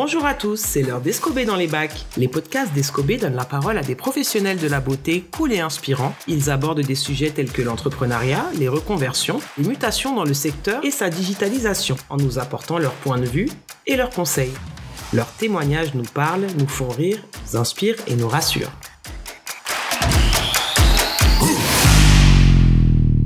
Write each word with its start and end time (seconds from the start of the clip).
Bonjour 0.00 0.24
à 0.26 0.34
tous, 0.34 0.60
c'est 0.60 0.82
l'heure 0.82 1.00
d'Escobé 1.00 1.44
dans 1.44 1.56
les 1.56 1.66
bacs. 1.66 2.06
Les 2.16 2.28
podcasts 2.28 2.72
d'Escobé 2.72 3.16
donnent 3.16 3.34
la 3.34 3.44
parole 3.44 3.76
à 3.76 3.82
des 3.82 3.96
professionnels 3.96 4.60
de 4.60 4.68
la 4.68 4.78
beauté 4.78 5.24
cool 5.32 5.52
et 5.52 5.58
inspirants. 5.58 6.14
Ils 6.28 6.50
abordent 6.50 6.82
des 6.82 6.94
sujets 6.94 7.30
tels 7.30 7.50
que 7.50 7.62
l'entrepreneuriat, 7.62 8.46
les 8.60 8.68
reconversions, 8.68 9.40
les 9.58 9.66
mutations 9.66 10.14
dans 10.14 10.22
le 10.22 10.34
secteur 10.34 10.84
et 10.84 10.92
sa 10.92 11.10
digitalisation, 11.10 11.96
en 12.10 12.16
nous 12.16 12.38
apportant 12.38 12.78
leur 12.78 12.92
point 12.92 13.18
de 13.18 13.26
vue 13.26 13.48
et 13.88 13.96
leurs 13.96 14.10
conseils. 14.10 14.52
Leurs 15.12 15.32
témoignages 15.32 15.92
nous 15.94 16.04
parlent, 16.04 16.46
nous 16.56 16.68
font 16.68 16.90
rire, 16.90 17.18
nous 17.48 17.56
inspirent 17.56 17.96
et 18.06 18.14
nous 18.14 18.28
rassurent. 18.28 18.70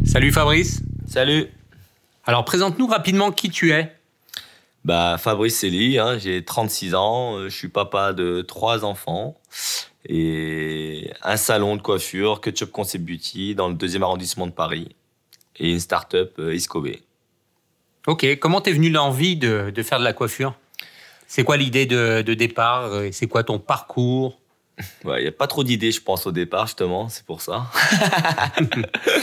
Salut 0.07 0.32
Fabrice. 0.32 0.80
Salut. 1.07 1.48
Alors 2.24 2.46
présente-nous 2.46 2.86
rapidement 2.86 3.30
qui 3.30 3.50
tu 3.50 3.73
es. 3.73 3.95
Bah, 4.84 5.16
Fabrice 5.18 5.59
Célie, 5.59 5.98
hein, 5.98 6.18
j'ai 6.18 6.45
36 6.45 6.95
ans, 6.95 7.36
euh, 7.36 7.48
je 7.48 7.56
suis 7.56 7.68
papa 7.68 8.12
de 8.12 8.42
trois 8.42 8.84
enfants 8.84 9.38
et 10.09 11.12
un 11.23 11.36
salon 11.36 11.77
de 11.77 11.82
coiffure, 11.82 12.40
Ketchup 12.40 12.73
Concept 12.73 13.04
Beauty, 13.04 13.54
dans 13.54 13.68
le 13.68 13.74
deuxième 13.74 14.02
arrondissement 14.02 14.46
de 14.46 14.52
Paris 14.52 14.96
et 15.56 15.70
une 15.70 15.78
start-up 15.78 16.34
euh, 16.40 16.54
Iscobé. 16.54 17.02
Ok, 18.09 18.26
comment 18.40 18.60
t'es 18.60 18.73
venu 18.73 18.90
l'envie 18.90 19.37
de, 19.37 19.70
de, 19.73 19.82
faire 19.84 20.00
de 20.00 20.04
la 20.04 20.12
coiffure? 20.12 20.54
C'est 21.28 21.45
quoi 21.45 21.56
l'idée 21.56 21.87
de, 21.87 22.23
de, 22.23 22.34
départ? 22.34 22.90
C'est 23.12 23.28
quoi 23.28 23.45
ton 23.45 23.60
parcours? 23.60 24.41
Il 25.04 25.06
ouais, 25.10 25.22
n'y 25.22 25.28
a 25.28 25.32
pas 25.32 25.46
trop 25.46 25.64
d'idées, 25.64 25.92
je 25.92 26.00
pense, 26.00 26.27
au 26.27 26.32
départ, 26.32 26.66
justement. 26.66 27.09
C'est 27.09 27.24
pour 27.24 27.40
ça. 27.40 27.66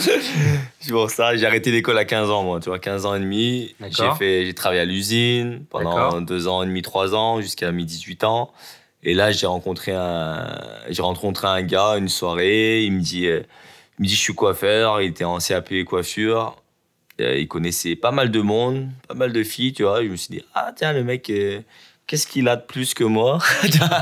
c'est 0.80 0.90
pour 0.90 1.10
ça. 1.10 1.36
J'ai 1.36 1.46
arrêté 1.46 1.70
l'école 1.70 1.98
à 1.98 2.04
15 2.04 2.30
ans, 2.30 2.44
moi. 2.44 2.60
Tu 2.60 2.68
vois, 2.68 2.78
15 2.78 3.06
ans 3.06 3.14
et 3.14 3.20
demi. 3.20 3.74
J'ai, 3.90 4.10
fait, 4.18 4.46
j'ai 4.46 4.54
travaillé 4.54 4.80
à 4.80 4.84
l'usine 4.84 5.64
pendant 5.70 6.20
2 6.20 6.48
ans 6.48 6.62
et 6.62 6.66
demi, 6.66 6.82
3 6.82 7.14
ans, 7.14 7.40
jusqu'à 7.40 7.72
mes 7.72 7.84
18 7.84 8.24
ans. 8.24 8.52
Et 9.02 9.14
là, 9.14 9.32
j'ai 9.32 9.46
rencontré 9.46 9.92
un, 9.92 10.58
j'ai 10.90 11.02
rencontré 11.02 11.46
un 11.46 11.62
gars, 11.62 11.96
une 11.96 12.08
soirée. 12.08 12.82
Il 12.82 12.92
me 12.92 13.00
dit, 13.00 13.24
il 13.24 13.44
me 13.98 14.06
dit, 14.06 14.14
je 14.14 14.20
suis 14.20 14.34
coiffeur. 14.34 15.00
Il 15.00 15.08
était 15.08 15.24
en 15.24 15.38
CAP 15.38 15.84
coiffure. 15.84 16.56
Il 17.18 17.48
connaissait 17.48 17.96
pas 17.96 18.12
mal 18.12 18.30
de 18.30 18.40
monde, 18.40 18.88
pas 19.06 19.14
mal 19.14 19.32
de 19.32 19.42
filles, 19.42 19.74
tu 19.74 19.82
vois. 19.82 20.02
Je 20.02 20.08
me 20.08 20.16
suis 20.16 20.34
dit, 20.34 20.42
ah, 20.54 20.72
tiens, 20.74 20.92
le 20.92 21.04
mec, 21.04 21.30
qu'est-ce 22.10 22.26
qu'il 22.26 22.48
a 22.48 22.56
de 22.56 22.62
plus 22.62 22.92
que 22.92 23.04
moi 23.04 23.38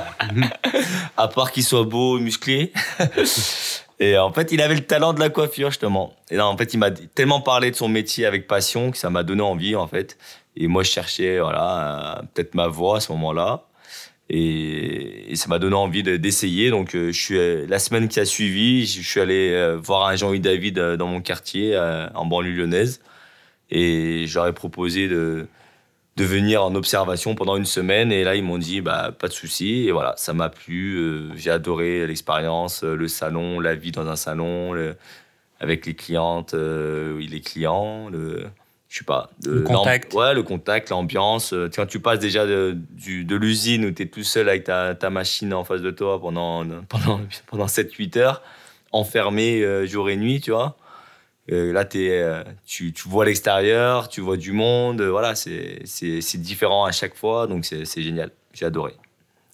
À 1.19 1.28
part 1.28 1.53
qu'il 1.53 1.62
soit 1.62 1.84
beau, 1.84 2.19
musclé. 2.19 2.73
et 4.01 4.17
en 4.17 4.33
fait, 4.33 4.51
il 4.51 4.62
avait 4.62 4.77
le 4.77 4.87
talent 4.87 5.12
de 5.12 5.20
la 5.20 5.28
coiffure, 5.28 5.69
justement. 5.69 6.14
Et 6.31 6.36
là, 6.36 6.48
en 6.48 6.56
fait, 6.56 6.73
il 6.73 6.79
m'a 6.79 6.91
tellement 6.91 7.42
parlé 7.42 7.70
de 7.70 7.77
son 7.77 7.89
métier 7.89 8.25
avec 8.25 8.47
passion 8.47 8.92
que 8.92 8.97
ça 8.97 9.11
m'a 9.11 9.25
donné 9.25 9.42
envie, 9.42 9.77
en 9.77 9.86
fait. 9.86 10.17
Et 10.56 10.69
moi, 10.69 10.84
je 10.84 10.91
cherchais, 10.91 11.39
voilà, 11.39 12.23
peut-être 12.33 12.55
ma 12.55 12.67
voix 12.67 12.97
à 12.97 13.01
ce 13.01 13.12
moment-là. 13.12 13.64
Et, 14.31 15.34
ça 15.34 15.48
m'a 15.48 15.59
donné 15.59 15.77
envie 15.77 16.03
d'essayer. 16.03 16.70
Donc, 16.70 16.92
je 16.95 17.11
suis, 17.12 17.67
la 17.67 17.79
semaine 17.79 18.09
qui 18.09 18.20
a 18.20 18.25
suivi, 18.25 18.86
je 18.86 19.06
suis 19.06 19.20
allé 19.20 19.77
voir 19.83 20.06
un 20.06 20.17
Jean-Louis 20.17 20.41
David 20.41 20.79
dans 20.79 21.09
mon 21.09 21.20
quartier, 21.20 21.79
en 22.14 22.25
banlieue 22.25 22.53
lyonnaise. 22.53 23.03
Et 23.70 24.25
j'aurais 24.27 24.55
proposé 24.55 25.09
de, 25.09 25.47
de 26.19 26.24
venir 26.24 26.64
en 26.64 26.74
observation 26.74 27.36
pendant 27.36 27.56
une 27.56 27.64
semaine. 27.64 28.11
Et 28.11 28.24
là, 28.24 28.34
ils 28.34 28.42
m'ont 28.42 28.58
dit, 28.58 28.80
bah, 28.80 29.12
pas 29.16 29.28
de 29.28 29.33
souci. 29.33 29.86
Et 29.86 29.92
voilà, 29.92 30.14
ça 30.16 30.33
m'a 30.33 30.48
plu. 30.48 30.97
Euh, 30.97 31.30
j'ai 31.36 31.50
adoré 31.50 32.06
l'expérience, 32.06 32.83
euh, 32.83 32.97
le 32.97 33.06
salon, 33.06 33.61
la 33.61 33.77
vie 33.77 33.92
dans 33.92 34.06
un 34.08 34.16
salon, 34.16 34.74
avec 35.61 35.86
les 35.86 35.94
clientes, 35.94 36.55
euh, 36.55 37.20
les 37.20 37.41
clients, 37.41 38.08
le, 38.11 38.46
je 38.89 38.98
sais 38.98 39.05
pas, 39.05 39.30
le 39.46 39.62
contact. 39.62 40.12
Ouais, 40.12 40.34
le 40.34 40.42
contact, 40.42 40.91
l'ambiance. 40.91 41.55
Quand 41.74 41.86
tu 41.86 42.00
passes 42.00 42.19
déjà 42.19 42.46
de, 42.46 42.77
de 42.77 43.36
l'usine 43.36 43.84
où 43.84 43.92
tu 43.92 44.02
es 44.02 44.06
tout 44.06 44.24
seul 44.24 44.48
avec 44.48 44.64
ta, 44.64 44.96
ta, 44.96 45.11
machine 45.11 45.55
en 45.55 45.62
face 45.62 45.83
de 45.83 45.92
toi 45.92 46.20
pendant, 46.20 46.67
pendant, 46.89 47.20
pendant 47.46 47.67
7-8 47.67 48.18
heures, 48.18 48.42
enfermé 48.90 49.86
jour 49.86 50.11
et 50.11 50.17
nuit, 50.17 50.40
tu 50.40 50.50
vois 50.50 50.77
euh, 51.51 51.73
là, 51.73 51.85
es, 51.95 52.11
euh, 52.11 52.42
tu, 52.67 52.92
tu, 52.92 53.09
vois 53.09 53.25
l'extérieur, 53.25 54.09
tu 54.09 54.20
vois 54.20 54.36
du 54.36 54.53
monde. 54.53 55.01
voilà, 55.01 55.35
c'est 55.35 56.36
différent 56.36 56.85
à 56.85 56.92
chaque 56.92 57.17
fois, 57.17 57.47
donc 57.47 57.64
c'est 57.64 58.03
génial. 58.03 58.31
J'ai 58.53 58.67
adoré. 58.67 58.95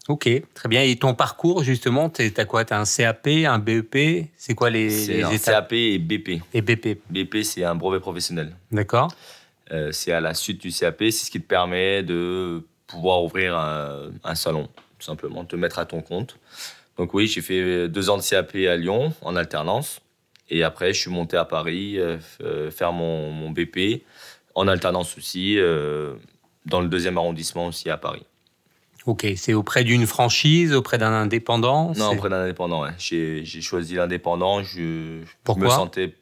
Ok, 0.08 0.28
très 0.52 0.68
bien. 0.68 0.82
Et 0.82 0.96
ton 0.96 1.14
parcours, 1.14 1.62
justement, 1.62 2.10
tu 2.10 2.30
as 2.36 2.44
quoi? 2.44 2.64
Tu 2.64 2.74
as 2.74 2.80
un 2.80 2.84
CAP, 2.84 3.26
un 3.26 3.58
BEP 3.58 4.28
C'est 4.36 4.54
quoi 4.54 4.68
les, 4.68 5.06
les 5.06 5.22
un 5.22 5.38
CAP 5.38 5.72
et 5.72 5.98
BP. 5.98 6.42
Et 6.52 6.60
BP 6.60 6.98
BP, 7.08 7.42
c'est 7.42 7.64
un 7.64 7.74
brevet 7.74 8.00
professionnel. 8.00 8.54
D'accord. 8.70 9.10
Euh, 9.72 9.92
c'est 9.92 10.12
à 10.12 10.20
la 10.20 10.34
suite 10.34 10.60
du 10.60 10.70
CAP, 10.70 11.04
c'est 11.04 11.24
ce 11.24 11.30
qui 11.30 11.40
te 11.40 11.46
permet 11.46 12.02
de 12.02 12.62
pouvoir 12.86 13.22
ouvrir 13.24 13.56
un, 13.56 14.10
un, 14.22 14.34
salon, 14.34 14.68
tout 14.98 15.06
simplement, 15.06 15.44
te 15.46 15.56
mettre 15.56 15.78
à 15.78 15.86
ton 15.86 16.02
compte. 16.02 16.38
Donc 16.98 17.14
oui, 17.14 17.26
j'ai 17.26 17.40
fait 17.40 17.88
deux 17.88 18.10
ans 18.10 18.18
de 18.18 18.22
CAP 18.22 18.56
à 18.56 18.76
Lyon 18.76 19.14
en 19.22 19.36
alternance. 19.36 20.00
Et 20.50 20.62
après, 20.62 20.92
je 20.92 21.00
suis 21.00 21.10
monté 21.10 21.36
à 21.36 21.44
Paris 21.44 21.98
euh, 21.98 22.18
euh, 22.42 22.70
faire 22.70 22.92
mon, 22.92 23.30
mon, 23.30 23.50
BP 23.50 24.02
en 24.54 24.68
alternance 24.68 25.16
aussi, 25.16 25.58
euh, 25.58 26.14
dans 26.66 26.80
le 26.80 26.88
deuxième 26.88 27.16
arrondissement 27.16 27.66
aussi 27.66 27.90
à 27.90 27.96
Paris. 27.96 28.22
Ok, 29.06 29.26
c'est 29.36 29.52
auprès 29.52 29.84
d'une 29.84 30.06
franchise, 30.06 30.72
auprès 30.72 30.96
d'un 30.96 31.12
indépendant 31.12 31.92
Non, 31.96 32.12
auprès 32.12 32.30
d'un 32.30 32.42
indépendant, 32.42 32.82
ouais. 32.82 32.92
J'ai 32.98 33.44
choisi 33.60 33.94
l'indépendant. 33.94 34.62
Je, 34.62 35.22
Pourquoi 35.44 35.68
je 35.68 35.72
me 35.72 35.76
sentais. 35.76 36.14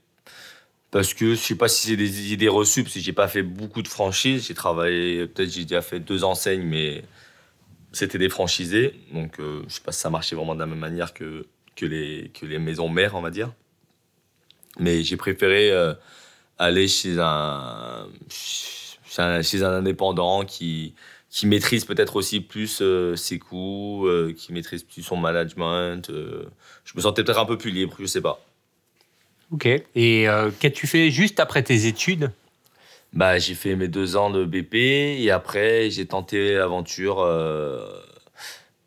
Parce 0.91 1.15
que 1.15 1.31
je 1.31 1.41
sais 1.41 1.55
pas 1.55 1.69
si 1.69 1.89
c'est 1.89 1.97
des 1.97 2.33
idées 2.33 2.49
reçues, 2.49 2.83
parce 2.83 2.95
que 2.95 3.01
j'ai 3.01 3.13
pas 3.13 3.29
fait 3.29 3.43
beaucoup 3.43 3.83
de 3.83 3.89
franchises. 3.89 4.47
J'ai 4.49 4.55
travaillé, 4.55 5.27
peut-être 5.27 5.51
j'ai 5.51 5.63
déjà 5.63 5.81
fait 5.81 6.01
deux 6.01 6.25
enseignes, 6.25 6.65
mais 6.65 7.03
c'était 7.93 8.19
des 8.19 8.29
franchisés. 8.29 8.95
Donc 9.13 9.35
je 9.39 9.63
je 9.69 9.75
sais 9.75 9.81
pas 9.81 9.93
si 9.93 10.01
ça 10.01 10.11
marchait 10.11 10.37
vraiment 10.37 10.55
de 10.55 10.61
la 10.61 10.67
même 10.67 10.79
manière 10.79 11.15
que, 11.15 11.47
que, 11.77 11.87
les, 11.87 12.31
que 12.39 12.47
les 12.47 12.59
maisons 12.59 12.89
mères, 12.89 13.15
on 13.15 13.23
va 13.23 13.31
dire. 13.31 13.53
Mais 14.79 15.03
j'ai 15.03 15.17
préféré 15.17 15.71
euh, 15.71 15.95
aller 16.59 16.89
chez 16.89 17.17
un, 17.19 18.07
chez 18.29 19.63
un 19.63 19.73
indépendant 19.73 20.45
qui, 20.45 20.95
qui 21.31 21.47
maîtrise 21.47 21.85
peut-être 21.85 22.17
aussi 22.17 22.41
plus 22.41 22.81
euh, 22.81 23.17
ses 23.17 23.39
coûts, 23.39 24.07
euh, 24.07 24.35
qui 24.37 24.53
maîtrise 24.53 24.83
plus 24.83 25.03
son 25.03 25.17
management. 25.17 26.11
je 26.11 26.97
me 26.97 27.01
sentais 27.01 27.23
peut-être 27.25 27.41
un 27.41 27.47
peu 27.47 27.59
plus 27.59 27.71
libre, 27.71 27.97
je 27.99 28.07
sais 28.07 28.23
pas. 28.23 28.41
Ok. 29.51 29.67
Et 29.95 30.27
qu'as-tu 30.61 30.87
fait 30.87 31.11
juste 31.11 31.39
après 31.39 31.63
tes 31.63 31.87
études? 31.87 32.31
Bah, 33.13 33.39
J'ai 33.39 33.55
fait 33.55 33.77
mes 33.77 33.89
deux 33.89 34.17
ans 34.17 34.31
de 34.31 34.47
BP 34.47 34.75
et 34.75 35.31
après 35.31 35.91
j'ai 35.91 36.07
tenté 36.07 36.55
l'aventure. 36.55 37.19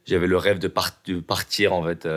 J'avais 0.08 0.26
le 0.26 0.38
rêve 0.38 0.58
de, 0.58 0.72
de, 1.06 1.20
partir 1.20 1.74
en 1.74 1.84
fait 1.84 2.08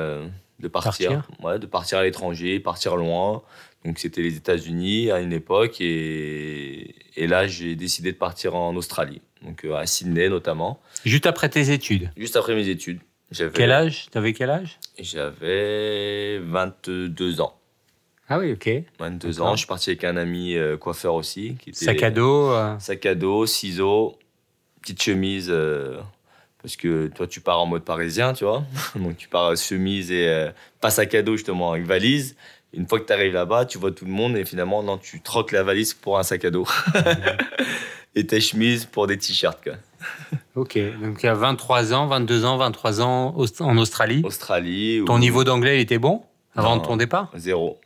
de 0.59 0.69
partir, 0.69 1.23
Ouais, 1.43 1.59
de 1.59 1.67
partir 1.67 1.99
à 1.99 2.05
l'étranger, 2.05 2.61
partir 2.61 2.97
loin. 2.97 3.43
Donc 3.85 3.99
c'était 3.99 4.23
les 4.23 4.37
États-Unis 4.37 5.11
à 5.11 5.21
une 5.21 5.33
époque 5.33 5.81
et, 5.81 6.95
et 7.17 7.27
là 7.29 7.47
j'ai 7.47 7.77
décidé 7.77 8.11
de 8.11 8.17
partir 8.17 8.57
en 8.57 8.75
Australie, 8.75 9.23
donc 9.43 9.65
euh, 9.65 9.77
à 9.77 9.87
Sydney 9.87 10.29
notamment. 10.29 10.81
Juste 11.05 11.27
après 11.27 11.49
tes 11.49 11.71
études 11.71 12.11
Juste 12.17 12.37
après 12.37 12.57
mes 12.57 12.69
études. 12.69 12.99
Quel 13.55 13.71
âge? 13.71 14.09
T'avais 14.11 14.33
quel 14.33 14.51
âge? 14.51 14.79
J'avais 14.99 16.39
22 16.39 17.41
ans. 17.41 17.55
Ah 18.29 18.39
oui, 18.39 18.53
ok. 18.53 18.69
22 18.99 19.41
ans. 19.43 19.53
Je 19.53 19.59
suis 19.59 19.67
parti 19.67 19.91
avec 19.91 20.05
un 20.05 20.17
ami 20.17 20.57
euh, 20.57 20.77
coiffeur 20.77 21.15
aussi. 21.15 21.57
Qui 21.61 21.71
était, 21.71 21.85
sac 21.85 22.03
à 22.03 22.11
dos 22.11 22.51
euh. 22.51 22.79
Sac 22.79 23.07
à 23.07 23.15
dos, 23.15 23.47
ciseaux, 23.47 24.19
petite 24.81 25.03
chemise 25.03 25.55
parce 26.63 26.77
que 26.77 27.09
toi 27.09 27.27
tu 27.27 27.41
pars 27.41 27.61
en 27.61 27.67
mode 27.67 27.85
parisien, 27.85 28.33
tu 28.33 28.45
vois. 28.45 28.65
Donc 28.95 29.17
tu 29.17 29.29
pars 29.29 29.57
chemise 29.57 30.11
et 30.11 30.29
euh, 30.29 30.51
pas 30.81 30.91
sac 30.91 31.15
à 31.15 31.23
dos 31.23 31.37
justement 31.37 31.73
avec 31.73 31.87
valise. 31.87 32.37
Une 32.75 32.87
fois 32.87 33.01
que 33.01 33.07
tu 33.07 33.13
arrives 33.13 33.33
là-bas, 33.33 33.65
tu 33.65 33.79
vois 33.79 33.93
tout 33.93 34.05
le 34.05 34.11
monde 34.11 34.37
et 34.37 34.45
finalement 34.45 34.83
non, 34.83 34.99
tu 34.99 35.21
troques 35.21 35.53
la 35.53 35.63
valise 35.63 35.95
pour 35.95 36.19
un 36.19 36.23
sac 36.23 36.45
à 36.45 36.51
dos. 36.51 36.67
et 38.15 38.27
tes 38.27 38.41
chemises 38.41 38.85
pour 38.85 39.07
des 39.07 39.17
t-shirts 39.17 39.63
quoi. 39.63 39.75
Ok, 40.55 40.79
donc 41.01 41.23
il 41.23 41.27
y 41.27 41.29
a 41.29 41.35
23 41.35 41.95
ans, 41.95 42.07
22 42.07 42.45
ans, 42.45 42.57
23 42.57 43.01
ans 43.01 43.35
en 43.61 43.79
Australie. 43.79 44.23
Australie. 44.25 45.03
Ton 45.07 45.19
niveau 45.19 45.45
d'anglais 45.45 45.81
était 45.81 45.99
bon 45.99 46.23
avant 46.55 46.77
de 46.77 46.83
ton 46.83 46.97
départ? 46.97 47.31
Zéro. 47.37 47.79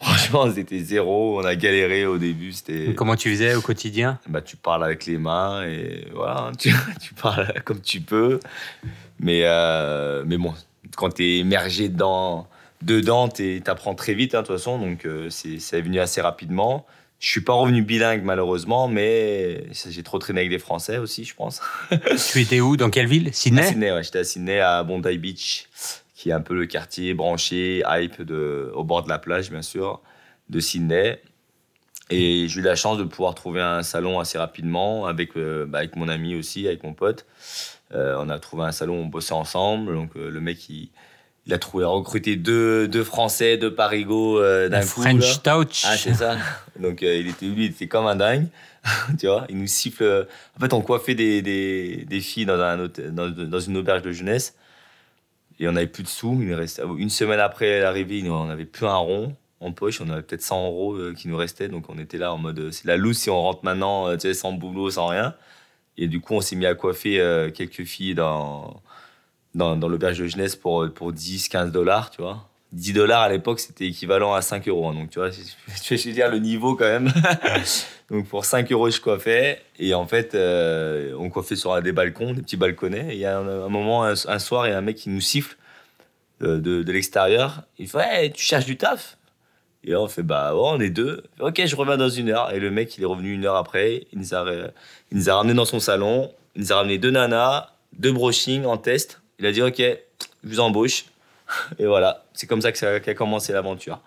Franchement, 0.00 0.50
c'était 0.54 0.78
zéro. 0.78 1.40
On 1.40 1.44
a 1.44 1.54
galéré 1.56 2.06
au 2.06 2.18
début. 2.18 2.52
C'était. 2.52 2.94
Comment 2.94 3.16
tu 3.16 3.30
faisais 3.30 3.54
au 3.54 3.60
quotidien 3.60 4.18
Bah, 4.28 4.40
tu 4.40 4.56
parles 4.56 4.84
avec 4.84 5.06
les 5.06 5.18
mains 5.18 5.64
et 5.64 6.06
voilà, 6.14 6.52
tu, 6.58 6.72
tu 7.00 7.14
parles 7.14 7.52
comme 7.64 7.80
tu 7.80 8.00
peux. 8.00 8.38
Mais 9.20 9.42
euh, 9.44 10.24
mais 10.26 10.38
bon, 10.38 10.54
quand 10.96 11.14
tu 11.14 11.24
es 11.24 11.38
immergé 11.38 11.88
dedans, 11.88 12.46
dedans, 12.82 13.28
tu 13.28 13.62
apprends 13.66 13.94
très 13.94 14.14
vite 14.14 14.34
hein, 14.34 14.42
de 14.42 14.46
toute 14.46 14.56
façon. 14.56 14.78
Donc 14.78 15.04
euh, 15.04 15.28
c'est 15.30 15.58
c'est 15.58 15.80
venu 15.80 15.98
assez 15.98 16.20
rapidement. 16.20 16.86
Je 17.20 17.28
suis 17.28 17.40
pas 17.40 17.52
revenu 17.52 17.82
bilingue 17.82 18.22
malheureusement, 18.22 18.86
mais 18.86 19.64
j'ai 19.72 20.04
trop 20.04 20.20
traîné 20.20 20.38
avec 20.38 20.50
des 20.50 20.60
Français 20.60 20.98
aussi, 20.98 21.24
je 21.24 21.34
pense. 21.34 21.60
tu 22.30 22.40
étais 22.40 22.60
où? 22.60 22.76
Dans 22.76 22.90
quelle 22.90 23.08
ville? 23.08 23.30
Sydney? 23.34 23.64
Sydney, 23.64 23.90
ouais. 23.90 24.04
J'étais 24.04 24.20
à 24.20 24.24
Sydney, 24.24 24.60
à 24.60 24.84
Bondi 24.84 25.18
Beach 25.18 25.66
qui 26.18 26.30
est 26.30 26.32
un 26.32 26.40
peu 26.40 26.54
le 26.54 26.66
quartier 26.66 27.14
branché, 27.14 27.84
hype 27.86 28.22
de, 28.22 28.72
au 28.74 28.82
bord 28.82 29.04
de 29.04 29.08
la 29.08 29.18
plage, 29.18 29.50
bien 29.50 29.62
sûr, 29.62 30.00
de 30.48 30.58
Sydney. 30.58 31.20
Et 32.10 32.48
j'ai 32.48 32.60
eu 32.60 32.62
la 32.62 32.74
chance 32.74 32.98
de 32.98 33.04
pouvoir 33.04 33.34
trouver 33.34 33.60
un 33.60 33.82
salon 33.82 34.18
assez 34.18 34.38
rapidement 34.38 35.06
avec, 35.06 35.36
bah, 35.36 35.78
avec 35.78 35.94
mon 35.94 36.08
ami 36.08 36.34
aussi, 36.34 36.66
avec 36.66 36.82
mon 36.82 36.92
pote. 36.92 37.24
on 37.92 38.28
a 38.28 38.38
trouvé 38.40 38.64
un 38.64 38.72
salon, 38.72 39.02
on 39.02 39.06
bossait 39.06 39.34
ensemble. 39.34 39.94
Donc 39.94 40.14
le 40.14 40.40
mec, 40.40 40.68
il, 40.70 40.88
il 41.48 41.54
a 41.54 41.58
trouvé, 41.58 41.86
recruté 41.86 42.36
deux, 42.36 42.86
deux 42.88 43.02
Français, 43.02 43.56
deux 43.56 43.74
Parigo 43.74 44.38
euh, 44.38 44.68
d'un 44.68 44.82
coup. 44.82 45.00
French 45.00 45.42
Touch. 45.42 45.84
Ah, 45.86 45.96
c'est 45.96 46.12
ça. 46.12 46.36
Donc, 46.78 47.02
euh, 47.02 47.16
il 47.16 47.28
était, 47.28 47.46
lui, 47.46 47.64
il 47.64 47.70
était 47.70 47.88
comme 47.88 48.06
un 48.06 48.16
dingue. 48.16 48.48
tu 49.18 49.26
vois, 49.26 49.46
il 49.48 49.58
nous 49.58 49.66
siffle. 49.66 50.28
En 50.56 50.60
fait, 50.60 50.74
on 50.74 50.82
coiffait 50.82 51.14
des, 51.14 51.40
des, 51.40 52.04
des 52.06 52.20
filles 52.20 52.44
dans, 52.44 52.60
un 52.60 52.76
dans, 52.76 53.30
dans, 53.30 53.60
une 53.60 53.78
auberge 53.78 54.02
de 54.02 54.12
jeunesse. 54.12 54.54
Et 55.58 55.68
on 55.68 55.72
n'avait 55.72 55.86
plus 55.86 56.02
de 56.02 56.08
sous. 56.08 56.38
Il 56.42 56.54
restait, 56.54 56.82
une 56.96 57.10
semaine 57.10 57.40
après 57.40 57.80
l'arrivée, 57.80 58.28
on 58.30 58.46
n'avait 58.46 58.64
plus 58.64 58.86
un 58.86 58.96
rond 58.96 59.36
en 59.60 59.72
poche. 59.72 60.00
On 60.00 60.08
avait 60.08 60.22
peut-être 60.22 60.42
100 60.42 60.66
euros 60.66 60.94
euh, 60.94 61.14
qui 61.14 61.28
nous 61.28 61.36
restaient. 61.36 61.68
Donc, 61.68 61.86
on 61.88 61.98
était 61.98 62.18
là 62.18 62.32
en 62.32 62.38
mode 62.38 62.70
c'est 62.70 62.86
la 62.86 62.96
loose 62.96 63.18
si 63.18 63.30
on 63.30 63.40
rentre 63.40 63.64
maintenant, 63.64 64.12
tu 64.14 64.20
sais, 64.20 64.34
sans 64.34 64.52
boulot, 64.52 64.90
sans 64.90 65.08
rien. 65.08 65.34
Et 65.96 66.06
du 66.06 66.20
coup, 66.20 66.34
on 66.34 66.40
s'est 66.40 66.56
mis 66.56 66.66
à 66.66 66.74
coiffer 66.74 67.50
quelques 67.54 67.82
filles 67.82 68.14
dans 68.14 68.82
dans, 69.54 69.88
l'auberge 69.88 70.18
de 70.18 70.26
jeunesse 70.26 70.56
pour, 70.56 70.88
pour 70.92 71.12
10, 71.12 71.48
15 71.48 71.72
dollars, 71.72 72.10
tu 72.10 72.22
vois. 72.22 72.48
10 72.72 72.92
dollars 72.92 73.22
à 73.22 73.28
l'époque, 73.28 73.60
c'était 73.60 73.86
équivalent 73.86 74.34
à 74.34 74.42
5 74.42 74.68
euros. 74.68 74.88
Hein. 74.88 74.94
donc, 74.94 75.10
tu 75.10 75.18
vois, 75.18 75.30
je 75.30 75.94
vais 75.94 76.12
dire 76.12 76.30
le 76.30 76.38
niveau 76.38 76.76
quand 76.76 76.84
même. 76.84 77.12
donc, 78.10 78.26
pour 78.26 78.44
5 78.44 78.72
euros, 78.72 78.90
je 78.90 79.00
coiffais. 79.00 79.60
Et 79.78 79.94
en 79.94 80.06
fait, 80.06 80.34
euh, 80.34 81.12
on 81.18 81.28
coiffait 81.28 81.56
sur 81.56 81.80
des 81.82 81.92
balcons, 81.92 82.32
des 82.32 82.42
petits 82.42 82.56
balconnets. 82.56 83.08
Et 83.10 83.14
il 83.14 83.20
y 83.20 83.26
a 83.26 83.38
un, 83.38 83.68
moment, 83.68 84.04
un, 84.04 84.38
soir, 84.38 84.66
il 84.66 84.70
y 84.70 84.72
a 84.72 84.78
un 84.78 84.82
mec 84.82 84.96
qui 84.96 85.10
nous 85.10 85.20
siffle 85.20 85.56
euh, 86.42 86.58
de, 86.58 86.82
de, 86.82 86.92
l'extérieur. 86.92 87.62
Il 87.78 87.88
fait 87.88 88.30
Tu 88.32 88.44
cherches 88.44 88.64
du 88.64 88.76
taf? 88.78 89.18
Et 89.84 89.90
là, 89.90 90.00
on 90.00 90.08
fait 90.08 90.22
Bah, 90.22 90.52
on 90.54 90.80
est 90.80 90.90
deux. 90.90 91.22
Ok, 91.38 91.60
je 91.64 91.76
reviens 91.76 91.98
dans 91.98 92.08
une 92.08 92.30
heure. 92.30 92.52
Et 92.52 92.60
le 92.60 92.70
mec, 92.70 92.96
il 92.96 93.02
est 93.02 93.06
revenu 93.06 93.34
une 93.34 93.44
heure 93.44 93.56
après. 93.56 94.06
Il 94.12 94.20
nous 94.20 94.34
a, 94.34 94.44
il 95.12 95.18
nous 95.18 95.28
a 95.28 95.34
ramené 95.34 95.54
dans 95.54 95.66
son 95.66 95.80
salon. 95.80 96.32
Il 96.56 96.62
nous 96.62 96.72
a 96.72 96.76
ramené 96.76 96.96
deux 96.96 97.10
nanas, 97.10 97.72
deux 97.92 98.12
brushings 98.12 98.64
en 98.64 98.78
test. 98.78 99.20
Il 99.38 99.44
a 99.44 99.52
dit 99.52 99.62
Ok, 99.62 99.80
je 99.80 100.48
vous 100.48 100.60
embauche. 100.60 101.04
Et 101.78 101.84
voilà, 101.84 102.24
c'est 102.32 102.46
comme 102.46 102.62
ça 102.62 102.72
qu'a 102.72 103.14
commencé 103.14 103.52
l'aventure. 103.52 104.00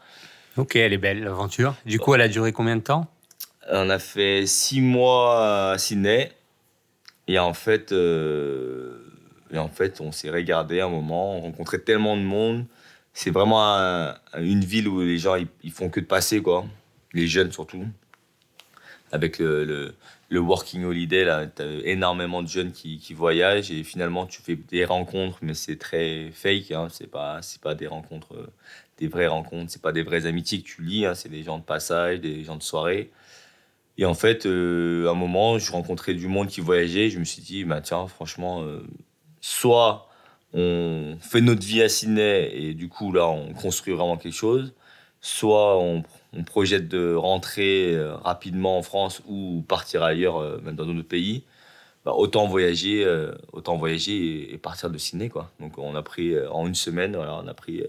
Ok, 0.58 0.76
elle 0.76 0.94
est 0.94 0.98
belle, 0.98 1.24
l'aventure. 1.24 1.76
Du 1.86 2.00
coup, 2.00 2.14
elle 2.16 2.22
a 2.22 2.28
duré 2.28 2.52
combien 2.52 2.76
de 2.76 2.82
temps? 2.82 3.08
On 3.70 3.90
a 3.90 4.00
fait 4.00 4.46
six 4.46 4.82
mois 4.82 5.72
à 5.72 5.78
Sydney. 5.78 6.32
Et 7.28 7.40
en 7.40 7.54
fait, 7.54 7.92
euh, 7.92 8.98
et 9.52 9.58
en 9.58 9.70
fait 9.70 10.02
on 10.02 10.12
s'est 10.12 10.30
regardé 10.30 10.82
un 10.82 10.90
moment, 10.90 11.38
on 11.38 11.42
rencontrait 11.42 11.80
tellement 11.80 12.18
de 12.18 12.24
monde. 12.24 12.66
C'est 13.14 13.32
vraiment 13.32 14.14
une 14.38 14.64
ville 14.64 14.88
où 14.88 15.02
les 15.02 15.18
gens, 15.18 15.36
ils, 15.64 15.72
font 15.72 15.90
que 15.90 16.00
de 16.00 16.06
passer, 16.06 16.42
quoi. 16.42 16.66
Les 17.14 17.28
jeunes 17.28 17.52
surtout. 17.52 17.86
Avec 19.12 19.40
le 19.40 19.94
le 20.32 20.40
working 20.40 20.86
holiday, 20.86 21.26
là, 21.26 21.46
as 21.60 21.64
énormément 21.84 22.42
de 22.42 22.48
jeunes 22.48 22.72
qui, 22.72 22.98
qui, 23.00 23.14
voyagent 23.14 23.70
et 23.70 23.84
finalement 23.84 24.26
tu 24.26 24.42
fais 24.42 24.56
des 24.56 24.86
rencontres, 24.86 25.40
mais 25.42 25.54
c'est 25.54 25.76
très 25.76 26.32
fake. 26.32 26.72
Hein, 26.72 26.88
c'est 26.90 27.12
pas, 27.12 27.42
pas 27.62 27.76
des 27.76 27.88
rencontres, 27.88 28.34
euh, 28.36 28.48
des 28.98 29.10
vraies 29.10 29.28
rencontres, 29.28 29.72
c'est 29.72 29.82
pas 29.82 29.92
des 29.92 30.04
vraies 30.04 30.26
amitiés 30.26 30.62
que 30.62 30.68
tu 30.68 30.84
lis, 30.84 31.06
hein, 31.06 31.16
c'est 31.16 31.28
des 31.28 31.44
gens 31.44 31.58
de 31.58 31.64
passage, 31.64 32.22
des 32.22 32.46
gens 32.46 32.56
de 32.56 32.64
soirée. 32.64 33.12
Et 33.98 34.06
en 34.06 34.14
fait, 34.14 34.46
euh, 34.46 35.08
à 35.08 35.12
un 35.12 35.14
moment, 35.14 35.60
je 35.60 35.72
rencontrais 35.72 36.14
du 36.14 36.28
monde 36.28 36.48
qui 36.48 36.62
voyageait. 36.62 37.10
Je 37.10 37.20
me 37.20 37.26
suis 37.26 37.42
dit, 37.42 37.64
bah, 37.66 37.82
tiens, 37.82 38.08
franchement, 38.08 38.64
euh, 38.64 38.82
soit 39.42 40.08
on 40.54 41.18
fait 41.22 41.42
notre 41.42 41.66
vie 41.66 41.82
à 41.82 41.90
Sydney 41.90 42.50
et 42.54 42.74
du 42.74 42.90
coup, 42.90 43.12
là, 43.12 43.28
on 43.28 43.54
construit 43.54 43.94
vraiment 43.94 44.18
quelque 44.18 44.34
chose, 44.34 44.74
soit 45.22 45.78
on 45.80 46.04
projette 46.46 46.88
de 46.88 47.14
rentrer 47.16 47.94
euh, 47.94 48.16
rapidement 48.16 48.78
en 48.78 48.82
France 48.84 49.22
ou 49.28 49.64
partir 49.68 50.04
ailleurs, 50.04 50.62
même 50.62 50.76
dans 50.76 50.86
d'autres 50.86 51.08
pays, 51.08 51.44
bah, 52.06 52.14
autant 52.16 52.48
voyager, 52.48 53.06
autant 53.54 53.78
voyager 53.78 54.54
et, 54.54 54.58
partir 54.58 54.90
de 54.90 54.98
Sydney 54.98 55.30
quoi. 55.30 55.52
Donc 55.60 55.78
on 55.78 55.96
a 55.96 56.04
pris 56.04 56.36
en 56.48 56.68
une 56.68 56.76
semaine, 56.76 57.16
on 57.16 57.48
a 57.48 57.54
pris, 57.54 57.84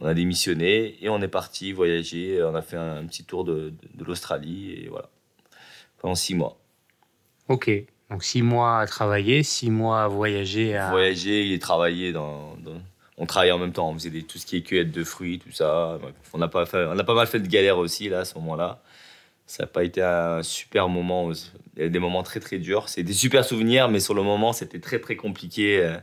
on 0.00 0.06
a 0.06 0.14
démissionné 0.14 0.96
et 1.02 1.08
on 1.08 1.20
est 1.22 1.28
parti 1.28 1.72
voyager. 1.72 2.42
On 2.42 2.54
a 2.54 2.62
fait 2.62 2.76
un, 2.76 3.04
petit 3.06 3.24
tour 3.24 3.44
de, 3.44 3.72
l'Australie 3.98 4.72
et 4.72 4.88
voilà 4.88 5.08
pendant 6.04 6.16
six 6.16 6.34
mois. 6.34 6.58
Ok. 7.48 7.70
Donc 8.10 8.22
six 8.24 8.42
mois 8.42 8.80
à 8.80 8.86
travailler, 8.86 9.42
six 9.42 9.70
mois 9.70 10.02
à 10.02 10.08
voyager. 10.08 10.76
À... 10.76 10.90
Voyager 10.90 11.50
et 11.50 11.58
travailler 11.58 12.12
dans 12.12 12.58
on 13.16 13.24
travaillait 13.24 13.52
en 13.52 13.58
même 13.58 13.72
temps, 13.72 13.88
on 13.88 13.94
faisait 13.94 14.10
tout 14.20 14.36
ce 14.36 14.44
qui 14.44 14.58
est 14.58 14.60
cueillette 14.60 14.90
de 14.90 15.02
fruits, 15.02 15.38
tout 15.38 15.50
ça. 15.50 15.98
On 16.34 16.42
a, 16.42 16.48
pas 16.48 16.66
on 16.74 16.98
a 16.98 17.04
pas 17.04 17.14
mal 17.14 17.26
fait 17.26 17.40
de 17.40 17.46
galères 17.46 17.78
aussi, 17.78 18.10
là, 18.10 18.18
à 18.18 18.24
ce 18.26 18.34
moment-là. 18.34 18.82
Ça 19.46 19.62
n'a 19.62 19.66
pas 19.66 19.82
été 19.82 20.02
un 20.02 20.42
super 20.42 20.90
moment. 20.90 21.32
Il 21.76 21.82
y 21.82 21.86
a 21.86 21.88
des 21.88 21.98
moments 21.98 22.22
très, 22.22 22.40
très 22.40 22.58
durs. 22.58 22.90
C'est 22.90 23.02
des 23.02 23.14
super 23.14 23.44
souvenirs, 23.44 23.88
mais 23.88 24.00
sur 24.00 24.12
le 24.12 24.22
moment, 24.22 24.52
c'était 24.52 24.80
très, 24.80 24.98
très 24.98 25.16
compliqué. 25.16 25.78
Euh, 25.78 25.96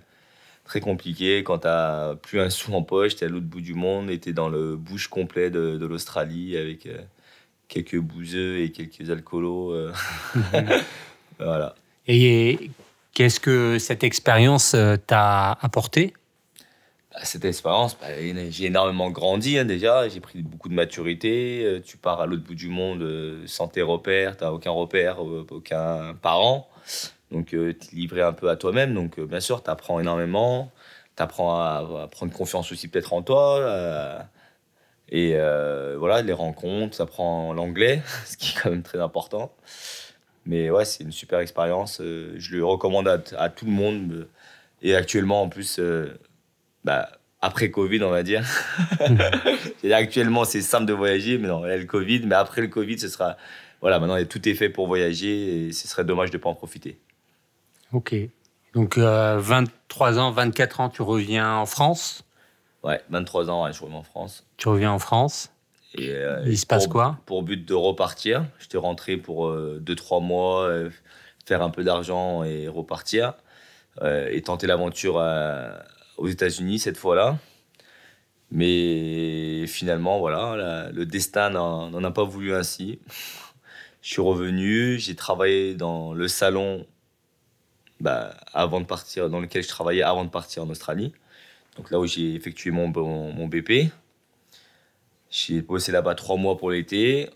très 0.63 0.79
compliqué 0.79 1.43
quand 1.43 1.59
tu 1.59 1.67
n'as 1.67 2.15
plus 2.15 2.39
un 2.39 2.49
sou 2.49 2.73
en 2.73 2.81
poche, 2.81 3.17
tu 3.17 3.23
es 3.23 3.27
à 3.27 3.29
l'autre 3.29 3.45
bout 3.45 3.61
du 3.61 3.73
monde 3.75 4.09
et 4.09 4.19
tu 4.19 4.29
es 4.29 4.33
dans 4.33 4.49
le 4.49 4.77
bouche 4.77 5.09
complet 5.09 5.51
de, 5.51 5.85
l'Australie 5.85 6.55
avec 6.57 6.85
euh, 6.85 6.97
quelques 7.71 7.97
bouseux 7.97 8.59
et 8.59 8.71
quelques 8.71 9.09
alcoolos. 9.09 9.71
Euh. 9.71 9.93
voilà. 11.39 11.73
Et 12.07 12.69
qu'est-ce 13.13 13.39
que 13.39 13.79
cette 13.79 14.03
expérience 14.03 14.75
t'a 15.07 15.53
apporté? 15.53 16.13
Cette 17.23 17.43
expérience, 17.43 17.97
bah, 17.99 18.07
j'ai 18.49 18.65
énormément 18.65 19.09
grandi 19.09 19.57
hein, 19.57 19.65
déjà, 19.65 20.07
j'ai 20.07 20.21
pris 20.21 20.41
beaucoup 20.41 20.69
de 20.69 20.73
maturité. 20.73 21.61
Euh, 21.65 21.81
tu 21.83 21.97
pars 21.97 22.21
à 22.21 22.25
l'autre 22.25 22.43
bout 22.43 22.55
du 22.55 22.69
monde 22.69 23.01
euh, 23.01 23.43
sans 23.47 23.67
tes 23.67 23.81
repères, 23.81 24.37
tu 24.37 24.45
n'as 24.45 24.51
aucun 24.51 24.71
repère, 24.71 25.21
euh, 25.21 25.45
aucun 25.51 26.13
parent. 26.21 26.69
Donc 27.29 27.47
tu 27.47 27.69
es 27.69 27.77
livré 27.91 28.21
un 28.21 28.31
peu 28.31 28.49
à 28.49 28.55
toi-même. 28.55 28.93
Donc 28.93 29.19
bien 29.19 29.41
sûr, 29.41 29.61
tu 29.61 29.69
apprends 29.69 29.99
énormément. 29.99 30.71
Tu 31.17 31.23
apprends 31.23 31.59
à, 31.59 32.07
prendre 32.09 32.31
confiance 32.31 32.71
aussi 32.71 32.87
peut-être 32.87 33.11
en 33.11 33.21
toi. 33.21 34.25
Et 35.11 35.35
voilà, 35.97 36.21
les 36.21 36.33
rencontres, 36.33 36.95
ça 36.95 37.05
prend 37.05 37.53
l'anglais, 37.53 38.01
ce 38.25 38.37
qui 38.37 38.51
est 38.51 38.61
quand 38.61 38.69
même 38.69 38.83
très 38.83 38.99
important. 38.99 39.53
Mais 40.45 40.71
ouais, 40.71 40.85
c'est 40.85 41.03
une 41.03 41.11
super 41.11 41.39
expérience. 41.39 42.01
je 42.01 42.55
le 42.55 42.65
recommande 42.65 43.07
à, 43.07 43.21
à, 43.37 43.49
tout 43.49 43.65
le 43.65 43.71
monde. 43.71 44.27
Et 44.81 44.95
actuellement, 44.95 45.43
en 45.43 45.49
plus 45.49 45.79
bah, 46.83 47.09
après 47.41 47.71
Covid, 47.71 48.03
on 48.03 48.09
va 48.09 48.23
dire. 48.23 48.43
actuellement, 49.91 50.45
c'est 50.45 50.61
simple 50.61 50.85
de 50.85 50.93
voyager, 50.93 51.37
mais 51.37 51.47
non, 51.47 51.65
il 51.65 51.69
y 51.69 51.73
a 51.73 51.77
le 51.77 51.85
Covid. 51.85 52.21
Mais 52.25 52.35
après 52.35 52.61
le 52.61 52.67
Covid, 52.67 52.99
ce 52.99 53.09
sera. 53.09 53.37
Voilà, 53.81 53.99
maintenant, 53.99 54.23
tout 54.25 54.47
est 54.47 54.53
fait 54.53 54.69
pour 54.69 54.85
voyager 54.85 55.67
et 55.67 55.71
ce 55.71 55.87
serait 55.87 56.05
dommage 56.05 56.29
de 56.29 56.37
ne 56.37 56.41
pas 56.41 56.49
en 56.49 56.55
profiter. 56.55 56.99
Ok. 57.93 58.13
Donc, 58.75 58.97
23 58.97 60.17
euh, 60.17 60.21
ans, 60.21 60.31
24 60.31 60.79
ans, 60.79 60.89
tu 60.89 61.01
reviens 61.01 61.55
en 61.55 61.65
France? 61.65 62.23
Ouais, 62.83 63.01
23 63.09 63.49
ans, 63.49 63.71
je 63.71 63.81
reviens 63.81 63.97
en 63.97 64.03
France. 64.03 64.45
Tu 64.57 64.67
reviens 64.67 64.91
en 64.91 64.99
France 64.99 65.51
et, 65.93 66.09
euh, 66.09 66.41
Il 66.45 66.57
se 66.57 66.65
passe 66.65 66.87
quoi? 66.87 67.17
Pour 67.25 67.43
but 67.43 67.65
de 67.65 67.73
repartir. 67.73 68.45
J'étais 68.59 68.77
rentré 68.77 69.17
pour 69.17 69.51
2-3 69.51 70.17
euh, 70.17 70.19
mois, 70.19 70.73
faire 71.45 71.61
un 71.61 71.69
peu 71.69 71.83
d'argent 71.83 72.43
et 72.43 72.67
repartir. 72.67 73.33
et 74.03 74.41
tenter 74.41 74.67
l'aventure 74.67 75.21
aux 76.17 76.27
États-Unis 76.27 76.79
cette 76.79 76.97
fois-là. 76.97 77.37
Mais 78.51 79.65
finalement, 79.67 80.19
voilà, 80.19 80.89
le 80.91 81.05
destin 81.05 81.49
n'en 81.49 82.03
a 82.03 82.11
pas 82.11 82.23
voulu 82.23 82.53
ainsi. 82.53 82.99
Je 84.01 84.13
suis 84.13 84.21
revenu, 84.21 84.97
j'ai 84.97 85.15
travaillé 85.15 85.75
dans 85.75 86.13
le 86.13 86.27
salon 86.27 86.85
bah, 87.99 88.35
avant 88.51 88.81
de 88.81 88.85
partir, 88.85 89.29
dans 89.29 89.39
lequel 89.39 89.63
je 89.63 89.69
travaillais 89.69 90.01
avant 90.01 90.25
de 90.25 90.29
partir 90.29 90.63
en 90.63 90.69
Australie. 90.69 91.13
Donc 91.77 91.91
là 91.91 91.99
où 91.99 92.05
j'ai 92.05 92.35
effectué 92.35 92.71
mon, 92.71 92.87
mon, 92.87 93.47
BP. 93.47 93.91
J'ai 95.29 95.61
bossé 95.61 95.91
là-bas 95.91 96.15
trois 96.15 96.35
mois 96.35 96.57
pour 96.57 96.71
l'été 96.71 97.29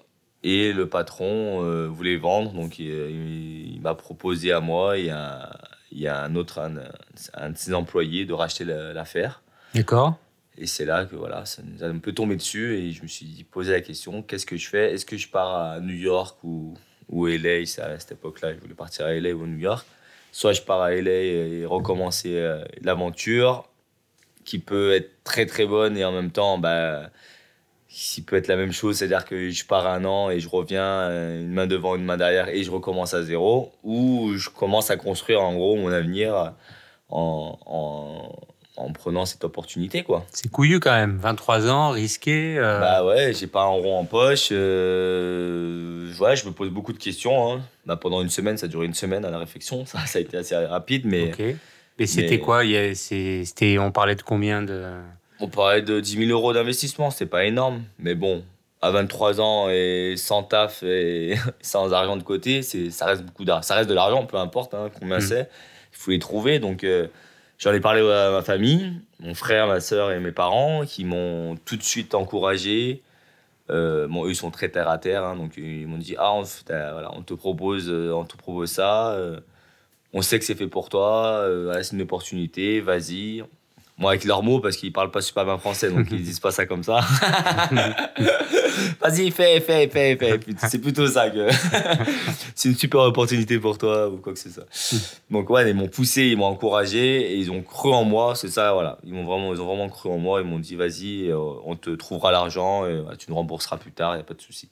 et 0.44 0.74
le 0.74 0.90
patron 0.90 1.64
euh, 1.64 1.88
voulait 1.88 2.18
vendre, 2.18 2.52
donc 2.52 2.78
il, 2.78 3.80
m'a 3.82 3.96
proposé 3.96 4.52
à 4.52 4.60
moi 4.60 4.98
et 4.98 5.10
à, 5.10 5.58
il 5.92 6.06
a 6.08 6.24
un 6.24 6.36
autre, 6.36 6.60
un, 6.60 7.50
de 7.50 7.58
ses 7.58 7.74
employés, 7.74 8.26
de 8.26 8.34
racheter 8.34 8.66
l'affaire. 8.66 9.42
D'accord. 9.74 10.18
Et 10.58 10.68
c'est 10.68 10.86
là 10.86 11.06
que 11.06 11.16
voilà, 11.16 11.46
ça 11.46 11.62
nous 11.64 11.84
a 11.84 11.88
un 11.88 11.98
peu 11.98 12.14
tombé 12.14 12.36
dessus 12.36 12.76
et 12.78 12.92
je 12.92 13.02
me 13.02 13.08
suis 13.08 13.46
posé 13.50 13.72
la 13.72 13.82
question 13.82 14.22
qu'est-ce 14.22 14.46
que 14.46 14.58
je 14.58 14.70
fais? 14.70 14.94
Est-ce 14.94 15.06
que 15.06 15.18
je 15.18 15.28
pars 15.30 15.56
à 15.56 15.80
New 15.80 15.96
York 15.96 16.38
ou, 16.44 16.76
ou 17.10 17.28
LA 17.28 17.62
À 17.62 18.00
cette 18.00 18.14
époque-là, 18.14 18.54
je 18.54 18.60
voulais 18.60 18.74
partir 18.74 19.06
à 19.06 19.14
LA 19.14 19.32
ou 19.32 19.44
à 19.44 19.48
New 19.48 19.58
York. 19.58 19.86
Soit 20.32 20.54
je 20.54 20.62
pars 20.62 20.82
à 20.82 20.92
LA 20.92 21.12
et 21.12 21.66
recommencer 21.66 22.36
euh, 22.36 22.64
l'aventure 22.82 23.68
qui 24.46 24.60
peut 24.60 24.94
être 24.94 25.24
très 25.24 25.46
très 25.46 25.66
bonne 25.66 25.98
et 25.98 26.06
en 26.06 26.12
même 26.12 26.32
temps, 26.32 26.58
bah, 26.58 27.10
qui 27.90 28.22
peut 28.22 28.36
être 28.36 28.48
la 28.48 28.58
même 28.58 28.74
chose, 28.74 28.98
c'est-à-dire 28.98 29.26
que 29.26 29.50
je 29.50 29.66
pars 29.66 29.88
un 29.88 30.04
an 30.06 30.30
et 30.30 30.40
je 30.40 30.50
reviens 30.50 30.84
euh, 30.84 31.42
une 31.42 31.52
main 31.52 31.66
devant, 31.66 31.96
une 31.96 32.04
main 32.04 32.18
derrière 32.18 32.50
et 32.50 32.64
je 32.64 32.72
recommence 32.72 33.14
à 33.14 33.24
zéro, 33.24 33.72
ou 33.84 34.34
je 34.36 34.50
commence 34.50 34.92
à 34.92 34.98
construire 34.98 35.42
en 35.42 35.54
gros 35.54 35.76
mon 35.76 35.92
avenir 35.92 36.54
en, 37.10 37.58
en, 37.66 38.36
en 38.78 38.92
prenant 38.92 39.26
cette 39.26 39.44
opportunité. 39.44 40.04
quoi. 40.04 40.26
C'est 40.32 40.52
couillu 40.52 40.80
quand 40.80 40.92
même, 40.92 41.18
23 41.18 41.70
ans, 41.70 41.92
risqué. 41.92 42.58
Euh... 42.58 42.80
Bah 42.80 43.06
ouais, 43.06 43.34
j'ai 43.34 43.48
pas 43.48 43.62
un 43.64 43.68
rond 43.68 43.98
en 43.98 44.06
poche, 44.06 44.50
euh, 44.52 46.12
ouais, 46.20 46.36
je 46.36 46.46
me 46.46 46.52
pose 46.52 46.70
beaucoup 46.70 46.94
de 46.94 47.00
questions. 47.00 47.54
Hein. 47.54 47.62
Bah, 47.86 47.96
pendant 47.96 48.22
une 48.22 48.30
semaine, 48.30 48.58
ça 48.58 48.66
a 48.66 48.70
duré 48.70 48.86
une 48.86 48.94
semaine 48.94 49.24
à 49.24 49.30
la 49.30 49.38
réflexion. 49.38 49.86
Ça, 49.86 50.00
ça 50.06 50.20
a 50.20 50.22
été 50.22 50.38
assez 50.38 50.56
rapide, 50.56 51.06
mais. 51.06 51.32
Mais 52.00 52.08
c'était 52.08 52.40
quoi 52.40 52.62
c'était, 52.94 53.78
On 53.80 53.92
parlait 53.92 54.16
de 54.16 54.22
combien 54.22 54.62
de. 54.62 54.84
On 55.40 55.48
parlait 55.48 55.82
de 55.82 56.00
10 56.00 56.28
000 56.28 56.32
euros 56.32 56.54
d'investissement, 56.54 57.12
c'est 57.12 57.26
pas 57.26 57.46
énorme. 57.46 57.84
Mais 58.00 58.16
bon, 58.16 58.44
à 58.82 58.92
23 58.92 59.42
ans 59.42 59.70
et 59.70 60.16
sans 60.18 60.44
taf 60.44 60.84
et 60.84 61.36
sans 61.62 61.94
argent 61.94 62.18
de 62.18 62.24
côté, 62.24 62.62
c'est, 62.62 62.90
ça 62.90 63.06
reste 63.06 63.24
beaucoup 63.24 63.46
d'argent. 63.46 63.62
Ça 63.64 63.76
reste 63.76 63.90
de 63.90 63.94
l'argent, 63.94 64.26
peu 64.26 64.38
importe 64.38 64.74
hein, 64.74 64.90
combien 65.00 65.18
hmm. 65.18 65.22
c'est. 65.22 65.50
Il 65.94 65.98
faut 65.98 66.12
les 66.12 66.20
trouver. 66.20 66.60
Donc, 66.60 66.84
euh, 66.84 67.08
j'en 67.58 67.74
ai 67.74 67.80
parlé 67.80 68.02
à 68.02 68.32
ma 68.32 68.42
famille, 68.42 68.94
mon 69.20 69.34
frère, 69.34 69.68
ma 69.68 69.80
soeur 69.80 70.12
et 70.12 70.20
mes 70.20 70.32
parents, 70.32 70.86
qui 70.86 71.06
m'ont 71.06 71.56
tout 71.66 71.78
de 71.78 71.84
suite 71.84 72.16
encouragé. 72.16 73.02
Euh, 73.70 74.08
bon, 74.08 74.26
eux, 74.26 74.30
ils 74.30 74.36
sont 74.36 74.52
très 74.52 74.70
terre 74.70 74.90
à 74.90 74.98
terre, 74.98 75.24
hein, 75.24 75.36
donc 75.36 75.54
ils 75.58 75.88
m'ont 75.88 75.98
dit 75.98 76.16
Ah, 76.18 76.34
on, 76.34 76.44
voilà, 76.68 77.12
on, 77.14 77.24
te 77.24 77.34
propose, 77.34 77.90
euh, 77.90 78.12
on 78.14 78.26
te 78.26 78.38
propose 78.38 78.70
ça 78.70 79.18
on 80.16 80.22
sait 80.22 80.40
que 80.40 80.46
c'est 80.46 80.56
fait 80.56 80.68
pour 80.68 80.88
toi, 80.88 81.42
euh, 81.42 81.84
c'est 81.84 81.94
une 81.94 82.02
opportunité, 82.04 82.80
vas-y. 82.80 83.44
Moi, 83.98 84.12
avec 84.12 84.24
leurs 84.24 84.44
mots, 84.44 84.60
parce 84.60 84.78
qu'ils 84.78 84.94
parlent 84.94 85.12
pas 85.12 85.22
super 85.22 85.44
bien 85.44 85.58
français, 85.58 85.92
donc 85.92 86.08
ils 86.10 86.24
disent 86.24 86.40
pas 86.40 86.52
ça 86.52 86.66
comme 86.66 86.84
ça. 86.84 87.00
Vas-y, 89.02 89.32
fais, 89.32 89.60
fais, 89.60 89.88
fais, 89.90 90.18
fais. 90.18 90.40
C'est 90.68 90.80
plutôt 90.80 91.08
ça 91.08 91.30
que 91.30 91.50
c'est 92.56 92.70
une 92.70 92.76
super 92.76 93.02
opportunité 93.02 93.58
pour 93.60 93.78
toi 93.78 94.10
ou 94.10 94.18
quoi 94.18 94.34
que 94.34 94.40
ce 94.40 94.50
soit. 94.50 94.66
Donc 95.30 95.50
ouais, 95.50 95.70
ils 95.70 95.76
m'ont 95.76 95.88
poussé, 95.88 96.24
ils 96.24 96.38
m'ont 96.38 96.46
encouragé 96.46 97.32
et 97.32 97.36
ils 97.36 97.52
ont 97.52 97.62
cru 97.62 97.94
en 97.94 98.04
moi. 98.04 98.36
C'est 98.36 98.50
ça, 98.50 98.74
voilà. 98.74 98.98
Ils 99.06 99.14
m'ont 99.14 99.26
vraiment, 99.26 99.54
ils 99.54 99.62
ont 99.62 99.66
vraiment 99.66 99.90
cru 99.90 100.10
en 100.10 100.18
moi. 100.18 100.42
Ils 100.42 100.48
m'ont 100.48 100.60
dit, 100.60 100.76
vas-y, 100.76 101.30
euh, 101.30 101.38
on 101.66 101.76
te 101.76 101.90
trouvera 101.90 102.32
l'argent 102.32 102.86
et 102.86 103.02
tu 103.18 103.28
nous 103.30 103.36
rembourseras 103.36 103.78
plus 103.78 103.92
tard, 103.92 104.16
il 104.16 104.18
y 104.18 104.22
a 104.22 104.26
pas 104.26 104.34
de 104.34 104.42
souci. 104.42 104.70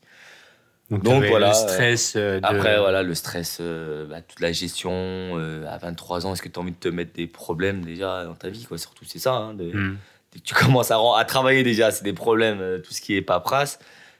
Donc, 0.90 1.24
voilà. 1.26 1.50
Le 1.50 1.54
stress. 1.54 2.14
Euh, 2.16 2.40
après, 2.44 2.80
voilà, 2.80 3.04
le 3.04 3.16
stress, 3.16 3.58
euh, 3.62 4.06
bah, 4.06 4.22
toute 4.22 4.40
la 4.40 4.52
gestion. 4.52 4.92
Euh, 4.94 5.66
à 5.68 5.78
23 5.78 6.26
ans, 6.26 6.34
est-ce 6.34 6.42
que 6.42 6.50
tu 6.50 6.60
as 6.60 6.62
envie 6.62 6.72
de 6.72 6.78
te 6.78 6.90
mettre 6.90 7.14
des 7.14 7.28
problèmes 7.28 7.84
déjà 7.84 8.26
dans 8.26 8.36
ta 8.36 8.50
vie 8.50 8.66
quoi? 8.66 8.78
Surtout, 8.78 9.06
c'est 9.06 9.20
ça. 9.20 9.34
Hein, 9.34 9.54
hmm. 9.54 9.98
tu 10.44 10.54
commences 10.54 10.92
à, 10.92 11.00
à 11.18 11.26
travailler 11.26 11.64
déjà, 11.64 11.92
c'est 11.92 12.04
des 12.04 12.14
problèmes, 12.14 12.82
tout 12.82 12.94
ce 12.94 13.02
qui 13.02 13.16
est 13.16 13.22
paperasse. 13.22 13.80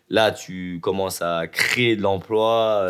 Là, 0.10 0.32
tu 0.32 0.80
commences 0.82 1.22
à 1.22 1.48
créer 1.48 1.96
de 1.96 2.02
l'emploi. 2.02 2.86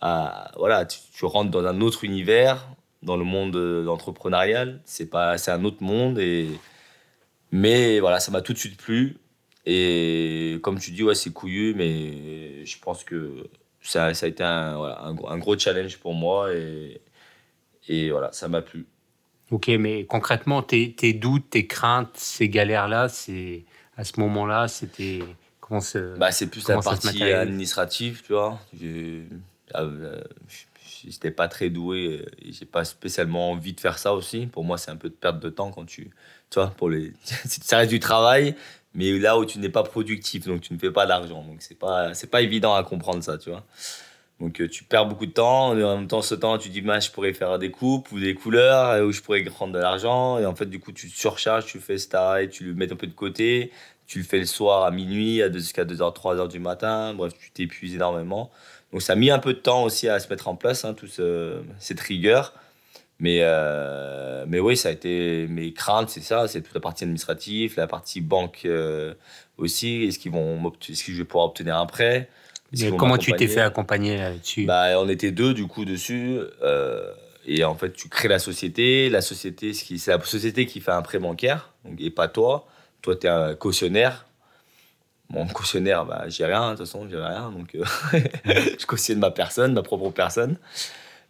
à, 0.00 0.50
voilà, 0.56 0.84
tu, 0.86 1.24
rentres 1.24 1.50
dans 1.50 1.64
un 1.64 1.80
autre 1.80 2.04
univers, 2.04 2.66
dans 3.02 3.16
le 3.16 3.24
monde 3.24 3.56
entrepreneurial. 3.88 4.80
C'est 4.84 5.06
pas, 5.06 5.38
c'est 5.38 5.50
un 5.50 5.64
autre 5.64 5.82
monde. 5.82 6.18
Et, 6.18 6.48
mais 7.50 8.00
voilà, 8.00 8.20
ça 8.20 8.30
m'a 8.30 8.42
tout 8.42 8.52
de 8.52 8.58
suite 8.58 8.76
plu. 8.76 9.16
Et 9.66 10.58
comme 10.62 10.78
tu 10.78 10.90
dis, 10.90 11.02
ouais, 11.02 11.14
c'est 11.14 11.32
couillu, 11.32 11.74
mais 11.74 12.64
je 12.64 12.78
pense 12.78 13.04
que 13.04 13.48
ça, 13.82 14.14
ça 14.14 14.26
a 14.26 14.28
été 14.28 14.42
un, 14.42 14.76
voilà, 14.76 15.02
un, 15.02 15.38
gros 15.38 15.58
challenge 15.58 15.98
pour 15.98 16.14
moi 16.14 16.52
et, 16.54 17.00
et 17.88 18.10
voilà, 18.10 18.32
ça 18.32 18.48
m'a 18.48 18.62
plu. 18.62 18.86
Ok, 19.50 19.68
mais 19.68 20.06
concrètement, 20.06 20.62
tes, 20.62 20.92
tes 20.92 21.12
doutes, 21.12 21.50
tes 21.50 21.66
craintes, 21.66 22.16
ces 22.16 22.48
galères-là, 22.48 23.08
c'est 23.08 23.64
à 23.96 24.04
ce 24.04 24.18
moment-là, 24.20 24.68
c'était 24.68 25.20
comment 25.60 25.80
bah, 26.18 26.30
c'est 26.32 26.46
plus 26.46 26.66
la 26.68 26.80
partie 26.80 27.22
administrative, 27.22 28.22
tu 28.24 28.32
vois. 28.32 28.60
Euh, 28.82 30.20
j'étais 31.04 31.30
pas 31.30 31.48
très 31.48 31.70
doué, 31.70 32.24
j'ai 32.48 32.64
pas 32.64 32.84
spécialement 32.84 33.50
envie 33.50 33.72
de 33.72 33.80
faire 33.80 33.98
ça 33.98 34.14
aussi. 34.14 34.46
Pour 34.46 34.64
moi, 34.64 34.78
c'est 34.78 34.90
un 34.90 34.96
peu 34.96 35.08
de 35.08 35.14
perte 35.14 35.40
de 35.40 35.48
temps 35.50 35.70
quand 35.70 35.84
tu, 35.84 36.10
tu 36.50 36.54
vois, 36.54 36.70
pour 36.70 36.90
les, 36.90 37.12
ça 37.24 37.78
reste 37.78 37.90
du 37.90 38.00
travail, 38.00 38.54
mais 38.94 39.18
là 39.18 39.38
où 39.38 39.44
tu 39.44 39.58
n'es 39.58 39.68
pas 39.68 39.82
productif, 39.82 40.46
donc 40.46 40.62
tu 40.62 40.72
ne 40.72 40.78
fais 40.78 40.90
pas 40.90 41.06
d'argent. 41.06 41.42
Donc 41.42 41.56
c'est 41.60 41.78
pas, 41.78 42.14
c'est 42.14 42.30
pas 42.30 42.42
évident 42.42 42.74
à 42.74 42.82
comprendre 42.82 43.22
ça, 43.22 43.38
tu 43.38 43.50
vois. 43.50 43.64
Donc 44.40 44.60
euh, 44.60 44.68
tu 44.68 44.84
perds 44.84 45.06
beaucoup 45.06 45.26
de 45.26 45.32
temps, 45.32 45.76
et 45.76 45.84
en 45.84 45.98
même 45.98 46.08
temps, 46.08 46.22
ce 46.22 46.34
temps, 46.34 46.56
tu 46.58 46.70
dis, 46.70 46.80
je 46.82 47.10
pourrais 47.10 47.34
faire 47.34 47.58
des 47.58 47.70
coupes 47.70 48.10
ou 48.10 48.18
des 48.18 48.34
couleurs, 48.34 49.04
où 49.04 49.12
je 49.12 49.20
pourrais 49.20 49.42
prendre 49.44 49.72
de 49.74 49.78
l'argent, 49.78 50.38
et 50.38 50.46
en 50.46 50.54
fait, 50.54 50.66
du 50.66 50.80
coup, 50.80 50.92
tu 50.92 51.10
te 51.10 51.16
surcharges, 51.16 51.66
tu 51.66 51.78
fais 51.78 51.98
ce 51.98 52.08
travail, 52.08 52.48
tu 52.48 52.64
le 52.64 52.74
mets 52.74 52.90
un 52.90 52.96
peu 52.96 53.06
de 53.06 53.12
côté, 53.12 53.70
tu 54.06 54.18
le 54.18 54.24
fais 54.24 54.38
le 54.38 54.46
soir 54.46 54.84
à 54.84 54.90
minuit, 54.90 55.42
jusqu'à 55.52 55.84
2h, 55.84 56.16
3h 56.16 56.48
du 56.48 56.58
matin, 56.58 57.12
bref, 57.14 57.34
tu 57.38 57.50
t'épuises 57.50 57.94
énormément. 57.94 58.50
Donc 58.92 59.02
ça 59.02 59.12
a 59.12 59.16
mis 59.16 59.30
un 59.30 59.38
peu 59.38 59.52
de 59.52 59.58
temps 59.58 59.84
aussi 59.84 60.08
à 60.08 60.18
se 60.18 60.28
mettre 60.28 60.48
en 60.48 60.56
place, 60.56 60.84
hein, 60.84 60.94
toute 60.94 61.20
cette 61.78 62.00
rigueur. 62.00 62.54
Mais, 63.20 63.40
euh, 63.42 64.44
mais 64.48 64.60
oui, 64.60 64.78
ça 64.78 64.88
a 64.88 64.92
été 64.92 65.46
mes 65.48 65.74
craintes, 65.74 66.08
c'est 66.08 66.22
ça, 66.22 66.48
c'est 66.48 66.62
toute 66.62 66.74
la 66.74 66.80
partie 66.80 67.04
administrative, 67.04 67.74
la 67.76 67.86
partie 67.86 68.22
banque 68.22 68.62
euh, 68.64 69.12
aussi. 69.58 70.04
Est-ce 70.04 70.18
qu'ils 70.18 70.32
vont, 70.32 70.72
est-ce 70.88 71.04
que 71.04 71.12
je 71.12 71.18
vais 71.18 71.24
pouvoir 71.24 71.46
obtenir 71.46 71.76
un 71.76 71.84
prêt? 71.84 72.30
Comment 72.96 73.18
tu 73.18 73.32
t'es 73.32 73.46
fait 73.46 73.60
accompagner 73.60 74.16
là-dessus 74.16 74.64
bah, 74.64 74.98
on 74.98 75.08
était 75.08 75.32
deux 75.32 75.52
du 75.52 75.66
coup 75.66 75.84
dessus. 75.84 76.38
Euh, 76.62 77.12
et 77.46 77.62
en 77.64 77.74
fait, 77.74 77.92
tu 77.92 78.08
crées 78.08 78.28
la 78.28 78.38
société. 78.38 79.10
La 79.10 79.20
société, 79.20 79.74
c'est 79.74 80.06
la 80.10 80.20
société 80.22 80.64
qui 80.64 80.80
fait 80.80 80.92
un 80.92 81.02
prêt 81.02 81.18
bancaire, 81.18 81.74
donc, 81.84 82.00
et 82.00 82.10
pas 82.10 82.28
toi. 82.28 82.66
Toi, 83.02 83.16
tu 83.16 83.26
es 83.26 83.30
un 83.30 83.54
cautionnaire. 83.54 84.24
Mon 85.28 85.46
cautionnaire, 85.48 86.06
bah, 86.06 86.24
j'ai 86.28 86.46
rien, 86.46 86.72
de 86.72 86.76
toute 86.76 86.86
façon, 86.86 87.06
j'ai 87.10 87.16
rien. 87.16 87.50
Donc, 87.50 87.76
je 88.14 88.86
cautionne 88.86 89.18
ma 89.18 89.30
personne, 89.30 89.74
ma 89.74 89.82
propre 89.82 90.10
personne. 90.10 90.56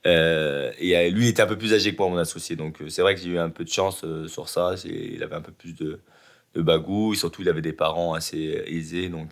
Euh, 0.07 0.73
et 0.79 0.97
euh, 0.97 1.11
lui, 1.11 1.27
il 1.27 1.29
était 1.29 1.43
un 1.43 1.47
peu 1.47 1.59
plus 1.59 1.75
âgé 1.75 1.93
que 1.93 1.99
moi, 1.99 2.09
mon 2.09 2.17
associé. 2.17 2.57
Donc, 2.57 2.81
euh, 2.81 2.89
c'est 2.89 3.03
vrai 3.03 3.15
que 3.15 3.21
j'ai 3.21 3.31
eu 3.31 3.39
un 3.39 3.51
peu 3.51 3.65
de 3.65 3.71
chance 3.71 4.05
sur 4.29 4.49
ça. 4.49 4.75
Il 4.85 5.23
avait 5.23 5.37
un 5.37 5.43
peu 5.43 5.53
plus 5.53 5.75
de, 5.75 6.01
de 6.55 6.63
bagou. 6.63 7.13
Et 7.13 7.17
surtout, 7.17 7.43
il 7.43 7.49
avait 7.49 7.63
des 7.63 7.73
parents 7.73 8.15
assez 8.15 8.63
aisés. 8.67 9.09
Donc, 9.09 9.31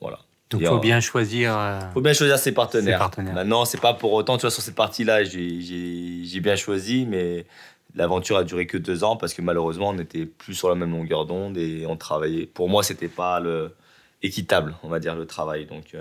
voilà. 0.00 0.20
Donc, 0.50 0.60
il 0.60 0.66
faut 0.66 0.78
bien 0.78 1.00
choisir. 1.00 1.58
faut 1.94 2.00
bien 2.00 2.12
choisir 2.12 2.38
ses 2.38 2.52
partenaires. 2.52 2.98
ses 2.98 2.98
partenaires. 2.98 3.34
Maintenant, 3.34 3.64
c'est 3.64 3.80
pas 3.80 3.94
pour 3.94 4.12
autant, 4.12 4.36
tu 4.36 4.42
vois, 4.42 4.50
sur 4.50 4.62
cette 4.62 4.74
partie-là, 4.74 5.24
j'ai 5.24 6.40
bien 6.40 6.56
choisi, 6.56 7.06
mais 7.06 7.46
l'aventure 7.94 8.36
a 8.36 8.44
duré 8.44 8.66
que 8.66 8.76
deux 8.76 9.04
ans 9.04 9.16
parce 9.16 9.34
que 9.34 9.42
malheureusement, 9.42 9.90
on 9.90 9.94
n'était 9.94 10.26
plus 10.26 10.54
sur 10.54 10.68
la 10.68 10.74
même 10.74 10.90
longueur 10.90 11.26
d'onde 11.26 11.56
et 11.56 11.86
on 11.86 11.96
travaillait. 11.96 12.46
Pour 12.46 12.68
moi, 12.68 12.82
c'était 12.82 13.08
pas 13.08 13.40
le 13.40 13.74
équitable, 14.22 14.74
on 14.82 14.88
va 14.88 15.00
dire, 15.00 15.14
le 15.14 15.26
travail. 15.26 15.66
Donc, 15.66 15.96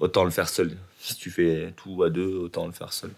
autant 0.00 0.24
le 0.24 0.30
faire 0.30 0.48
seul. 0.48 0.76
Si 1.02 1.16
tu 1.16 1.30
fais 1.30 1.72
tout 1.76 2.02
à 2.04 2.10
deux, 2.10 2.36
autant 2.36 2.66
le 2.66 2.72
faire 2.72 2.92
seul. 2.92 3.10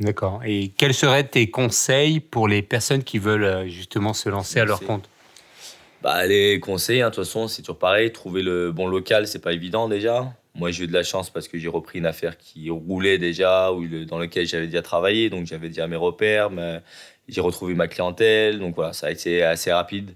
D'accord. 0.00 0.40
Et 0.46 0.72
quels 0.76 0.94
seraient 0.94 1.24
tes 1.24 1.50
conseils 1.50 2.20
pour 2.20 2.48
les 2.48 2.62
personnes 2.62 3.04
qui 3.04 3.18
veulent 3.18 3.44
euh, 3.44 3.68
justement 3.68 4.14
se 4.14 4.30
lancer 4.30 4.58
à 4.58 4.64
leur 4.64 4.80
compte? 4.80 5.06
Bah, 6.02 6.26
Les 6.26 6.60
conseils, 6.60 7.02
hein, 7.02 7.10
de 7.10 7.14
toute 7.14 7.24
façon, 7.24 7.46
c'est 7.46 7.60
toujours 7.60 7.78
pareil. 7.78 8.10
Trouver 8.10 8.42
le 8.42 8.72
bon 8.72 8.86
local, 8.86 9.26
c'est 9.26 9.40
pas 9.40 9.52
évident 9.52 9.86
déjà. 9.86 10.32
Moi, 10.54 10.70
j'ai 10.70 10.84
eu 10.84 10.86
de 10.86 10.92
la 10.94 11.02
chance 11.02 11.28
parce 11.28 11.46
que 11.46 11.58
j'ai 11.58 11.68
repris 11.68 11.98
une 11.98 12.06
affaire 12.06 12.38
qui 12.38 12.70
roulait 12.70 13.18
déjà, 13.18 13.70
ou 13.70 13.86
dans 14.06 14.18
laquelle 14.18 14.46
j'avais 14.46 14.66
déjà 14.66 14.82
travaillé, 14.82 15.28
donc 15.28 15.46
j'avais 15.46 15.68
déjà 15.68 15.86
mes 15.86 15.96
repères, 15.96 16.50
mais 16.50 16.80
j'ai 17.28 17.40
retrouvé 17.40 17.74
ma 17.74 17.86
clientèle, 17.86 18.58
donc 18.58 18.74
voilà, 18.74 18.92
ça 18.92 19.08
a 19.08 19.10
été 19.10 19.42
assez 19.42 19.70
rapide 19.70 20.14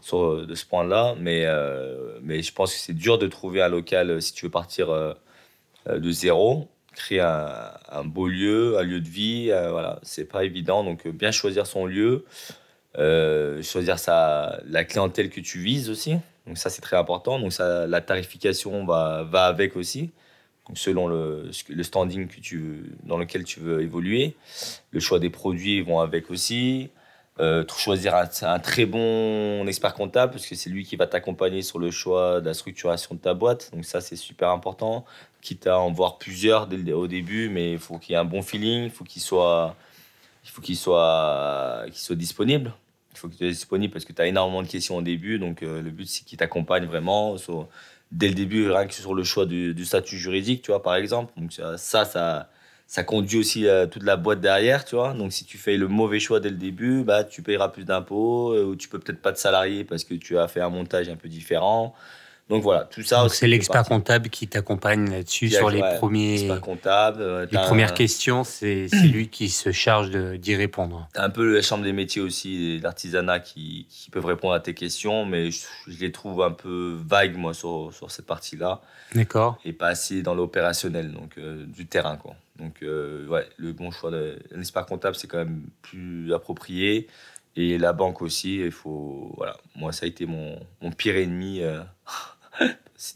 sur, 0.00 0.46
de 0.46 0.54
ce 0.54 0.64
point-là. 0.64 1.14
Mais, 1.18 1.42
euh, 1.46 2.18
mais 2.22 2.42
je 2.42 2.52
pense 2.52 2.72
que 2.72 2.80
c'est 2.80 2.94
dur 2.94 3.18
de 3.18 3.26
trouver 3.26 3.60
un 3.60 3.68
local 3.68 4.10
euh, 4.10 4.20
si 4.20 4.32
tu 4.32 4.46
veux 4.46 4.50
partir 4.50 4.90
euh, 4.90 5.12
de 5.86 6.10
zéro, 6.10 6.68
créer 6.94 7.20
un, 7.20 8.04
beau 8.04 8.28
lieu, 8.28 8.78
un 8.78 8.82
lieu 8.82 9.00
de 9.00 9.08
vie. 9.08 9.48
Euh, 9.50 9.70
voilà, 9.70 9.98
c'est 10.02 10.24
pas 10.24 10.44
évident. 10.44 10.84
Donc, 10.84 11.06
euh, 11.06 11.12
bien 11.12 11.30
choisir 11.30 11.66
son 11.66 11.86
lieu, 11.86 12.24
choisir 13.62 13.98
sa, 13.98 14.60
la 14.66 14.84
clientèle 14.84 15.30
que 15.30 15.40
tu 15.40 15.58
vises 15.58 15.90
aussi. 15.90 16.16
Donc, 16.46 16.58
ça, 16.58 16.70
c'est 16.70 16.82
très 16.82 16.96
important. 16.96 17.38
Donc, 17.38 17.52
ça, 17.52 17.86
la 17.86 18.00
tarification 18.00 18.84
va, 18.84 19.24
va 19.24 19.46
avec 19.46 19.76
aussi. 19.76 20.10
Selon 20.74 21.08
le, 21.08 21.50
le 21.68 21.82
standing 21.82 22.28
que 22.28 22.40
tu, 22.40 22.92
dans 23.02 23.18
lequel 23.18 23.42
tu 23.44 23.58
veux 23.58 23.82
évoluer. 23.82 24.36
Le 24.92 25.00
choix 25.00 25.18
des 25.18 25.28
produits 25.28 25.82
vont 25.82 25.98
avec 25.98 26.30
aussi. 26.30 26.90
Euh, 27.40 27.64
choisir 27.78 28.14
un, 28.14 28.58
très 28.58 28.84
bon 28.84 29.66
expert 29.66 29.94
comptable 29.94 30.32
parce 30.32 30.46
que 30.46 30.54
c'est 30.54 30.68
lui 30.68 30.84
qui 30.84 30.96
va 30.96 31.06
t'accompagner 31.06 31.62
sur 31.62 31.78
le 31.78 31.90
choix 31.90 32.42
de 32.42 32.46
la 32.46 32.52
structuration 32.52 33.14
de 33.14 33.20
ta 33.20 33.32
boîte. 33.32 33.70
Donc 33.72 33.86
ça, 33.86 34.02
c'est 34.02 34.16
super 34.16 34.50
important. 34.50 35.06
Quitte 35.42 35.66
à 35.66 35.78
en 35.78 35.92
voir 35.92 36.18
plusieurs 36.18 36.66
dès 36.66 36.92
au 36.92 37.06
début, 37.06 37.50
mais 37.50 37.72
il 37.72 37.78
faut 37.78 37.98
qu'il 37.98 38.12
y 38.12 38.14
ait 38.14 38.18
un 38.18 38.24
bon 38.24 38.42
feeling, 38.42 38.84
il 38.84 38.90
faut 38.90 39.04
qu'il 39.04 39.20
soit, 39.20 39.76
il 40.44 40.50
faut 40.50 40.62
qu'il 40.62 40.76
soit, 40.76 41.82
qu'il 41.86 41.96
soit 41.96 42.16
disponible. 42.16 42.72
Il 43.12 43.18
faut 43.18 43.28
qu'il 43.28 43.36
soit 43.36 43.48
disponible 43.48 43.92
parce 43.92 44.06
que 44.06 44.12
tu 44.12 44.22
as 44.22 44.26
énormément 44.26 44.62
de 44.62 44.68
questions 44.68 44.96
au 44.96 45.02
début. 45.02 45.38
Donc 45.38 45.62
euh, 45.62 45.82
le 45.82 45.90
but, 45.90 46.06
c'est 46.06 46.24
qu'il 46.24 46.38
t'accompagne 46.38 46.86
vraiment 46.86 47.36
dès 48.12 48.28
le 48.28 48.34
début, 48.34 48.70
rien 48.70 48.86
que 48.86 48.94
sur 48.94 49.14
le 49.14 49.24
choix 49.24 49.44
du, 49.46 49.84
statut 49.84 50.16
juridique, 50.16 50.62
tu 50.62 50.70
vois, 50.70 50.82
par 50.82 50.94
exemple. 50.94 51.32
Donc 51.36 51.52
ça, 51.52 51.76
ça 51.76 52.48
ça 52.92 53.04
conduit 53.04 53.38
aussi 53.38 53.66
à 53.66 53.86
toute 53.86 54.02
la 54.02 54.18
boîte 54.18 54.42
derrière, 54.42 54.84
tu 54.84 54.96
vois. 54.96 55.14
Donc, 55.14 55.32
si 55.32 55.46
tu 55.46 55.56
fais 55.56 55.78
le 55.78 55.88
mauvais 55.88 56.20
choix 56.20 56.40
dès 56.40 56.50
le 56.50 56.58
début, 56.58 57.04
bah, 57.04 57.24
tu 57.24 57.40
payeras 57.40 57.70
plus 57.70 57.84
d'impôts, 57.84 58.52
euh, 58.52 58.64
ou 58.64 58.76
tu 58.76 58.88
peux 58.90 58.98
peut-être 58.98 59.22
pas 59.22 59.32
te 59.32 59.38
salarier 59.38 59.82
parce 59.84 60.04
que 60.04 60.12
tu 60.12 60.36
as 60.36 60.46
fait 60.46 60.60
un 60.60 60.68
montage 60.68 61.08
un 61.08 61.16
peu 61.16 61.30
différent. 61.30 61.94
Donc 62.48 62.62
voilà, 62.62 62.84
tout 62.84 63.02
ça. 63.02 63.26
C'est 63.28 63.46
l'expert 63.46 63.84
comptable 63.84 64.28
qui 64.28 64.46
t'accompagne 64.46 65.10
là-dessus 65.10 65.48
sur 65.48 65.70
les 65.70 65.82
premiers. 65.98 66.48
comptable. 66.60 67.48
les 67.50 67.58
premières 67.58 67.94
questions, 67.94 68.44
c'est 68.44 68.88
lui 69.04 69.28
qui 69.28 69.48
se 69.48 69.72
charge 69.72 70.10
d'y 70.10 70.54
répondre. 70.54 71.08
T'as 71.14 71.24
un 71.24 71.30
peu 71.30 71.54
la 71.54 71.62
chambre 71.62 71.84
des 71.84 71.92
métiers 71.92 72.20
aussi, 72.20 72.78
l'artisanat 72.80 73.40
qui, 73.40 73.86
qui, 73.88 74.10
peuvent 74.10 74.26
répondre 74.26 74.54
à 74.54 74.60
tes 74.60 74.74
questions, 74.74 75.24
mais 75.24 75.50
je, 75.50 75.64
les 76.00 76.12
trouve 76.12 76.42
un 76.42 76.50
peu 76.50 76.98
vagues 77.06 77.36
moi 77.36 77.54
sur, 77.54 77.90
sur 77.92 78.10
cette 78.10 78.26
partie-là. 78.26 78.82
D'accord. 79.14 79.58
Et 79.64 79.72
pas 79.72 79.88
assez 79.88 80.22
dans 80.22 80.34
l'opérationnel, 80.34 81.12
donc 81.12 81.38
euh, 81.38 81.64
du 81.66 81.86
terrain 81.86 82.16
quoi. 82.16 82.34
Donc 82.58 82.82
euh, 82.82 83.26
ouais, 83.28 83.48
le 83.56 83.72
bon 83.72 83.90
choix 83.90 84.10
d'un 84.10 84.60
expert 84.60 84.86
comptable 84.86 85.16
c'est 85.16 85.26
quand 85.26 85.38
même 85.38 85.62
plus 85.82 86.32
approprié. 86.34 87.08
Et 87.56 87.78
la 87.78 87.92
banque 87.92 88.22
aussi, 88.22 88.56
il 88.60 88.70
faut. 88.70 89.32
Voilà, 89.36 89.56
moi 89.76 89.92
ça 89.92 90.06
a 90.06 90.08
été 90.08 90.26
mon, 90.26 90.58
mon 90.80 90.90
pire 90.90 91.16
ennemi. 91.16 91.60
Euh, 91.60 91.80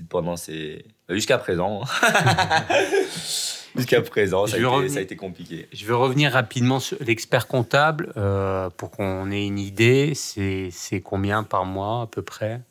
pendant 0.08 0.36
ces. 0.36 0.84
Jusqu'à 1.08 1.38
présent. 1.38 1.82
Jusqu'à 3.76 4.00
présent, 4.00 4.46
ça 4.46 4.56
a, 4.56 5.00
été, 5.00 5.16
compliqué. 5.16 5.68
Je 5.70 5.84
veux 5.84 5.94
revenir 5.94 6.32
rapidement 6.32 6.80
sur 6.80 6.96
l'expert 7.02 7.46
comptable 7.46 8.10
euh, 8.16 8.70
pour 8.70 8.90
qu'on 8.90 9.30
ait 9.30 9.46
une 9.46 9.58
idée. 9.58 10.14
C'est 10.14 11.00
combien 11.04 11.42
par 11.42 11.66
mois 11.66 12.02
à 12.02 12.06
peu 12.06 12.22
près? 12.22 12.62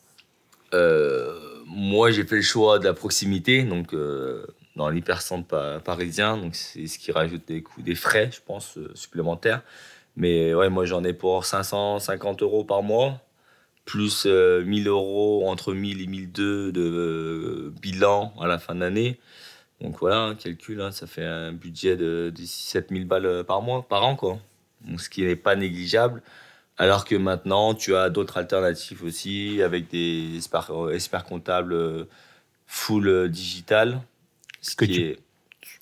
Euh, 0.73 1.37
Moi, 1.67 2.09
j'ai 2.09 2.25
fait 2.25 2.37
le 2.37 2.41
choix 2.41 2.79
de 2.79 2.85
la 2.85 2.95
proximité, 2.95 3.61
donc 3.61 3.95
dans 4.75 4.89
l'hypercentre 4.89 5.79
parisien. 5.83 6.37
Donc, 6.37 6.55
c'est 6.55 6.87
ce 6.87 6.97
qui 6.97 7.11
rajoute 7.11 7.47
des 7.47 7.61
coûts, 7.61 7.83
des 7.83 7.95
frais, 7.95 8.31
je 8.33 8.39
pense, 8.43 8.79
supplémentaires. 8.95 9.61
Mais 10.17 10.53
ouais, 10.53 10.69
moi, 10.69 10.85
j'en 10.85 11.03
ai 11.03 11.13
pour 11.13 11.45
550 11.45 12.41
euros 12.41 12.63
par 12.63 12.83
mois 12.83 13.21
plus 13.85 14.25
1000 14.25 14.87
euh, 14.87 14.91
euros, 14.91 15.47
entre 15.47 15.73
1000 15.73 16.01
et 16.01 16.07
1002 16.07 16.71
de 16.71 16.81
euh, 16.81 17.73
bilan 17.81 18.33
à 18.41 18.47
la 18.47 18.57
fin 18.57 18.75
de 18.75 18.81
l'année. 18.81 19.19
Donc 19.81 19.99
voilà, 19.99 20.21
un 20.21 20.35
calcul, 20.35 20.81
hein, 20.81 20.91
ça 20.91 21.05
fait 21.07 21.23
un 21.23 21.53
budget 21.53 21.95
de, 21.95 22.33
7000 22.35 23.05
balles 23.05 23.25
euh, 23.25 23.43
par 23.43 23.61
mois, 23.61 23.87
par 23.87 24.03
an, 24.03 24.15
quoi. 24.15 24.39
Donc, 24.81 25.01
ce 25.01 25.09
qui 25.09 25.23
n'est 25.23 25.35
pas 25.35 25.55
négligeable. 25.55 26.21
Alors 26.77 27.05
que 27.05 27.15
maintenant, 27.15 27.73
tu 27.73 27.95
as 27.95 28.09
d'autres 28.09 28.37
alternatives 28.37 29.03
aussi, 29.03 29.61
avec 29.61 29.89
des 29.89 30.35
experts, 30.35 31.23
comptables 31.27 32.07
full 32.67 33.29
digital. 33.29 34.01
Ce 34.61 34.75
que 34.75 34.83
tu, 34.83 35.15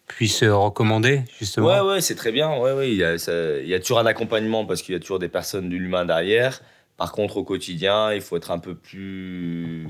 puisses 0.08 0.44
recommander, 0.44 1.22
justement 1.40 1.68
Ouais, 1.68 1.80
ouais, 1.80 2.02
c'est 2.02 2.16
très 2.16 2.32
bien. 2.32 2.58
Ouais, 2.58 2.74
ouais, 2.74 2.92
il, 2.92 2.98
y 2.98 3.04
a, 3.04 3.80
toujours 3.80 4.00
un 4.00 4.06
accompagnement 4.06 4.66
parce 4.66 4.82
qu'il 4.82 4.94
y 4.94 4.96
a 4.96 5.00
toujours 5.00 5.20
des 5.20 5.30
personnes 5.30 5.70
de 5.70 5.76
l'humain 5.76 6.06
derrière. 6.06 6.62
Par 6.98 7.12
contre, 7.12 7.38
au 7.38 7.44
quotidien, 7.44 8.14
il 8.14 8.22
faut 8.22 8.38
être 8.38 8.52
un 8.52 8.60
peu 8.60 8.76
plus 8.76 9.88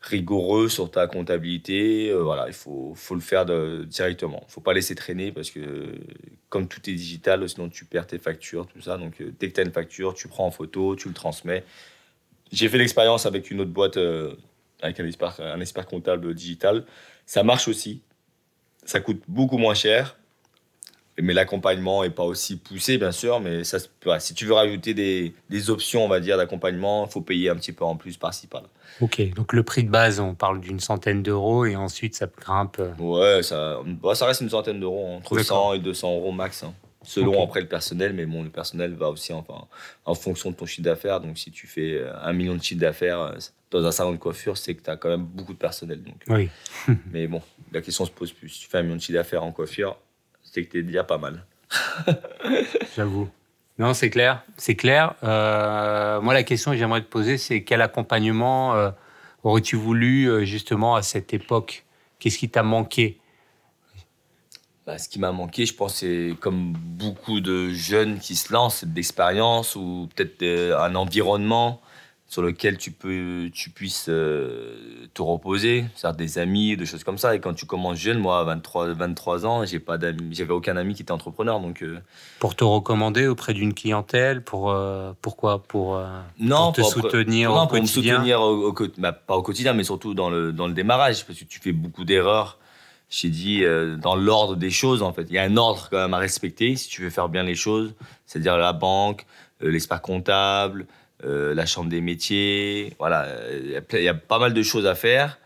rigoureux 0.00 0.68
sur 0.68 0.90
ta 0.90 1.06
comptabilité. 1.06 2.10
Euh, 2.10 2.22
voilà, 2.22 2.46
il 2.46 2.54
faut, 2.54 2.92
faut 2.94 3.14
le 3.14 3.20
faire 3.20 3.44
directement. 3.86 4.40
Il 4.42 4.46
ne 4.46 4.52
faut 4.52 4.60
pas 4.60 4.72
laisser 4.72 4.94
traîner 4.94 5.32
parce 5.32 5.50
que 5.50 5.94
comme 6.48 6.68
tout 6.68 6.88
est 6.88 6.94
digital, 6.94 7.48
sinon 7.48 7.68
tu 7.68 7.84
perds 7.84 8.06
tes 8.06 8.18
factures, 8.18 8.66
tout 8.66 8.80
ça. 8.80 8.98
Donc 8.98 9.20
euh, 9.20 9.32
dès 9.38 9.48
que 9.48 9.54
tu 9.54 9.60
as 9.60 9.64
une 9.64 9.72
facture, 9.72 10.14
tu 10.14 10.28
prends 10.28 10.46
en 10.46 10.50
photo, 10.50 10.96
tu 10.96 11.08
le 11.08 11.14
transmets. 11.14 11.64
J'ai 12.52 12.68
fait 12.68 12.78
l'expérience 12.78 13.26
avec 13.26 13.50
une 13.50 13.60
autre 13.60 13.70
boîte, 13.70 13.96
euh, 13.96 14.34
avec 14.80 15.00
un 15.00 15.06
expert, 15.06 15.40
un 15.40 15.60
expert 15.60 15.86
comptable 15.86 16.34
digital. 16.34 16.84
Ça 17.26 17.42
marche 17.42 17.68
aussi. 17.68 18.02
Ça 18.84 19.00
coûte 19.00 19.22
beaucoup 19.28 19.58
moins 19.58 19.74
cher 19.74 20.16
mais 21.22 21.32
l'accompagnement 21.32 22.02
est 22.02 22.10
pas 22.10 22.24
aussi 22.24 22.56
poussé 22.56 22.98
bien 22.98 23.12
sûr 23.12 23.40
mais 23.40 23.64
ça 23.64 23.78
si 24.18 24.34
tu 24.34 24.46
veux 24.46 24.54
rajouter 24.54 24.94
des, 24.94 25.32
des 25.48 25.70
options 25.70 26.04
on 26.04 26.08
va 26.08 26.20
dire 26.20 26.36
d'accompagnement 26.36 27.06
il 27.06 27.12
faut 27.12 27.20
payer 27.20 27.50
un 27.50 27.56
petit 27.56 27.72
peu 27.72 27.84
en 27.84 27.96
plus 27.96 28.16
par-ci 28.16 28.46
par-là. 28.46 28.68
Ok 29.00 29.22
donc 29.34 29.52
le 29.52 29.62
prix 29.62 29.84
de 29.84 29.90
base 29.90 30.18
on 30.18 30.34
parle 30.34 30.60
d'une 30.60 30.80
centaine 30.80 31.22
d'euros 31.22 31.66
et 31.66 31.76
ensuite 31.76 32.14
ça 32.14 32.26
grimpe 32.26 32.80
ouais 32.98 33.42
ça, 33.42 33.80
bah, 33.86 34.14
ça 34.14 34.26
reste 34.26 34.40
une 34.40 34.50
centaine 34.50 34.80
d'euros 34.80 35.06
entre 35.16 35.38
100 35.38 35.74
et 35.74 35.78
200 35.78 36.16
euros 36.16 36.32
max 36.32 36.64
hein. 36.64 36.74
Selon 37.04 37.42
après 37.44 37.60
le 37.60 37.68
personnel 37.68 38.12
mais 38.12 38.26
bon 38.26 38.42
le 38.42 38.50
personnel 38.50 38.94
va 38.94 39.08
aussi 39.08 39.32
enfin 39.32 39.66
en 40.04 40.14
fonction 40.14 40.50
de 40.50 40.56
ton 40.56 40.66
chiffre 40.66 40.82
d'affaires 40.82 41.20
donc 41.20 41.38
si 41.38 41.50
tu 41.50 41.66
fais 41.66 42.02
un 42.22 42.32
million 42.32 42.54
de 42.54 42.62
chiffre 42.62 42.80
d'affaires 42.80 43.20
euh, 43.20 43.34
dans 43.70 43.84
un 43.84 43.92
salon 43.92 44.12
de 44.12 44.18
coiffure 44.18 44.56
c'est 44.56 44.74
que 44.74 44.82
tu 44.82 44.90
as 44.90 44.96
quand 44.96 45.08
même 45.08 45.24
beaucoup 45.24 45.52
de 45.52 45.58
personnel 45.58 46.02
donc 46.02 46.16
oui 46.28 46.48
mais 47.12 47.26
bon 47.26 47.42
la 47.72 47.80
question 47.80 48.04
se 48.04 48.10
pose 48.10 48.32
plus 48.32 48.48
si 48.48 48.60
tu 48.60 48.68
fais 48.68 48.78
un 48.78 48.82
million 48.82 48.96
de 48.96 49.00
chiffre 49.00 49.18
d'affaires 49.18 49.44
en 49.44 49.52
coiffure 49.52 49.96
c'est 50.54 50.64
que 50.64 50.70
t'es 50.70 50.82
déjà 50.82 51.02
pas 51.02 51.18
mal. 51.18 51.44
J'avoue. 52.96 53.28
Non, 53.78 53.92
c'est 53.92 54.08
clair. 54.08 54.44
C'est 54.56 54.76
clair. 54.76 55.14
Euh, 55.24 56.20
moi, 56.20 56.32
la 56.32 56.44
question 56.44 56.70
que 56.70 56.76
j'aimerais 56.76 57.00
te 57.00 57.08
poser, 57.08 57.38
c'est 57.38 57.64
quel 57.64 57.82
accompagnement 57.82 58.76
euh, 58.76 58.90
aurais-tu 59.42 59.74
voulu 59.74 60.26
euh, 60.26 60.44
justement 60.44 60.94
à 60.94 61.02
cette 61.02 61.34
époque? 61.34 61.84
Qu'est-ce 62.20 62.38
qui 62.38 62.48
t'a 62.48 62.62
manqué? 62.62 63.18
Bah, 64.86 64.98
Ce 64.98 65.08
qui 65.08 65.18
m'a 65.18 65.32
manqué, 65.32 65.66
je 65.66 65.74
pense, 65.74 65.96
c'est 65.96 66.36
comme 66.40 66.72
beaucoup 66.72 67.40
de 67.40 67.70
jeunes 67.70 68.18
qui 68.18 68.36
se 68.36 68.52
lancent, 68.52 68.78
c'est 68.78 68.90
de 68.90 68.96
l'expérience 68.96 69.76
ou 69.76 70.08
peut-être 70.14 70.42
un 70.78 70.94
environnement 70.94 71.80
sur 72.26 72.42
lequel 72.42 72.78
tu, 72.78 72.90
peux, 72.90 73.48
tu 73.52 73.70
puisses 73.70 74.06
euh, 74.08 75.06
te 75.12 75.22
reposer, 75.22 75.84
faire 75.94 76.14
des 76.14 76.38
amis, 76.38 76.76
des 76.76 76.86
choses 76.86 77.04
comme 77.04 77.18
ça. 77.18 77.36
Et 77.36 77.38
quand 77.38 77.54
tu 77.54 77.64
commences 77.64 77.98
jeune, 77.98 78.18
moi, 78.18 78.40
à 78.40 78.44
23, 78.44 78.92
23 78.94 79.46
ans, 79.46 79.64
j'ai 79.64 79.78
pas 79.78 79.98
j'avais 80.32 80.52
aucun 80.52 80.76
ami 80.76 80.94
qui 80.94 81.02
était 81.02 81.12
entrepreneur. 81.12 81.60
Donc, 81.60 81.82
euh, 81.82 82.00
Pour 82.40 82.56
te 82.56 82.64
recommander 82.64 83.28
auprès 83.28 83.54
d'une 83.54 83.72
clientèle 83.72 84.42
pour, 84.42 84.70
euh, 84.72 85.12
Pourquoi? 85.22 85.62
Pour, 85.62 86.00
non, 86.40 86.72
te 86.72 86.82
soutenir 86.82 87.52
au 87.52 87.54
pour 87.54 87.68
quotidien? 87.68 88.14
me 88.14 88.18
soutenir, 88.18 88.40
au, 88.40 88.74
bah, 88.98 89.12
pas 89.12 89.36
au 89.36 89.42
quotidien, 89.42 89.72
mais 89.72 89.84
surtout 89.84 90.14
dans 90.14 90.30
le, 90.30 90.52
dans 90.52 90.66
le 90.66 90.74
démarrage, 90.74 91.24
parce 91.24 91.38
que 91.38 91.44
tu 91.44 91.60
fais 91.60 91.72
beaucoup 91.72 92.04
d'erreurs. 92.04 92.58
J'ai 93.14 93.28
dit 93.28 93.62
dans 94.02 94.16
l'ordre 94.16 94.56
des 94.56 94.70
choses, 94.70 95.02
en 95.02 95.12
fait. 95.12 95.26
Il 95.28 95.34
y 95.34 95.38
a 95.38 95.42
un 95.44 95.56
ordre 95.56 95.88
quand 95.90 95.98
même 95.98 96.14
à 96.14 96.18
respecter 96.18 96.74
si 96.76 96.88
tu 96.88 97.02
veux 97.02 97.10
faire 97.10 97.28
bien 97.28 97.44
les 97.44 97.54
choses, 97.54 97.94
c'est-à-dire 98.26 98.56
la 98.56 98.72
banque, 98.72 99.24
l'expert 99.60 100.02
comptable, 100.02 100.86
euh, 101.24 101.54
la 101.54 101.64
chambre 101.64 101.88
des 101.88 102.00
métiers. 102.00 102.92
Voilà, 102.98 103.26
il 103.52 104.02
y, 104.02 104.08
a 104.08 104.14
pas 104.14 104.38
mal 104.38 104.52
de 104.52 104.62
choses 104.62 104.84
à 104.84 104.94
faire 104.94 105.38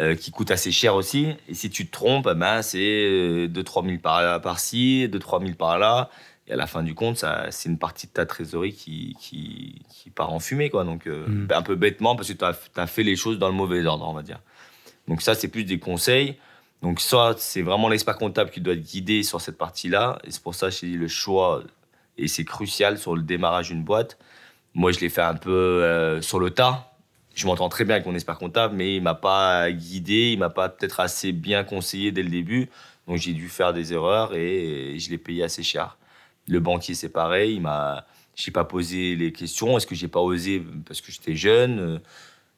euh, 0.00 0.16
qui 0.16 0.30
coûtent 0.30 0.50
assez 0.50 0.72
cher 0.72 0.94
aussi. 0.94 1.28
Et 1.48 1.54
si 1.54 1.70
tu 1.70 1.86
te 1.86 1.92
trompes, 1.92 2.28
eh 2.30 2.34
ben, 2.34 2.62
c'est 2.62 3.46
2-3 3.48 3.86
000 3.86 3.98
par, 3.98 4.40
par-ci, 4.40 5.08
2-3 5.12 5.44
000 5.44 5.54
par 5.56 5.78
là. 5.78 6.10
Et 6.48 6.52
à 6.52 6.56
la 6.56 6.66
fin 6.66 6.82
du 6.82 6.94
compte, 6.94 7.24
c'est 7.50 7.68
une 7.68 7.78
partie 7.78 8.08
de 8.08 8.12
ta 8.12 8.26
trésorerie 8.26 8.72
qui, 8.72 9.16
qui, 9.20 10.10
part 10.10 10.32
en 10.32 10.40
fumée. 10.40 10.70
Quoi. 10.70 10.84
Donc, 10.84 11.06
euh, 11.06 11.26
mm. 11.28 11.48
un 11.52 11.62
peu 11.62 11.76
bêtement, 11.76 12.16
parce 12.16 12.32
que 12.32 12.32
tu 12.32 12.44
as, 12.44 12.86
fait 12.86 13.04
les 13.04 13.14
choses 13.14 13.38
dans 13.38 13.48
le 13.48 13.54
mauvais 13.54 13.84
ordre, 13.86 14.08
on 14.08 14.14
va 14.14 14.22
dire. 14.22 14.40
Donc, 15.06 15.22
ça, 15.22 15.34
c'est 15.34 15.48
plus 15.48 15.64
des 15.64 15.78
conseils. 15.78 16.36
Donc, 16.82 17.00
soit 17.00 17.38
c'est 17.38 17.62
vraiment 17.62 17.88
l'expert 17.88 18.16
comptable 18.18 18.50
qui 18.50 18.60
doit 18.60 18.74
te 18.74 18.80
guider 18.80 19.22
sur 19.22 19.40
cette 19.40 19.56
partie-là. 19.56 20.18
Et 20.24 20.30
c'est 20.30 20.42
pour 20.42 20.54
ça 20.54 20.68
que 20.68 20.74
j'ai 20.74 20.88
dit 20.88 20.96
le 20.96 21.08
choix, 21.08 21.62
et 22.18 22.28
c'est 22.28 22.44
crucial 22.44 22.98
sur 22.98 23.16
le 23.16 23.22
démarrage 23.22 23.68
d'une 23.68 23.84
boîte. 23.84 24.18
Moi, 24.74 24.92
je 24.92 25.00
l'ai 25.00 25.08
fait 25.08 25.22
un 25.22 25.34
peu 25.34 25.50
euh, 25.50 26.20
sur 26.20 26.38
le 26.38 26.50
tas. 26.50 26.92
Je 27.34 27.46
m'entends 27.46 27.68
très 27.68 27.84
bien 27.84 27.94
avec 27.94 28.06
mon 28.06 28.14
expert 28.14 28.36
comptable, 28.36 28.74
mais 28.74 28.96
il 28.96 29.02
m'a 29.02 29.14
pas 29.14 29.70
guidé, 29.70 30.32
il 30.32 30.38
m'a 30.38 30.50
pas 30.50 30.68
peut-être 30.68 31.00
assez 31.00 31.32
bien 31.32 31.64
conseillé 31.64 32.12
dès 32.12 32.22
le 32.22 32.28
début. 32.28 32.68
Donc 33.06 33.16
j'ai 33.16 33.32
dû 33.32 33.48
faire 33.48 33.72
des 33.72 33.92
erreurs 33.92 34.34
et 34.34 34.98
je 34.98 35.10
l'ai 35.10 35.18
payé 35.18 35.42
assez 35.42 35.62
cher. 35.62 35.96
Le 36.46 36.60
banquier, 36.60 36.94
c'est 36.94 37.08
pareil. 37.08 37.54
Il 37.54 37.62
m'a, 37.62 38.06
j'ai 38.34 38.50
pas 38.50 38.64
posé 38.64 39.16
les 39.16 39.32
questions. 39.32 39.76
Est-ce 39.76 39.86
que 39.86 39.94
j'ai 39.94 40.08
pas 40.08 40.20
osé 40.20 40.62
parce 40.86 41.00
que 41.00 41.10
j'étais 41.10 41.34
jeune? 41.34 42.00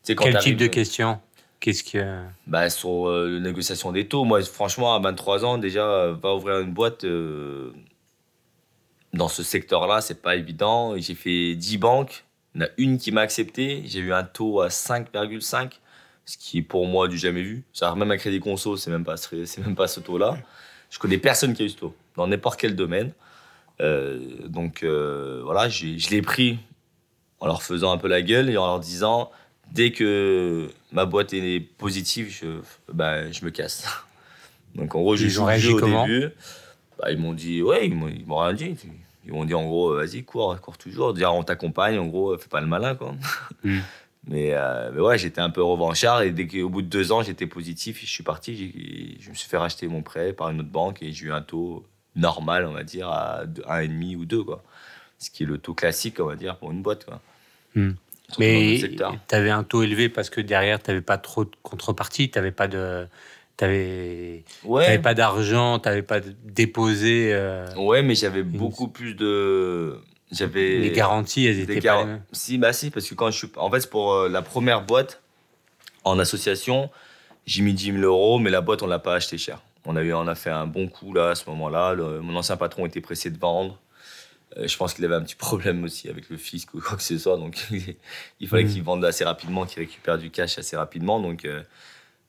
Quel 0.04 0.38
type 0.38 0.56
de 0.56 0.66
questions? 0.66 1.20
Qu'est-ce 1.64 1.82
que 1.82 2.18
bah, 2.46 2.68
sur 2.68 3.08
euh, 3.08 3.26
la 3.26 3.40
négociation 3.40 3.90
des 3.90 4.06
taux. 4.06 4.24
Moi, 4.24 4.42
franchement, 4.42 4.94
à 4.94 4.98
23 4.98 5.46
ans, 5.46 5.56
déjà, 5.56 6.10
va 6.10 6.34
ouvrir 6.34 6.58
une 6.58 6.74
boîte. 6.74 7.04
Euh, 7.04 7.72
dans 9.14 9.28
ce 9.28 9.42
secteur-là, 9.42 10.02
c'est 10.02 10.20
pas 10.20 10.36
évident. 10.36 10.94
J'ai 10.98 11.14
fait 11.14 11.54
10 11.54 11.78
banques. 11.78 12.26
Il 12.54 12.60
y 12.60 12.64
en 12.64 12.66
a 12.66 12.70
une 12.76 12.98
qui 12.98 13.12
m'a 13.12 13.22
accepté. 13.22 13.82
J'ai 13.86 14.00
eu 14.00 14.12
un 14.12 14.24
taux 14.24 14.60
à 14.60 14.68
5,5, 14.68 15.70
ce 16.26 16.36
qui 16.36 16.58
est 16.58 16.62
pour 16.62 16.86
moi 16.86 17.08
du 17.08 17.16
jamais 17.16 17.40
vu. 17.40 17.64
Un 17.80 18.16
crédit 18.18 18.40
conso, 18.40 18.76
c'est 18.76 18.90
même 18.90 19.04
pas 19.04 19.16
c'est 19.16 19.58
même 19.64 19.74
pas 19.74 19.88
ce 19.88 20.00
taux-là. 20.00 20.36
Je 20.90 20.98
connais 20.98 21.16
personne 21.16 21.54
qui 21.54 21.62
a 21.62 21.64
eu 21.64 21.70
ce 21.70 21.78
taux 21.78 21.94
dans 22.14 22.26
n'importe 22.26 22.60
quel 22.60 22.76
domaine. 22.76 23.12
Euh, 23.80 24.20
donc 24.48 24.82
euh, 24.82 25.40
voilà, 25.44 25.70
je 25.70 26.10
l'ai 26.10 26.20
pris 26.20 26.58
en 27.40 27.46
leur 27.46 27.62
faisant 27.62 27.90
un 27.90 27.96
peu 27.96 28.08
la 28.08 28.20
gueule 28.20 28.50
et 28.50 28.58
en 28.58 28.66
leur 28.66 28.80
disant 28.80 29.30
dès 29.72 29.92
que 29.92 30.68
ma 30.92 31.06
boîte 31.06 31.32
est 31.32 31.60
positive, 31.60 32.28
je, 32.30 32.60
bah, 32.92 33.30
je 33.30 33.44
me 33.44 33.50
casse. 33.50 33.86
Donc 34.74 34.94
en 34.94 35.00
gros, 35.00 35.16
j'ai 35.16 35.28
joué 35.28 35.72
au 35.72 35.80
début. 35.80 36.30
Bah, 36.98 37.10
ils 37.10 37.18
m'ont 37.18 37.32
dit 37.32 37.62
ouais, 37.62 37.86
ils 37.86 37.94
m'ont 37.94 38.38
rien 38.38 38.52
dit. 38.52 38.76
Ils 39.26 39.32
m'ont 39.32 39.44
dit 39.44 39.54
en 39.54 39.64
gros, 39.64 39.94
vas-y, 39.94 40.22
cours, 40.22 40.60
cours 40.60 40.78
toujours. 40.78 41.14
Dire 41.14 41.32
on 41.34 41.42
t'accompagne, 41.42 41.98
en 41.98 42.06
gros, 42.06 42.36
fais 42.36 42.48
pas 42.48 42.60
le 42.60 42.66
malin, 42.66 42.94
quoi. 42.94 43.14
Mm. 43.62 43.78
mais, 44.28 44.50
euh, 44.52 44.90
mais, 44.92 45.00
ouais, 45.00 45.18
j'étais 45.18 45.40
un 45.40 45.50
peu 45.50 45.62
revanchard 45.62 46.22
et 46.22 46.30
dès 46.30 46.46
qu'au 46.46 46.68
bout 46.68 46.82
de 46.82 46.88
deux 46.88 47.12
ans, 47.12 47.22
j'étais 47.22 47.46
positif, 47.46 48.00
je 48.00 48.10
suis 48.10 48.22
parti, 48.22 49.16
je 49.20 49.30
me 49.30 49.34
suis 49.34 49.48
fait 49.48 49.56
racheter 49.56 49.88
mon 49.88 50.02
prêt 50.02 50.32
par 50.32 50.50
une 50.50 50.60
autre 50.60 50.70
banque 50.70 51.02
et 51.02 51.12
j'ai 51.12 51.26
eu 51.26 51.32
un 51.32 51.42
taux 51.42 51.86
normal, 52.14 52.66
on 52.66 52.72
va 52.72 52.84
dire, 52.84 53.08
à 53.08 53.44
1,5 53.44 54.16
ou 54.16 54.24
2, 54.24 54.44
quoi. 54.44 54.62
Ce 55.18 55.30
qui 55.30 55.44
est 55.44 55.46
le 55.46 55.58
taux 55.58 55.74
classique, 55.74 56.20
on 56.20 56.26
va 56.26 56.36
dire, 56.36 56.56
pour 56.58 56.70
une 56.70 56.82
boîte, 56.82 57.04
quoi. 57.04 57.20
Mm. 57.74 57.92
Mais 58.38 58.80
tu 59.28 59.34
avais 59.34 59.50
un 59.50 59.64
taux 59.64 59.82
élevé 59.82 60.08
parce 60.08 60.30
que 60.30 60.40
derrière, 60.40 60.82
tu 60.82 60.90
n'avais 60.90 61.02
pas 61.02 61.18
trop 61.18 61.44
de 61.44 61.50
contrepartie, 61.62 62.30
tu 62.30 62.38
n'avais 62.38 62.52
pas 62.52 62.68
de. 62.68 63.06
T'avais 63.56 64.42
ouais. 64.64 64.98
pas 64.98 65.14
d'argent, 65.14 65.78
tu 65.78 65.88
n'avais 65.88 66.02
pas 66.02 66.18
déposé. 66.42 67.30
Euh, 67.32 67.72
ouais, 67.76 68.02
mais 68.02 68.16
j'avais 68.16 68.42
beaucoup 68.42 68.88
plus 68.88 69.14
de. 69.14 70.00
J'avais. 70.32 70.78
Les 70.78 70.90
garanties, 70.90 71.46
elles 71.46 71.60
étaient 71.60 71.80
pas. 71.80 72.06
Si, 72.32 72.58
bah 72.58 72.72
si, 72.72 72.90
parce 72.90 73.08
que 73.08 73.14
quand 73.14 73.30
je 73.30 73.38
suis. 73.38 73.48
En 73.56 73.70
fait, 73.70 73.88
pour 73.88 74.12
euh, 74.12 74.28
la 74.28 74.42
première 74.42 74.82
boîte, 74.82 75.22
en 76.02 76.18
association, 76.18 76.90
j'ai 77.46 77.62
mis 77.62 77.74
10 77.74 77.92
000 77.92 77.98
euros, 77.98 78.38
mais 78.40 78.50
la 78.50 78.60
boîte, 78.60 78.82
on 78.82 78.88
l'a 78.88 78.98
pas 78.98 79.14
acheté 79.14 79.38
cher. 79.38 79.60
On 79.86 79.96
a, 79.96 80.02
eu, 80.02 80.12
on 80.14 80.26
a 80.26 80.34
fait 80.34 80.50
un 80.50 80.66
bon 80.66 80.88
coup 80.88 81.12
là, 81.12 81.30
à 81.30 81.34
ce 81.34 81.48
moment-là. 81.50 81.94
Mon 81.94 82.34
ancien 82.34 82.56
patron 82.56 82.86
était 82.86 83.02
pressé 83.02 83.30
de 83.30 83.38
vendre. 83.38 83.78
Euh, 84.56 84.68
je 84.68 84.76
pense 84.76 84.94
qu'il 84.94 85.04
avait 85.04 85.14
un 85.14 85.22
petit 85.22 85.34
problème 85.34 85.84
aussi 85.84 86.08
avec 86.08 86.28
le 86.28 86.36
fisc 86.36 86.72
ou 86.74 86.80
quoi 86.80 86.96
que 86.96 87.02
ce 87.02 87.18
soit. 87.18 87.36
Donc, 87.36 87.56
il 88.40 88.48
fallait 88.48 88.64
mmh. 88.64 88.68
qu'il 88.68 88.82
vende 88.82 89.04
assez 89.04 89.24
rapidement, 89.24 89.66
qu'il 89.66 89.80
récupère 89.80 90.18
du 90.18 90.30
cash 90.30 90.58
assez 90.58 90.76
rapidement. 90.76 91.20
Donc, 91.20 91.44
euh, 91.44 91.62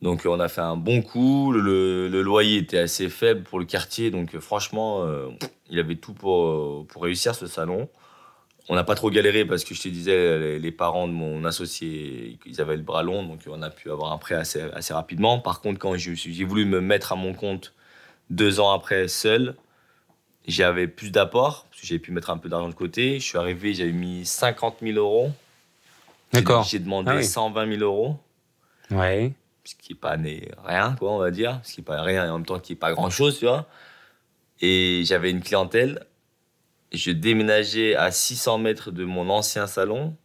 donc 0.01 0.23
on 0.25 0.39
a 0.39 0.47
fait 0.47 0.61
un 0.61 0.77
bon 0.77 1.01
coup. 1.01 1.51
Le, 1.51 2.21
loyer 2.21 2.57
était 2.57 2.79
assez 2.79 3.09
faible 3.09 3.43
pour 3.43 3.59
le 3.59 3.65
quartier. 3.65 4.11
Donc, 4.11 4.37
franchement, 4.39 5.03
euh, 5.03 5.29
il 5.69 5.79
avait 5.79 5.95
tout 5.95 6.13
pour, 6.13 6.85
pour 6.87 7.03
réussir 7.03 7.35
ce 7.35 7.47
salon. 7.47 7.89
On 8.67 8.73
n'a 8.73 8.83
pas 8.83 8.95
trop 8.95 9.11
galéré 9.11 9.45
parce 9.45 9.63
que 9.63 9.75
je 9.75 9.81
te 9.83 9.87
disais, 9.89 10.57
les, 10.57 10.71
parents 10.71 11.07
de 11.07 11.13
mon 11.13 11.45
associé, 11.45 12.39
ils 12.47 12.61
avaient 12.61 12.75
le 12.75 12.81
bras 12.81 13.03
long. 13.03 13.23
Donc, 13.23 13.41
on 13.47 13.61
a 13.61 13.69
pu 13.69 13.91
avoir 13.91 14.11
un 14.11 14.17
prêt 14.17 14.33
assez, 14.33 14.61
assez 14.73 14.91
rapidement. 14.91 15.37
Par 15.37 15.61
contre, 15.61 15.77
quand 15.77 15.95
j'ai 15.95 16.43
voulu 16.43 16.65
me 16.65 16.81
mettre 16.81 17.13
à 17.13 17.15
mon 17.15 17.35
compte 17.35 17.75
deux 18.31 18.59
ans 18.59 18.71
après 18.71 19.07
seul, 19.07 19.55
j'avais 20.47 20.87
plus 20.87 21.11
d'apport, 21.11 21.65
parce 21.69 21.81
que 21.81 21.87
j'avais 21.87 21.99
pu 21.99 22.11
mettre 22.11 22.29
un 22.29 22.37
peu 22.37 22.49
d'argent 22.49 22.69
de 22.69 22.73
côté. 22.73 23.19
Je 23.19 23.25
suis 23.25 23.37
arrivé, 23.37 23.73
j'avais 23.73 23.91
mis 23.91 24.25
50 24.25 24.77
000 24.81 24.97
euros. 24.97 25.31
D'accord. 26.33 26.63
J'ai 26.63 26.79
demandé 26.79 27.23
120 27.23 27.61
ah 27.61 27.67
000 27.67 27.81
euros. 27.81 28.19
Ouais. 28.91 29.31
Ce 29.63 29.73
qui 29.75 29.93
n'est 29.93 29.99
pas 29.99 30.17
rien, 30.63 30.95
quoi, 30.97 31.13
on 31.13 31.17
va 31.17 31.31
dire. 31.31 31.59
Ce 31.63 31.73
qui 31.73 31.81
n'est 31.81 31.85
pas 31.85 32.01
rien 32.01 32.25
et 32.25 32.29
en 32.29 32.37
même 32.37 32.45
temps 32.45 32.59
qui 32.59 32.73
n'est 32.73 32.77
pas 32.79 32.93
grand-chose, 32.93 33.39
tu 33.39 33.45
vois. 33.45 33.67
Et 34.61 35.03
j'avais 35.05 35.31
une 35.31 35.41
clientèle. 35.41 36.05
Je 36.91 37.11
déménageais 37.11 37.95
à 37.95 38.11
600 38.11 38.59
mètres 38.59 38.91
de 38.91 39.03
mon 39.05 39.29
ancien 39.29 39.67
salon. 39.67 40.15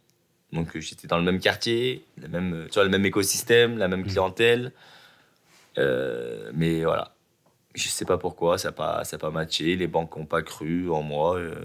Donc 0.53 0.77
j'étais 0.77 1.07
dans 1.07 1.17
le 1.17 1.23
même 1.23 1.39
quartier, 1.39 2.05
le 2.17 2.27
même, 2.27 2.67
tu 2.67 2.73
vois, 2.75 2.83
le 2.83 2.89
même 2.89 3.05
écosystème, 3.05 3.77
la 3.77 3.87
même 3.87 4.01
mmh. 4.01 4.07
clientèle. 4.07 4.71
Euh, 5.77 6.51
mais 6.53 6.83
voilà, 6.83 7.13
je 7.73 7.87
sais 7.87 8.05
pas 8.05 8.17
pourquoi, 8.17 8.57
ça 8.57 8.69
n'a 8.69 8.71
pas, 8.73 9.03
ça 9.03 9.17
pas 9.17 9.31
matché. 9.31 9.75
Les 9.75 9.87
banques 9.87 10.15
n'ont 10.17 10.25
pas 10.25 10.41
cru 10.41 10.89
en 10.91 11.01
moi. 11.01 11.37
Euh, 11.37 11.55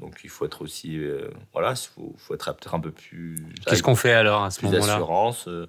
donc 0.00 0.20
il 0.24 0.30
faut 0.30 0.44
être 0.44 0.62
aussi. 0.62 0.98
Euh, 0.98 1.28
voilà, 1.52 1.72
il 1.72 1.76
faut, 1.76 2.14
faut, 2.18 2.34
être 2.34 2.52
peut-être 2.54 2.74
un 2.74 2.80
peu 2.80 2.90
plus. 2.90 3.36
Qu'est-ce 3.66 3.82
qu'on 3.82 3.94
fait 3.94 4.12
alors 4.12 4.42
à 4.42 4.50
ce 4.50 4.64
moment-là? 4.64 4.86
d'assurance. 4.86 5.46
Euh. 5.46 5.68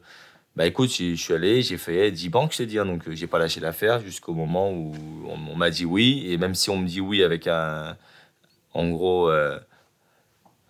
bah 0.55 0.65
écoute, 0.65 0.91
je 0.91 1.15
suis 1.15 1.33
allé, 1.33 1.61
j'ai 1.61 1.77
fait 1.77 2.11
10 2.11 2.29
banques, 2.29 2.53
je. 2.57 2.79
Hein, 2.79 2.85
donc 2.85 3.03
j'ai 3.11 3.27
pas 3.27 3.37
lâché 3.37 3.59
l'affaire 3.59 3.99
jusqu'au 3.99 4.33
moment 4.33 4.71
où 4.71 4.93
on, 5.27 5.55
m'a 5.55 5.69
dit 5.69 5.85
oui. 5.85 6.25
Et 6.27 6.37
même 6.37 6.55
si 6.55 6.69
on 6.69 6.77
me 6.77 6.87
dit 6.87 7.01
oui 7.01 7.23
avec 7.23 7.47
un. 7.47 7.95
En 8.73 8.89
gros. 8.89 9.31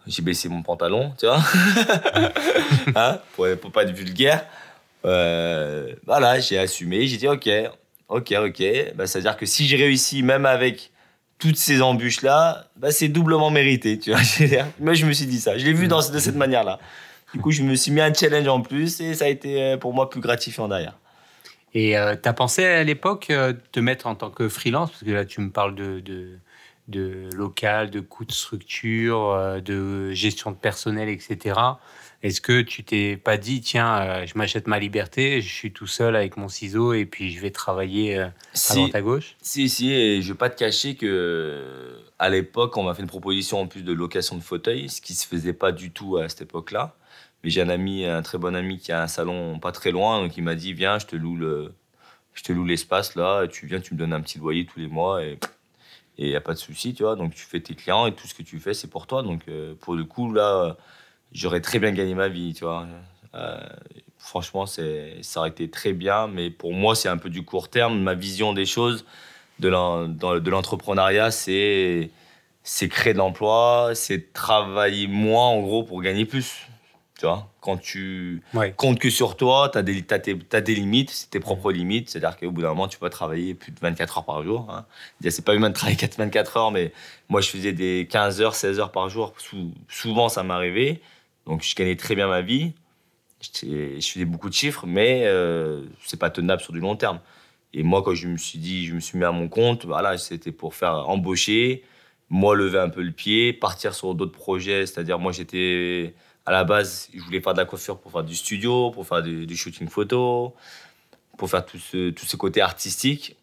j'ai 0.05 0.21
baissé 0.21 0.49
mon 0.49 0.61
pantalon, 0.61 1.13
tu 1.17 1.25
vois, 1.25 1.39
hein, 2.95 3.19
pour, 3.33 3.47
pour 3.61 3.71
pas 3.71 3.83
être 3.83 3.95
vulgaire. 3.95 4.45
voilà, 5.01 6.41
j'ai 6.41 6.57
assumé, 6.57 7.07
j'ai 7.07 7.15
dit 7.15 7.29
ok, 7.29 7.49
Ok, 8.13 8.31
ok. 8.31 8.63
Bah, 8.95 9.07
C'est-à-dire 9.07 9.35
que 9.37 9.47
si 9.47 9.65
j'ai 9.65 9.75
réussi, 9.75 10.21
même 10.21 10.45
avec 10.45 10.91
toutes 11.39 11.57
ces 11.57 11.81
embûches-là, 11.81 12.67
bah, 12.77 12.91
c'est 12.91 13.07
doublement 13.07 13.49
mérité. 13.49 13.97
Tu 13.97 14.11
vois 14.11 14.21
Moi, 14.79 14.93
je 14.93 15.07
me 15.07 15.13
suis 15.13 15.25
dit 15.25 15.39
ça. 15.39 15.57
Je 15.57 15.65
l'ai 15.65 15.73
vu 15.73 15.87
dans, 15.87 16.07
de 16.07 16.19
cette 16.19 16.35
manière-là. 16.35 16.77
Du 17.33 17.39
coup, 17.39 17.49
je 17.49 17.63
me 17.63 17.73
suis 17.75 17.91
mis 17.91 18.01
un 18.01 18.13
challenge 18.13 18.47
en 18.47 18.61
plus 18.61 19.01
et 19.01 19.15
ça 19.15 19.25
a 19.25 19.29
été 19.29 19.63
euh, 19.63 19.77
pour 19.77 19.95
moi 19.95 20.11
plus 20.11 20.21
gratifiant 20.21 20.67
derrière. 20.67 20.99
Et 21.73 21.97
euh, 21.97 22.15
tu 22.21 22.29
as 22.29 22.33
pensé 22.33 22.63
à 22.63 22.83
l'époque 22.83 23.31
euh, 23.31 23.53
te 23.71 23.79
mettre 23.79 24.05
en 24.05 24.13
tant 24.13 24.29
que 24.29 24.47
freelance? 24.47 24.91
Parce 24.91 25.03
que 25.03 25.09
là, 25.09 25.25
tu 25.25 25.41
me 25.41 25.49
parles 25.49 25.73
de, 25.73 25.99
de, 25.99 26.37
de 26.89 27.29
local, 27.33 27.89
de 27.89 27.99
coûts 27.99 28.25
de 28.25 28.31
structure, 28.31 29.59
de 29.65 30.11
gestion 30.11 30.51
de 30.51 30.55
personnel, 30.55 31.09
etc. 31.09 31.59
Est-ce 32.23 32.39
que 32.39 32.61
tu 32.61 32.85
t'es 32.85 33.17
pas 33.17 33.35
dit, 33.35 33.59
tiens, 33.59 34.01
euh, 34.01 34.25
je 34.25 34.37
m'achète 34.37 34.65
ma 34.65 34.79
liberté, 34.79 35.41
je 35.41 35.53
suis 35.53 35.73
tout 35.73 35.87
seul 35.87 36.15
avec 36.15 36.37
mon 36.37 36.47
ciseau 36.47 36.93
et 36.93 37.05
puis 37.05 37.31
je 37.31 37.41
vais 37.41 37.51
travailler 37.51 38.17
euh, 38.17 38.27
à 38.69 38.75
droite 38.75 38.95
à 38.95 39.01
gauche? 39.01 39.35
Si, 39.41 39.67
si, 39.67 39.91
et 39.91 40.21
je 40.21 40.31
vais 40.31 40.37
pas 40.37 40.49
te 40.49 40.57
cacher 40.57 40.95
que 40.95 41.97
à 42.19 42.29
l'époque, 42.29 42.77
on 42.77 42.83
m'a 42.83 42.93
fait 42.93 43.01
une 43.01 43.09
proposition 43.09 43.59
en 43.59 43.67
plus 43.67 43.83
de 43.83 43.91
location 43.91 44.37
de 44.37 44.41
fauteuil, 44.41 44.87
ce 44.87 45.01
qui 45.01 45.15
se 45.15 45.27
faisait 45.27 45.51
pas 45.51 45.73
du 45.73 45.91
tout 45.91 46.15
à 46.15 46.29
cette 46.29 46.43
époque-là. 46.43 46.95
Mais 47.43 47.49
j'ai 47.49 47.61
un 47.61 47.67
ami, 47.67 48.05
un 48.05 48.21
très 48.21 48.37
bon 48.37 48.55
ami 48.55 48.79
qui 48.79 48.93
a 48.93 49.03
un 49.03 49.07
salon 49.09 49.59
pas 49.59 49.73
très 49.73 49.91
loin, 49.91 50.21
donc 50.21 50.37
il 50.37 50.43
m'a 50.43 50.55
dit, 50.55 50.71
viens, 50.71 50.99
je 50.99 51.07
te 51.07 51.17
loue 51.17 51.35
le, 51.35 51.73
je 52.33 52.43
te 52.43 52.53
loue 52.53 52.63
l'espace 52.63 53.15
là, 53.15 53.47
tu 53.47 53.67
viens, 53.67 53.81
tu 53.81 53.95
me 53.95 53.99
donnes 53.99 54.13
un 54.13 54.21
petit 54.21 54.39
loyer 54.39 54.65
tous 54.65 54.79
les 54.79 54.87
mois 54.87 55.25
et 55.25 55.37
il 56.17 56.29
n'y 56.29 56.35
a 56.37 56.41
pas 56.41 56.53
de 56.53 56.59
souci, 56.59 56.93
tu 56.93 57.03
vois. 57.03 57.17
Donc 57.17 57.35
tu 57.35 57.43
fais 57.43 57.59
tes 57.59 57.75
clients 57.75 58.07
et 58.07 58.13
tout 58.13 58.27
ce 58.27 58.33
que 58.33 58.43
tu 58.43 58.59
fais, 58.59 58.73
c'est 58.73 58.89
pour 58.89 59.07
toi. 59.07 59.23
Donc 59.23 59.41
euh, 59.49 59.73
pour 59.81 59.95
le 59.95 60.05
coup, 60.05 60.31
là 60.31 60.77
j'aurais 61.33 61.61
très 61.61 61.79
bien 61.79 61.91
gagné 61.91 62.15
ma 62.15 62.27
vie, 62.27 62.53
tu 62.53 62.63
vois. 62.63 62.87
Euh, 63.35 63.57
franchement, 64.17 64.65
ça 64.65 64.81
aurait 65.37 65.49
été 65.49 65.69
très 65.69 65.93
bien, 65.93 66.27
mais 66.27 66.49
pour 66.49 66.73
moi, 66.73 66.95
c'est 66.95 67.09
un 67.09 67.17
peu 67.17 67.29
du 67.29 67.43
court 67.43 67.69
terme. 67.69 67.99
Ma 67.99 68.13
vision 68.13 68.53
des 68.53 68.65
choses 68.65 69.05
de 69.59 69.69
l'entrepreneuriat, 70.49 71.31
c'est 71.31 72.09
créer 72.89 73.13
de 73.13 73.17
l'emploi, 73.17 73.91
c'est 73.93 74.33
travailler 74.33 75.07
moins, 75.07 75.47
en 75.47 75.61
gros, 75.61 75.83
pour 75.83 76.01
gagner 76.01 76.25
plus. 76.25 76.67
Tu 77.19 77.27
vois, 77.27 77.47
quand 77.61 77.77
tu 77.77 78.41
comptes 78.75 78.99
que 78.99 79.09
sur 79.09 79.37
toi, 79.37 79.69
tu 79.71 79.77
as, 79.77 79.81
as, 79.81 80.61
des 80.61 80.75
limites, 80.75 81.11
c'est 81.11 81.29
tes 81.29 81.39
propres 81.39 81.71
limites. 81.71 82.09
C'est-à-dire 82.09 82.37
qu'au 82.37 82.51
bout 82.51 82.63
d'un 82.63 82.69
moment, 82.69 82.87
tu 82.87 82.97
peux 82.97 83.09
travailler 83.09 83.53
plus 83.53 83.71
de 83.71 83.79
24 83.79 84.17
heures 84.17 84.25
par 84.25 84.43
jour. 84.43 84.67
Hein. 84.69 84.85
C'est 85.29 85.45
pas 85.45 85.53
humain 85.53 85.69
de 85.69 85.75
travailler 85.75 85.97
24 86.17 86.57
heures, 86.57 86.71
mais 86.71 86.91
moi, 87.29 87.39
je 87.39 87.49
faisais 87.49 87.71
des 87.71 88.07
15 88.11 88.41
heures, 88.41 88.55
16 88.55 88.79
heures 88.79 88.91
par 88.91 89.09
jour. 89.09 89.33
souvent, 89.87 90.27
ça 90.27 90.43
m'arrivait. 90.43 90.99
Donc, 91.45 91.63
je 91.63 91.75
gagnais 91.75 91.95
très 91.95 92.15
bien 92.15 92.27
ma 92.27 92.41
vie. 92.41 92.73
Je 93.41 93.99
faisais 93.99 94.25
beaucoup 94.25 94.49
de 94.49 94.53
chiffres, 94.53 94.85
mais 94.85 95.23
euh, 95.25 95.83
c'est 96.05 96.19
pas 96.19 96.29
tenable 96.29 96.61
sur 96.61 96.71
du 96.73 96.79
long 96.79 96.95
terme. 96.95 97.19
Et 97.73 97.83
moi, 97.83 98.03
quand 98.03 98.13
je 98.13 98.27
me 98.27 98.37
suis 98.37 98.59
dit, 98.59 98.85
je 98.85 98.93
me 98.93 98.99
suis 98.99 99.17
mis 99.17 99.25
à 99.25 99.31
mon 99.31 99.49
compte, 99.49 99.85
voilà, 99.85 100.17
c'était 100.17 100.51
pour 100.51 100.75
faire 100.75 101.09
embaucher, 101.09 101.83
moi 102.29 102.55
lever 102.55 102.79
un 102.79 102.89
peu 102.89 103.01
le 103.01 103.11
pied, 103.11 103.51
partir 103.51 103.93
sur 103.95 104.15
d'autres 104.15 104.31
projets. 104.31 104.85
C'est-à-dire, 104.85 105.19
moi, 105.19 105.31
j'étais 105.31 106.13
à 106.45 106.51
la 106.51 106.63
base, 106.63 107.09
je 107.13 107.21
voulais 107.21 107.41
faire 107.41 107.53
de 107.53 107.59
la 107.59 107.65
coiffure 107.65 107.99
pour 107.99 108.11
faire 108.11 108.23
du 108.23 108.35
studio, 108.35 108.91
pour 108.91 109.07
faire 109.07 109.23
du, 109.23 109.55
shooting 109.57 109.89
photo, 109.89 110.53
pour 111.37 111.49
faire 111.49 111.65
tout 111.65 111.79
ce, 111.79 112.11
tout 112.11 112.25
ce 112.25 112.37
côté 112.37 112.61
artistique. 112.61 113.35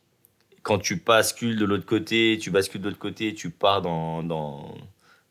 Quand 0.63 0.79
tu 0.79 0.97
bascules 0.97 1.59
de 1.59 1.65
l'autre 1.65 1.87
côté, 1.87 2.39
tu 2.41 2.51
bascules 2.51 2.81
de 2.81 2.89
l'autre 2.89 2.99
côté, 2.99 3.35
tu 3.35 3.51
pars 3.51 3.83
dans 3.83 4.23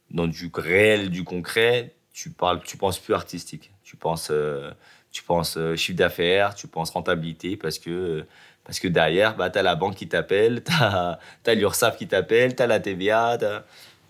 du 0.09 0.51
réel, 0.53 1.09
du 1.09 1.23
concret, 1.23 1.95
tu 2.19 2.29
parles, 2.31 2.61
tu 2.65 2.75
penses 2.75 2.99
plus 2.99 3.13
artistique. 3.13 3.71
Tu 3.83 3.95
penses, 3.95 4.27
euh, 4.29 4.71
tu 5.11 5.23
penses 5.23 5.55
euh, 5.57 5.77
chiffre 5.77 5.97
d'affaires, 5.97 6.53
tu 6.53 6.67
penses 6.67 6.89
rentabilité 6.89 7.55
parce 7.55 7.79
que, 7.79 8.25
parce 8.65 8.79
que 8.79 8.89
derrière, 8.89 9.37
bah, 9.37 9.49
tu 9.49 9.57
as 9.57 9.63
la 9.63 9.75
banque 9.75 9.95
qui 9.95 10.09
t'appelle, 10.09 10.61
tu 10.65 10.71
as, 10.73 11.17
as 11.45 11.53
l'URSSAF 11.55 11.97
qui 11.97 12.07
t'appelle, 12.07 12.55
tu 12.55 12.61
as 12.61 12.67
la 12.67 12.81
TVA. 12.81 13.37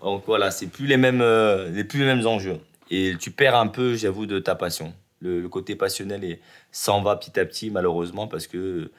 Donc 0.02 0.24
voilà, 0.26 0.50
c'est 0.50 0.67
plus 0.67 0.88
les 0.88 0.98
euh, 0.98 1.84
plus 1.84 2.00
les 2.00 2.06
mêmes 2.06 2.26
enjeux. 2.26 2.60
Et 2.89 3.13
tu 3.19 3.30
perds 3.30 3.56
un 3.56 3.67
peu, 3.67 3.95
j'avoue, 3.95 4.26
de 4.26 4.39
ta 4.39 4.56
passion. 4.56 4.91
Le, 5.22 5.41
le 5.41 5.50
côté 5.50 5.76
passionnel 5.76 6.39
s'en 6.72 7.04
va 7.04 7.15
petit 7.15 7.39
à 7.39 7.45
petit, 7.45 7.69
malheureusement, 7.69 8.28
parce 8.28 8.48
que 8.48 8.89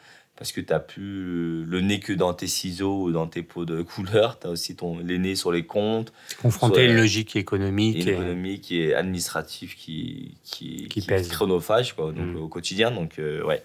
parce 0.41 0.53
que 0.53 0.63
tu 0.63 0.73
n'as 0.73 0.81
plus 0.81 1.67
le 1.67 1.81
nez 1.83 2.01
que 2.01 2.15
dans 2.15 2.33
tes 2.33 2.47
ciseaux 2.47 3.03
ou 3.03 3.13
dans 3.13 3.27
tes 3.27 3.43
pots 3.43 3.67
de 3.67 3.83
couleur. 3.95 4.39
Tu 4.39 4.47
as 4.47 4.51
aussi 4.51 4.75
ton, 4.75 4.99
les 4.99 5.19
nez 5.19 5.35
sur 5.35 5.53
les 5.53 5.67
comptes. 5.67 6.15
Confronté 6.41 6.81
à 6.81 6.85
une 6.85 6.97
logique 6.97 7.37
économique. 7.37 8.07
Et... 8.07 8.13
économique 8.13 8.73
et 8.73 8.95
administrative 8.95 9.77
qui, 9.77 10.39
qui, 10.43 10.89
qui, 10.89 11.03
pèse. 11.03 11.29
chronophage 11.29 11.95
quoi, 11.95 12.07
donc, 12.07 12.25
mm. 12.25 12.37
au 12.37 12.49
quotidien. 12.49 12.91
Donc, 12.91 13.19
euh, 13.19 13.45
ouais. 13.45 13.63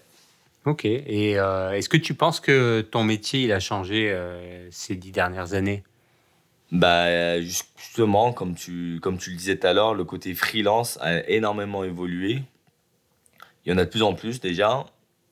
Ok. 0.65 0.83
Et 0.83 1.39
euh, 1.39 1.71
est-ce 1.71 1.88
que 1.88 1.95
tu 1.95 2.13
penses 2.13 2.41
que 2.41 2.81
ton 2.81 3.05
métier 3.05 3.43
il 3.43 3.53
a 3.53 3.61
changé 3.61 4.11
euh, 4.11 4.67
ces 4.69 4.97
dix 4.97 5.13
dernières 5.13 5.53
années? 5.53 5.81
Bah, 6.73 7.39
Justement, 7.39 8.33
comme 8.33 8.53
tu, 8.53 8.99
comme 9.01 9.17
tu 9.17 9.29
le 9.29 9.38
disais 9.38 9.55
tout 9.55 9.67
à 9.67 9.71
l'heure, 9.71 9.93
le 9.93 10.03
côté 10.03 10.33
freelance 10.33 10.97
a 10.99 11.25
énormément 11.29 11.85
évolué. 11.85 12.41
Il 13.65 13.71
y 13.71 13.73
en 13.73 13.77
a 13.77 13.85
de 13.85 13.89
plus 13.89 14.03
en 14.03 14.13
plus 14.13 14.41
déjà. 14.41 14.85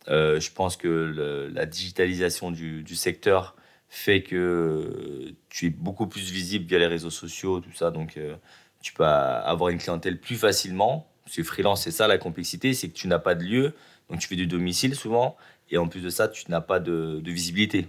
Euh, 0.09 0.39
je 0.39 0.51
pense 0.51 0.75
que 0.77 1.49
la 1.53 1.65
digitalisation 1.65 2.51
du, 2.51 2.95
secteur 2.95 3.55
fait 3.89 4.23
que 4.23 5.33
tu 5.49 5.67
es 5.67 5.69
beaucoup 5.69 6.07
plus 6.07 6.31
visible 6.31 6.65
via 6.65 6.79
les 6.79 6.87
réseaux 6.87 7.09
sociaux, 7.09 7.59
tout 7.59 7.73
ça. 7.73 7.91
Donc, 7.91 8.17
euh, 8.17 8.35
tu 8.81 8.93
peux 8.93 9.05
avoir 9.05 9.69
une 9.69 9.77
clientèle 9.77 10.19
plus 10.19 10.35
facilement. 10.35 11.07
Parce 11.23 11.37
que 11.37 11.43
freelance, 11.43 11.83
c'est 11.83 11.91
ça 11.91 12.07
la 12.07 12.17
complexité, 12.17 12.73
c'est 12.73 12.89
que 12.89 12.93
tu 12.93 13.07
n'as 13.07 13.19
pas 13.19 13.35
de 13.35 13.43
lieu. 13.43 13.73
Donc, 14.09 14.19
tu 14.19 14.27
fais 14.27 14.35
du 14.35 14.47
domicile 14.47 14.95
souvent. 14.95 15.37
Et 15.69 15.77
en 15.77 15.87
plus 15.87 16.01
de 16.01 16.09
ça, 16.09 16.27
tu 16.27 16.49
n'as 16.51 16.61
pas 16.61 16.79
de, 16.79 17.21
visibilité. 17.25 17.87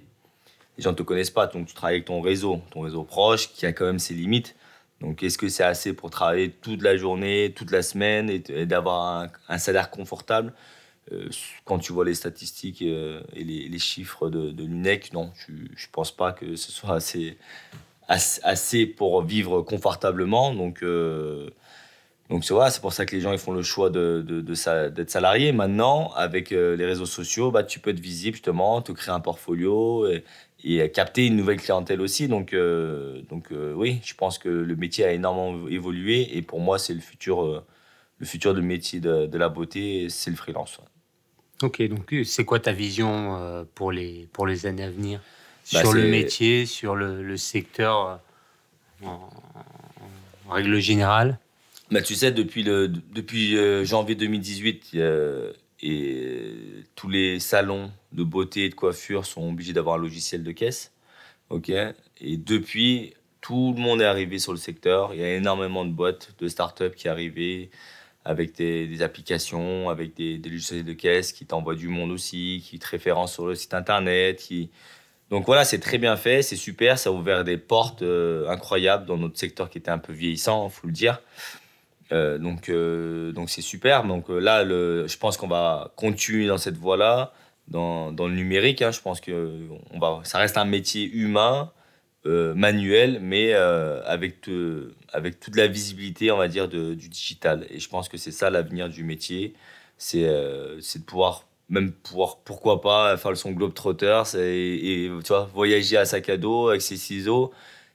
Les 0.77 0.85
gens 0.85 0.93
ne 0.93 0.97
te 0.97 1.03
connaissent 1.03 1.31
pas. 1.31 1.47
Donc, 1.47 1.67
tu 1.67 1.75
travailles 1.75 1.97
avec 1.97 2.07
ton 2.07 2.21
réseau, 2.21 2.63
ton 2.71 2.81
réseau 2.81 3.03
proche, 3.05 3.53
qui 3.53 3.67
a 3.67 3.73
quand 3.73 3.85
même 3.85 3.99
ses 3.99 4.15
limites. 4.15 4.55
Donc, 5.01 5.23
est-ce 5.23 5.37
que 5.37 5.49
c'est 5.49 5.65
assez 5.65 5.93
pour 5.93 6.11
travailler 6.11 6.51
toute 6.51 6.83
la 6.83 6.97
journée, 6.97 7.53
toute 7.55 7.71
la 7.71 7.83
semaine 7.83 8.31
et, 8.31 8.67
d'avoir 8.67 9.29
un, 9.49 9.59
salaire 9.59 9.91
confortable? 9.91 10.53
Quand 11.65 11.79
tu 11.79 11.93
vois 11.93 12.05
les 12.05 12.15
statistiques 12.15 12.83
euh, 12.83 13.23
et 13.35 13.45
les, 13.45 13.79
chiffres 13.79 14.31
de, 14.31 14.65
l'UNEC, 14.65 15.13
non, 15.13 15.33
je 15.47 15.53
ne 15.53 15.93
pense 15.93 16.11
pas 16.11 16.33
que 16.33 16.57
ce 16.57 16.73
soit 16.73 16.95
assez, 16.95 17.37
assez, 18.09 18.87
pour 18.87 19.23
vivre 19.23 19.63
confortablement. 19.63 20.55
Donc, 20.55 20.83
euh, 20.83 21.51
donc 22.31 22.45
c'est 22.45 22.55
c'est 22.71 22.81
pour 22.81 22.93
ça 22.93 23.05
que 23.07 23.15
les 23.15 23.21
gens 23.21 23.33
ils 23.33 23.39
font 23.39 23.53
le 23.53 23.63
choix 23.63 23.91
d'être 23.91 25.11
salariés. 25.11 25.53
Maintenant, 25.53 26.13
avec 26.15 26.51
les 26.51 26.87
réseaux 26.87 27.07
sociaux, 27.07 27.51
bah, 27.51 27.65
tu 27.65 27.81
peux 27.81 27.91
être 27.91 28.01
visible 28.01 28.37
justement, 28.37 28.81
te 28.83 28.93
créer 28.93 29.15
un 29.15 29.21
portfolio 29.21 30.07
et, 30.65 30.91
capter 30.91 31.27
une 31.27 31.37
nouvelle 31.37 31.61
clientèle 31.61 32.01
aussi. 32.01 32.29
Donc, 32.29 32.53
euh, 32.53 33.23
donc 33.29 33.53
euh, 33.53 33.75
oui, 33.75 34.01
je 34.05 34.15
pense 34.15 34.39
que 34.39 34.49
le 34.49 34.77
métier 34.77 35.05
a 35.05 35.13
énormément 35.13 35.69
évolué 35.69 36.37
et 36.37 36.43
pour 36.43 36.61
moi, 36.61 36.79
c'est 36.79 36.95
le 36.95 37.01
futur, 37.01 37.45
euh, 37.45 37.65
le 38.19 38.27
futur 38.27 38.55
du 38.55 38.63
métier 38.63 39.01
de, 39.01 39.37
la 39.37 39.49
beauté, 39.49 40.09
c'est 40.09 40.31
le 40.31 40.37
freelance. 40.37 40.81
Ok, 41.63 41.83
donc 41.83 42.15
c'est 42.25 42.45
quoi 42.45 42.61
ta 42.61 42.73
vision 42.73 43.67
pour 43.75 43.93
les, 43.93 44.29
pour 44.33 44.47
les 44.47 44.67
années 44.67 44.85
à 44.85 44.91
venir? 44.91 45.21
Bah, 45.73 45.81
sur 45.81 45.93
le 45.93 46.07
métier, 46.09 46.67
sur 46.67 46.95
le, 46.95 47.23
le 47.23 47.37
secteur 47.37 48.21
en, 49.03 49.31
règle 50.51 50.79
générale? 50.79 51.39
Bah, 51.91 52.03
Tu 52.03 52.15
sais, 52.15 52.33
depuis, 52.33 52.63
le, 52.63 52.89
depuis 52.89 53.57
janvier 53.85 54.15
2018, 54.15 54.97
et 55.85 56.53
tous 56.97 57.09
les 57.09 57.39
salons 57.41 57.91
de 58.13 58.25
beauté 58.25 58.65
et 58.65 58.69
de 58.71 58.75
coiffure 58.75 59.27
sont 59.27 59.49
obligés 59.51 59.73
d'avoir 59.73 59.97
un 59.97 59.99
logiciel 59.99 60.43
de 60.43 60.51
caisse. 60.51 60.93
ok? 61.51 61.71
Et 62.21 62.37
depuis, 62.37 63.15
tout 63.43 63.75
le 63.77 63.83
monde 63.83 64.01
est 64.01 64.07
arrivé 64.07 64.39
sur 64.39 64.53
le 64.53 64.59
secteur. 64.59 65.13
Il 65.13 65.21
y 65.21 65.25
a 65.25 65.35
énormément 65.35 65.85
de 65.85 65.91
boîtes, 65.93 66.31
de 66.39 66.49
startups 66.49 66.95
qui 66.97 67.09
arrivaient 67.09 67.69
avec 68.25 68.55
des, 68.57 69.03
applications, 69.03 69.91
avec 69.91 70.15
des, 70.15 70.39
logiciels 70.39 70.85
de 70.85 70.93
caisse 70.93 71.33
qui 71.33 71.45
t'envoient 71.45 71.75
du 71.75 71.89
monde 71.89 72.11
aussi, 72.11 72.65
qui 72.65 72.79
te 72.79 72.87
référencent 72.87 73.35
sur 73.35 73.47
le 73.47 73.55
site 73.55 73.75
internet. 73.75 74.43
Donc 75.31 75.47
voilà, 75.47 75.65
c'est 75.65 75.79
très 75.79 75.99
bien 75.99 76.17
fait, 76.17 76.43
c'est 76.43 76.57
super. 76.57 76.99
Ça 76.99 77.11
a 77.11 77.13
ouvert 77.13 77.45
des 77.45 77.59
portes 77.59 78.03
euh, 78.03 78.49
incroyables 78.49 79.07
dans 79.07 79.17
notre 79.17 79.39
secteur 79.39 79.69
qui 79.69 79.79
était 79.79 79.91
un 79.91 79.99
peu 79.99 80.13
vieillissant, 80.13 80.69
il 80.69 80.73
faut 80.73 80.87
le 80.87 80.93
dire. 80.93 81.21
Euh, 82.13 82.39
donc, 82.39 82.69
euh, 82.69 83.33
donc 83.33 83.51
c'est 83.51 83.63
super. 83.63 84.05
Donc 84.05 84.29
là, 84.29 84.65
je 84.65 85.17
pense 85.19 85.37
qu'on 85.37 85.49
va 85.49 85.93
continuer 85.97 86.47
dans 86.47 86.59
cette 86.59 86.77
voie-là, 86.77 87.33
dans, 87.69 88.11
le 88.11 88.35
numérique. 88.35 88.81
Hein. 88.81 88.91
je 88.91 89.01
pense 89.01 89.21
que 89.21 89.69
ça 90.23 90.39
reste 90.39 90.57
un 90.57 90.65
métier 90.65 91.11
humain, 91.11 91.73
manuel, 92.25 93.19
mais 93.21 93.53
avec, 93.53 94.49
avec 95.15 95.41
toute 95.41 95.57
la 95.57 95.69
visibilité, 95.69 96.31
on 96.31 96.37
va 96.37 96.49
dire, 96.49 96.69
du 96.69 97.09
digital. 97.09 97.67
Et 97.71 97.79
je 97.79 97.89
pense 97.89 98.09
que 98.09 98.19
c'est 98.19 98.33
ça 98.33 98.51
l'avenir 98.51 98.89
du 98.89 99.05
métier. 99.05 99.55
C'est 99.97 100.25
de 100.25 101.05
pouvoir, 101.07 101.47
même 101.69 101.93
pouvoir, 101.93 102.39
pourquoi 102.45 102.81
pas, 102.81 103.17
faire 103.17 103.31
le 103.31 103.37
son 103.37 103.53
globe-trotter 103.53 104.23
et, 104.37 105.05
et, 105.05 105.11
tu 105.23 105.29
vois, 105.29 105.49
voyager 105.55 105.97
à 105.97 106.05
sac 106.05 106.29
à 106.29 106.37
dos 106.37 106.69
avec 106.69 106.83
ses 106.83 106.97
ciseaux 106.97 107.53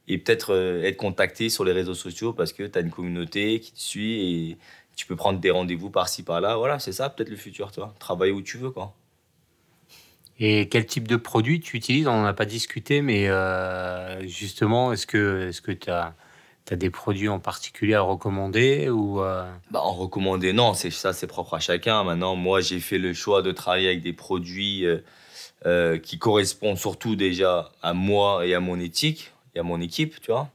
et 0.08 0.18
peut-être 0.18 0.54
euh, 0.54 0.84
être 0.84 0.98
contacté 0.98 1.50
sur 1.50 1.64
les 1.64 1.72
réseaux 1.72 1.94
sociaux 1.94 2.34
parce 2.34 2.52
que 2.52 2.64
tu 2.64 2.78
as 2.78 2.82
une 2.82 2.90
communauté 2.90 3.60
qui 3.60 3.74
te 3.74 3.80
suit 3.80 4.50
et 4.50 4.58
tu 4.96 5.06
peux 5.06 5.16
prendre 5.16 5.40
des 5.40 5.52
rendez-vous 5.52 5.90
par-ci 5.90 6.24
par-là. 6.24 6.58
Voilà, 6.58 6.80
c'est 6.80 6.94
ça 6.94 7.10
peut-être 7.10 7.30
le 7.30 7.36
futur, 7.36 7.72
toi. 7.72 7.94
Travailler 8.00 8.32
où 8.34 8.42
tu 8.42 8.58
veux, 8.58 8.72
quoi. 8.72 8.96
Et 10.40 10.70
quel 10.70 10.86
type 10.86 11.08
de 11.08 11.18
produit 11.18 11.60
tu 11.60 11.76
utilises? 11.76 12.08
On 12.08 12.22
n'en 12.22 12.26
a 12.26 12.34
pas 12.34 12.46
discuté, 12.46 13.02
mais 13.02 13.28
euh, 13.28 14.26
justement, 14.26 14.94
est-ce 14.94 15.06
que 15.06 15.72
tu 15.72 15.90
as, 15.90 16.16
as, 16.74 16.76
des 16.76 16.90
produits 16.90 17.30
en 17.30 17.40
particulier 17.40 17.96
à 17.96 18.02
recommander 18.02 18.90
ou 18.90 19.22
euh? 19.22 19.50
bah, 19.72 19.82
En 19.82 19.94
recommander, 19.94 20.54
non, 20.54 20.74
c'est 20.74 20.92
ça, 20.92 21.14
c'est 21.14 21.28
propre 21.28 21.56
à 21.56 21.60
chacun. 21.60 22.04
Maintenant, 22.04 22.36
moi, 22.36 22.62
j'ai 22.62 22.80
fait 22.80 22.98
le 22.98 23.14
choix 23.14 23.42
de 23.42 23.52
travailler 23.52 23.88
avec 23.88 24.02
des 24.02 24.14
produits 24.14 24.86
qui 26.04 26.20
correspondent 26.20 26.78
surtout 26.78 27.16
déjà 27.16 27.72
à 27.82 27.94
moi 27.94 28.46
et 28.46 28.54
à 28.54 28.60
mon 28.60 28.80
éthique 28.80 29.34
y 29.56 29.60
a 29.60 29.64
mon 29.64 29.82
équipe, 29.82 30.20
tu 30.22 30.32
vois, 30.32 30.50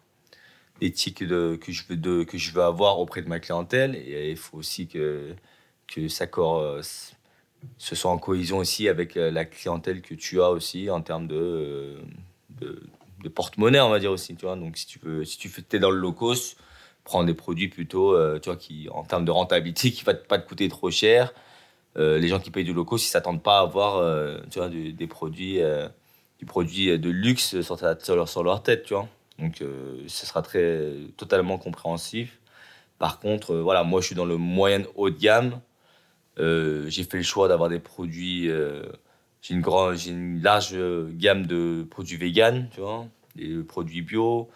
l'éthique 0.80 1.22
de, 1.24 1.58
que, 1.60 1.72
je 1.72 1.84
veux 1.88 2.24
que 2.24 2.38
je 2.38 2.52
veux 2.52 2.62
avoir 2.62 2.98
auprès 2.98 3.22
de 3.22 3.28
ma 3.28 3.38
clientèle. 3.38 3.94
Et 3.96 4.30
il 4.30 4.36
faut 4.36 4.58
aussi 4.58 4.86
que, 4.86 5.34
que 5.86 6.08
ça 6.08 6.26
ce 7.78 7.94
soit 7.94 8.10
en 8.10 8.18
cohésion 8.18 8.58
aussi 8.58 8.88
avec 8.88 9.16
euh, 9.16 9.30
la 9.30 9.46
clientèle 9.46 10.02
que 10.02 10.14
tu 10.14 10.42
as 10.42 10.50
aussi 10.50 10.90
en 10.90 11.00
termes 11.00 11.26
de, 11.26 11.96
porte-monnaie, 13.28 13.80
on 13.80 13.90
va 13.90 13.98
dire 13.98 14.10
aussi. 14.12 14.34
Tu 14.36 14.46
vois. 14.46 14.56
Donc 14.56 14.76
si 14.76 14.86
tu 14.86 14.98
veux, 15.00 15.24
si 15.24 15.38
tu 15.38 15.50
es 15.72 15.78
dans 15.78 15.90
le 15.90 15.98
low 15.98 16.12
cost, 16.12 16.56
prends 17.04 17.24
des 17.24 17.34
produits 17.34 17.68
plutôt, 17.68 18.14
euh, 18.14 18.38
tu 18.38 18.48
vois, 18.48 18.56
qui 18.56 18.88
en 18.90 19.04
termes 19.04 19.24
de 19.24 19.30
rentabilité, 19.30 19.90
qui 19.92 20.04
va 20.04 20.14
pas 20.14 20.38
te 20.38 20.48
coûter 20.48 20.68
trop 20.68 20.90
cher. 20.90 21.32
Euh, 21.96 22.18
les 22.18 22.28
gens 22.28 22.40
qui 22.40 22.50
payent 22.50 22.64
du 22.64 22.74
low 22.74 22.84
cost, 22.84 23.06
ils 23.06 23.10
s'attendent 23.10 23.42
pas 23.42 23.58
à 23.58 23.62
avoir 23.62 24.02
tu 24.50 24.58
vois, 24.58 24.68
des 24.68 25.06
produits 25.06 25.60
du 26.38 26.46
produit 26.46 26.98
de 26.98 27.10
luxe 27.10 27.60
sur, 27.60 27.78
sur, 28.28 28.42
leur, 28.42 28.62
tête, 28.62 28.84
tu 28.84 28.94
vois. 28.94 29.08
Donc, 29.38 29.62
euh, 29.62 30.02
ce 30.06 30.26
sera 30.26 30.42
très, 30.42 30.92
totalement 31.16 31.58
compréhensif. 31.58 32.38
Par 32.98 33.18
contre, 33.20 33.54
euh, 33.54 33.62
voilà, 33.62 33.84
moi, 33.84 34.00
je 34.00 34.06
suis 34.06 34.14
dans 34.14 34.24
le 34.24 34.36
moyen 34.36 34.82
haut 34.94 35.10
de 35.10 35.18
gamme. 35.18 35.60
Euh, 36.38 36.88
j'ai 36.88 37.04
fait 37.04 37.16
le 37.18 37.22
choix 37.22 37.48
d'avoir 37.48 37.68
des 37.68 37.80
produits. 37.80 38.48
J'ai 39.44 39.54
une, 39.54 39.60
grande, 39.60 39.96
j'ai 39.96 40.10
une 40.10 40.40
large 40.42 40.74
gamme 41.12 41.46
de 41.46 41.86
produits 41.90 42.16
vegan, 42.16 42.68
tu 42.72 42.80
vois, 42.80 43.06
des 43.36 43.62
produits 43.62 44.00
bio. 44.00 44.48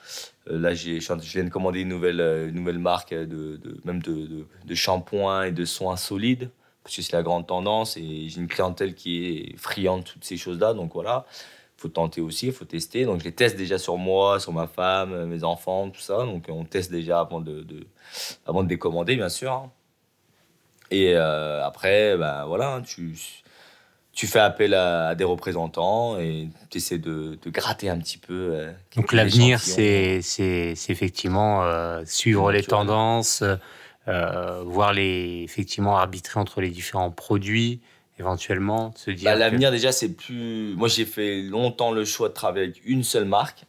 là, 0.46 0.72
j'ai, 0.72 0.98
je 1.00 1.14
viens 1.14 1.44
de 1.44 1.50
commander 1.50 1.80
une 1.80 1.88
nouvelle, 1.88 2.20
une 2.48 2.54
nouvelle 2.54 2.78
marque, 2.78 3.12
de, 3.12 3.26
de 3.26 3.80
même 3.84 4.00
de, 4.00 4.26
de, 4.26 4.46
de 4.64 4.74
shampoing 4.74 5.44
et 5.44 5.52
de 5.52 5.66
soins 5.66 5.96
solides, 5.96 6.50
parce 6.82 6.96
que 6.96 7.02
c'est 7.02 7.12
la 7.12 7.22
grande 7.22 7.46
tendance. 7.46 7.98
Et 7.98 8.30
j'ai 8.30 8.40
une 8.40 8.48
clientèle 8.48 8.94
qui 8.94 9.26
est 9.26 9.58
friande 9.58 10.04
de 10.04 10.08
toutes 10.08 10.24
ces 10.24 10.38
choses-là. 10.38 10.72
Donc 10.72 10.94
voilà 10.94 11.26
faut 11.78 11.88
tenter 11.88 12.20
aussi, 12.20 12.50
faut 12.50 12.64
tester. 12.64 13.04
Donc, 13.04 13.20
je 13.20 13.24
les 13.24 13.32
teste 13.32 13.56
déjà 13.56 13.78
sur 13.78 13.96
moi, 13.96 14.40
sur 14.40 14.52
ma 14.52 14.66
femme, 14.66 15.26
mes 15.26 15.44
enfants, 15.44 15.88
tout 15.90 16.00
ça. 16.00 16.24
Donc, 16.24 16.46
on 16.48 16.64
teste 16.64 16.90
déjà 16.90 17.20
avant 17.20 17.40
de, 17.40 17.64
avant 18.46 18.64
de 18.64 18.68
décommander, 18.68 19.14
bien 19.14 19.28
sûr. 19.28 19.52
Hein. 19.52 19.70
Et 20.90 21.14
euh, 21.14 21.64
après, 21.64 22.16
ben, 22.16 22.44
voilà, 22.46 22.74
hein, 22.74 22.82
tu, 22.82 23.14
tu 24.18 24.26
fais 24.26 24.40
appel 24.40 24.74
à, 24.74 25.14
des 25.14 25.22
représentants 25.22 26.18
et 26.18 26.48
tu 26.70 26.78
essaies 26.78 26.98
de, 26.98 27.38
de, 27.40 27.50
gratter 27.50 27.88
un 27.88 27.98
petit 27.98 28.18
peu. 28.18 28.50
Euh, 28.52 28.72
Donc, 28.96 29.12
l'avenir, 29.12 29.60
c'est 29.60 30.20
effectivement 30.88 31.62
euh, 31.62 32.02
suivre 32.04 32.50
les 32.50 32.64
tendances, 32.64 33.44
voir 34.06 34.92
les, 34.92 35.42
effectivement, 35.44 35.96
arbitrer 35.96 36.40
entre 36.40 36.60
les 36.60 36.70
différents 36.70 37.12
produits 37.12 37.80
éventuellement 38.18 38.92
se 38.96 39.12
dire 39.12 39.30
bah, 39.30 39.36
L'avenir, 39.36 39.70
déjà, 39.70 39.92
c'est 39.92 40.12
plus. 40.12 40.74
Moi, 40.74 40.88
j'ai 40.88 41.04
fait 41.04 41.42
longtemps 41.42 41.92
le 41.92 42.04
choix 42.04 42.28
de 42.28 42.34
travailler 42.34 42.64
avec 42.64 42.80
une 42.84 43.04
seule 43.04 43.24
marque. 43.24 43.66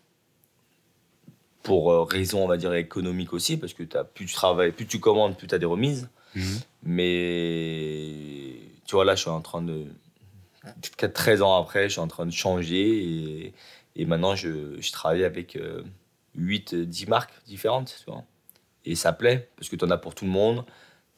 Pour 1.62 1.92
euh, 1.92 2.06
raison, 2.06 2.44
on 2.44 2.48
va 2.48 2.58
dire, 2.58 2.74
économique 2.74 3.34
aussi, 3.34 3.58
parce 3.58 3.74
que 3.74 3.84
as, 3.96 4.04
plus 4.04 4.26
tu 4.26 4.34
travailles, 4.34 4.72
plus 4.72 4.88
tu 4.88 5.00
commandes, 5.00 5.38
plus 5.38 5.46
tu 5.46 5.54
as 5.54 5.60
des 5.60 5.68
remises. 5.68 6.10
Mhm. 6.34 6.60
Mais 6.82 8.56
tu 8.88 8.96
vois, 8.96 9.06
là, 9.06 9.14
je 9.14 9.22
suis 9.22 9.30
en 9.30 9.42
train 9.42 9.62
de. 9.62 9.86
13 11.14 11.42
ans 11.42 11.56
après, 11.56 11.84
je 11.84 11.94
suis 11.94 12.02
en 12.02 12.08
train 12.08 12.26
de 12.26 12.32
changer 12.32 13.04
et, 13.04 13.54
et 13.96 14.06
maintenant, 14.06 14.36
je, 14.36 14.80
je, 14.80 14.92
travaille 14.92 15.24
avec 15.24 15.58
8, 16.36 16.74
euh, 16.74 16.86
10 16.86 17.08
marques 17.08 17.34
différentes. 17.48 17.96
Tu. 18.06 18.12
Et 18.86 18.96
ça 18.96 19.14
plaît, 19.14 19.50
parce 19.56 19.70
que 19.70 19.76
tu 19.76 19.86
en 19.86 19.92
as 19.92 19.98
pour 19.98 20.16
tout 20.16 20.26
le 20.26 20.32
monde 20.32 20.66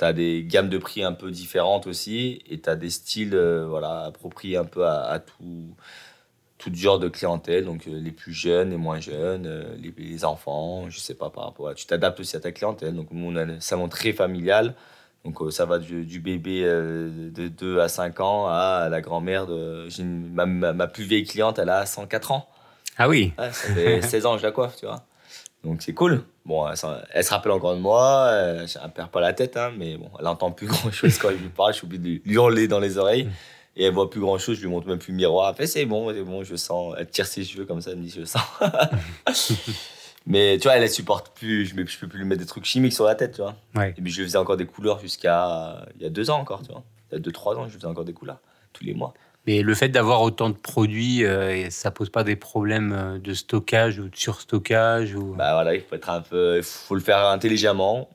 tu 0.01 0.05
as 0.05 0.13
des 0.13 0.43
gammes 0.43 0.69
de 0.69 0.79
prix 0.79 1.03
un 1.03 1.13
peu 1.13 1.29
différentes 1.29 1.85
aussi 1.85 2.41
et 2.49 2.59
tu 2.59 2.69
as 2.69 2.75
des 2.75 2.89
styles 2.89 3.35
euh, 3.35 3.67
voilà, 3.67 4.05
appropriés 4.05 4.57
un 4.57 4.65
peu 4.65 4.87
à, 4.87 5.19
tout, 5.19 5.75
tout 6.57 6.73
genre 6.73 6.97
de 6.97 7.07
clientèle, 7.07 7.65
donc 7.65 7.87
euh, 7.87 7.99
les 7.99 8.11
plus 8.11 8.33
jeunes, 8.33 8.71
les 8.71 8.77
moins 8.77 8.99
jeunes, 8.99 9.45
euh, 9.45 9.75
les, 9.77 10.25
enfants, 10.25 10.89
je 10.89 10.99
sais 10.99 11.13
pas 11.13 11.29
par 11.29 11.45
rapport 11.45 11.67
à. 11.67 11.75
Tu 11.75 11.85
t'adaptes 11.85 12.19
aussi 12.19 12.35
à 12.35 12.39
ta 12.39 12.51
clientèle. 12.51 12.95
Donc, 12.95 13.09
nous, 13.11 13.31
on 13.31 13.35
a 13.35 13.43
un 13.43 13.59
salon 13.59 13.89
très 13.89 14.11
familial. 14.11 14.75
Donc, 15.23 15.39
ça 15.51 15.65
va 15.65 15.77
du, 15.77 16.19
bébé 16.19 16.63
de 16.63 17.47
2 17.47 17.79
à 17.79 17.87
5 17.87 18.19
ans 18.21 18.47
à 18.47 18.87
la 18.89 19.01
grand-mère 19.01 19.45
de. 19.45 19.87
Ma, 20.03 20.45
ma, 20.45 20.87
plus 20.87 21.03
vieille 21.03 21.25
cliente, 21.25 21.59
elle 21.59 21.69
a 21.69 21.85
104 21.85 22.31
ans. 22.31 22.49
Ah 22.97 23.07
oui 23.07 23.33
Ça 23.37 23.51
fait 23.51 24.01
16 24.01 24.25
ans 24.25 24.33
que 24.33 24.39
je 24.39 24.45
la 24.45 24.51
coiffe, 24.51 24.77
tu 24.77 24.85
vois. 24.85 25.03
Donc 25.63 25.81
c'est 25.81 25.93
cool. 25.93 26.23
Bon, 26.45 26.67
elle, 26.67 26.75
se 26.75 27.29
rappelle 27.29 27.51
encore 27.51 27.75
de 27.75 27.79
moi, 27.79 28.31
elle, 28.33 28.61
ne 28.61 28.87
perd 28.89 29.09
pas 29.09 29.21
la 29.21 29.33
tête, 29.33 29.57
hein, 29.57 29.71
mais 29.77 29.95
bon, 29.95 30.09
elle 30.19 30.27
entend 30.27 30.51
plus 30.51 30.67
grand 30.67 30.91
chose 30.91 31.17
quand 31.17 31.29
il 31.29 31.37
lui 31.37 31.49
parle. 31.49 31.73
Je 31.73 31.77
suis 31.77 31.85
obligé 31.85 32.01
de 32.01 32.07
lui 32.07 32.33
hurler 32.33 32.67
dans 32.67 32.79
les 32.79 32.97
oreilles. 32.97 33.25
Mm. 33.25 33.31
Et 33.77 33.85
elle 33.85 33.93
voit 33.93 34.09
plus 34.09 34.19
grand 34.19 34.37
chose, 34.37 34.57
je 34.57 34.63
lui 34.63 34.69
montre 34.69 34.87
même 34.87 34.97
plus 34.97 35.11
le 35.11 35.17
miroir. 35.17 35.49
Elle 35.49 35.55
fait 35.55 35.67
c'est 35.67 35.85
bon, 35.85 36.11
c'est 36.13 36.23
bon, 36.23 36.43
je 36.43 36.55
sens. 36.55 36.93
Elle 36.97 37.07
tire 37.07 37.25
ses 37.25 37.43
cheveux 37.43 37.65
comme 37.65 37.79
ça, 37.79 37.91
elle 37.91 37.97
me 37.97 38.03
dit 38.03 38.13
je 38.13 38.25
sens. 38.25 38.41
mais 40.25 40.57
tu 40.59 40.67
vois, 40.67 40.75
elle, 40.75 40.83
ne 40.83 40.87
supporte 40.87 41.35
plus, 41.35 41.65
je, 41.65 41.75
ne 41.75 41.83
peux 41.83 42.07
plus 42.07 42.19
lui 42.19 42.25
mettre 42.25 42.41
des 42.41 42.47
trucs 42.47 42.65
chimiques 42.65 42.93
sur 42.93 43.05
la 43.05 43.15
tête, 43.15 43.35
tu 43.35 43.41
vois. 43.41 43.55
Et 43.87 44.01
puis 44.01 44.11
je 44.11 44.19
lui 44.19 44.27
faisais 44.27 44.37
encore 44.37 44.57
des 44.57 44.65
couleurs 44.65 44.99
jusqu'à 44.99 45.85
il 45.95 46.03
y 46.03 46.05
a 46.05 46.09
deux 46.09 46.29
ans 46.29 46.39
encore, 46.39 46.61
tu 46.61 46.71
vois. 46.71 46.83
Il 47.11 47.15
y 47.15 47.17
a 47.17 47.19
deux, 47.19 47.31
trois 47.31 47.55
ans, 47.55 47.63
je 47.67 47.73
lui 47.73 47.79
faisais 47.79 47.87
encore 47.87 48.05
des 48.05 48.13
couleurs 48.13 48.39
tous 48.73 48.83
les 48.83 48.93
mois. 48.93 49.13
Mais 49.47 49.63
le 49.63 49.73
fait 49.73 49.89
d'avoir 49.89 50.21
autant 50.21 50.49
de 50.49 50.55
produits, 50.55 51.25
euh, 51.25 51.69
ça 51.71 51.89
pose 51.89 52.09
pas 52.09 52.23
des 52.23 52.35
problèmes 52.35 52.93
euh, 52.93 53.17
de 53.17 53.33
stockage 53.33 53.97
ou 53.97 54.07
de 54.07 54.15
surstockage 54.15 55.15
ou... 55.15 55.33
Bah 55.33 55.53
voilà, 55.53 55.73
il 55.73 55.81
faut 55.81 55.95
être 55.95 56.11
un 56.11 56.21
peu, 56.21 56.57
il 56.57 56.63
faut 56.63 56.93
le 56.93 57.01
faire 57.01 57.25
intelligemment. 57.25 58.07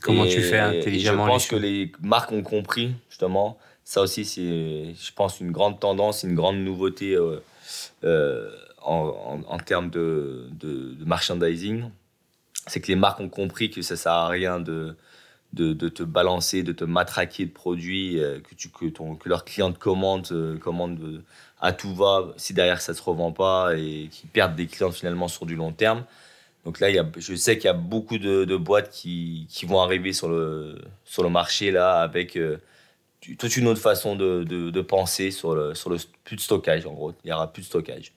Comment 0.00 0.26
tu 0.26 0.40
fais 0.40 0.58
intelligemment 0.58 1.26
Je 1.26 1.30
pense 1.30 1.46
que 1.46 1.56
les 1.56 1.92
marques 2.00 2.32
ont 2.32 2.42
compris 2.42 2.94
justement. 3.10 3.58
Ça 3.84 4.00
aussi, 4.00 4.24
c'est, 4.24 4.94
je 4.94 5.12
pense, 5.14 5.40
une 5.40 5.52
grande 5.52 5.78
tendance, 5.78 6.22
une 6.22 6.34
grande 6.34 6.56
nouveauté 6.56 7.14
euh, 7.14 8.50
en, 8.84 9.58
termes 9.58 9.90
de, 9.90 10.48
merchandising. 11.04 11.90
C'est 12.66 12.80
que 12.80 12.88
les 12.88 12.96
marques 12.96 13.20
ont 13.20 13.28
compris 13.28 13.70
que 13.70 13.82
ça 13.82 13.96
sert 13.96 14.12
à 14.12 14.28
rien 14.28 14.60
de 14.60 14.96
te 15.52 16.02
balancer, 16.02 16.62
de 16.62 16.72
te 16.72 16.84
matraquer 16.84 17.46
de 17.46 17.50
produits 17.52 18.20
euh, 18.20 18.40
que, 18.40 18.54
tu, 18.54 18.68
que, 18.68 18.86
ton, 18.86 19.16
te 19.16 19.78
commandent, 19.78 20.32
euh, 20.32 20.58
euh, 20.66 21.18
à 21.60 21.72
tout 21.72 21.94
va, 21.94 22.32
si 22.36 22.54
derrière 22.54 22.80
ça 22.80 22.92
ne 22.92 22.96
se 22.96 23.02
revend 23.02 23.32
pas 23.32 23.76
et 23.76 24.08
qu'ils 24.10 24.28
perdent 24.30 24.56
des 24.56 24.66
clients 24.66 24.92
finalement 24.92 25.28
sur 25.28 25.46
du 25.46 25.56
long 25.56 25.72
terme. 25.72 26.04
Donc 26.64 26.80
là, 26.80 26.88
je 27.18 27.34
sais 27.34 27.58
qu'il 27.58 27.66
y 27.66 27.68
a 27.68 27.74
beaucoup 27.74 28.16
de, 28.16 28.56
boîtes 28.56 28.90
qui, 28.90 29.46
vont 29.64 29.80
arriver 29.80 30.14
sur 30.14 30.28
le, 30.28 30.78
marché 31.28 31.70
là 31.70 32.00
avec 32.00 32.38
toute 33.38 33.56
une 33.58 33.66
autre 33.66 33.82
façon 33.82 34.16
de, 34.16 34.44
de, 34.44 34.80
penser 34.80 35.30
sur 35.30 35.54
le, 35.54 35.74
sur 35.74 35.90
le 35.90 35.98
plus 36.24 36.36
de 36.36 36.40
stockage 36.40 36.86
en 36.86 36.94
gros. 36.94 37.12
Il 37.22 37.26
n'y 37.26 37.32
aura 37.34 37.52
plus 37.52 37.62
de 37.62 37.66
stockage 37.66 38.12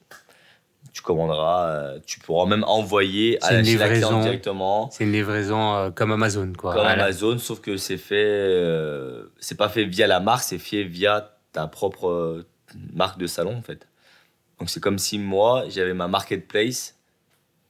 tu 0.97 1.03
commanderas, 1.03 1.69
euh, 1.69 1.99
tu 2.07 2.19
pourras 2.19 2.47
même 2.47 2.63
envoyer 2.63 3.38
à 3.43 3.53
la, 3.53 3.62
livraison, 3.62 4.19
directement. 4.21 4.89
C'est 4.89 5.03
une 5.03 5.12
livraison 5.12 5.75
euh, 5.75 5.91
comme 5.91 6.12
Amazon, 6.12 6.51
quoi. 6.57 6.73
Comme 6.73 6.88
Amazon, 6.88 7.38
sauf 7.38 7.62
que 7.62 7.77
c'est 7.77 7.99
fait, 7.99 8.15
euh, 8.15 9.27
c'est 9.38 9.57
pas 9.57 9.69
fait 9.69 9.86
via 9.86 10.07
la 10.07 10.19
marque, 10.19 10.41
c'est 10.41 10.57
fait 10.57 10.83
via 10.83 11.38
ta 11.51 11.67
propre 11.67 12.43
marque 12.93 13.19
de 13.19 13.27
salon, 13.27 13.55
en 13.55 13.62
fait. 13.62 13.88
Donc 14.57 14.71
c'est 14.71 14.79
comme 14.79 14.97
si 14.97 15.19
moi, 15.19 15.65
j'avais 15.69 15.93
ma 15.93 16.07
marketplace, 16.07 16.95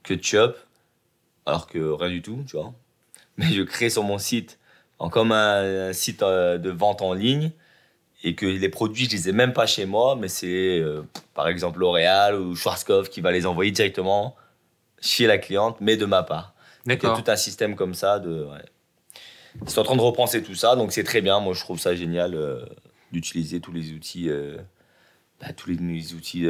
que 0.04 0.14
Chop, 0.22 0.58
alors 1.46 1.68
que 1.68 1.80
rien 1.80 2.10
du 2.10 2.22
tout, 2.22 2.46
tu 2.48 2.56
vois. 2.56 2.74
Mais 3.36 3.48
je 3.48 3.62
crée 3.62 3.90
sur 3.90 4.04
mon 4.04 4.20
site, 4.20 4.58
en 5.00 5.10
comme 5.10 5.34
un 5.34 5.92
site 5.92 6.22
de 6.22 6.70
vente 6.70 7.02
en 7.02 7.12
ligne, 7.12 7.52
et 8.28 8.36
que 8.36 8.46
les 8.46 8.68
produits, 8.68 9.06
je 9.06 9.12
les 9.12 9.30
ai 9.30 9.32
même 9.32 9.54
pas 9.54 9.66
chez 9.66 9.86
moi, 9.86 10.18
mais 10.20 10.28
c'est 10.28 10.80
euh, 10.80 11.02
par 11.34 11.48
exemple 11.48 11.80
L'Oréal 11.80 12.36
ou 12.36 12.58
Schwarzkopf 12.58 13.10
qui 13.10 13.22
va 13.22 13.32
les 13.32 13.46
envoyer 13.46 13.72
directement 13.72 14.36
chez 15.00 15.28
la 15.28 15.38
cliente, 15.38 15.78
mais 15.80 15.96
de 15.96 16.06
ma 16.06 16.24
part. 16.24 16.54
D'accord. 16.86 17.12
Il 17.12 17.14
y 17.14 17.20
a 17.20 17.24
tout 17.24 17.32
un 17.32 17.38
système 17.38 17.78
comme 17.78 17.94
ça. 17.94 18.20
De, 18.20 18.44
ouais. 18.44 18.66
C'est 19.66 19.80
en 19.80 19.84
train 19.84 19.96
de 19.96 20.02
repenser 20.02 20.44
tout 20.44 20.56
ça, 20.56 20.76
donc 20.76 20.92
c'est 20.92 21.06
très 21.06 21.22
bien. 21.22 21.40
Moi, 21.40 21.54
je 21.54 21.62
trouve 21.62 21.80
ça 21.80 21.96
génial 21.96 22.36
euh, 22.36 22.66
d'utiliser 23.14 23.62
tous 23.62 23.72
les 23.72 23.94
outils, 23.94 24.30
euh, 24.30 24.58
bah, 25.40 25.54
tous 25.54 25.70
les, 25.70 26.14
outils 26.14 26.46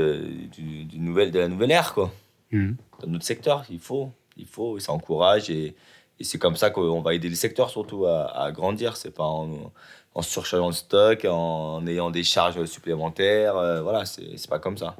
du, 0.51 0.83
du 0.85 0.99
nouvelle, 0.99 1.29
de 1.29 1.37
la 1.37 1.47
nouvelle 1.47 1.69
ère, 1.69 1.93
quoi. 1.93 2.11
Mmh. 2.51 2.71
Dans 3.01 3.07
notre 3.07 3.25
secteur, 3.25 3.65
il 3.69 3.79
faut, 3.79 4.11
il 4.35 4.47
faut, 4.47 4.77
et 4.77 4.79
ça 4.79 4.93
encourage 4.93 5.51
et, 5.51 5.75
et 6.19 6.23
c'est 6.23 6.39
comme 6.39 6.55
ça 6.55 6.71
qu'on 6.71 7.01
va 7.01 7.13
aider 7.13 7.29
le 7.29 7.35
secteur 7.35 7.69
surtout 7.69 8.07
à, 8.07 8.35
à 8.35 8.51
grandir. 8.51 8.97
C'est 8.97 9.11
pas 9.11 9.25
en, 9.25 9.71
en 10.17 10.23
surchargeant 10.23 10.67
le 10.67 10.73
stock, 10.73 11.25
en 11.25 11.85
ayant 11.85 12.09
des 12.09 12.23
charges 12.23 12.65
supplémentaires. 12.65 13.55
Euh, 13.55 13.83
voilà, 13.83 14.03
c'est 14.05 14.49
pas 14.49 14.57
comme 14.57 14.75
ça. 14.75 14.95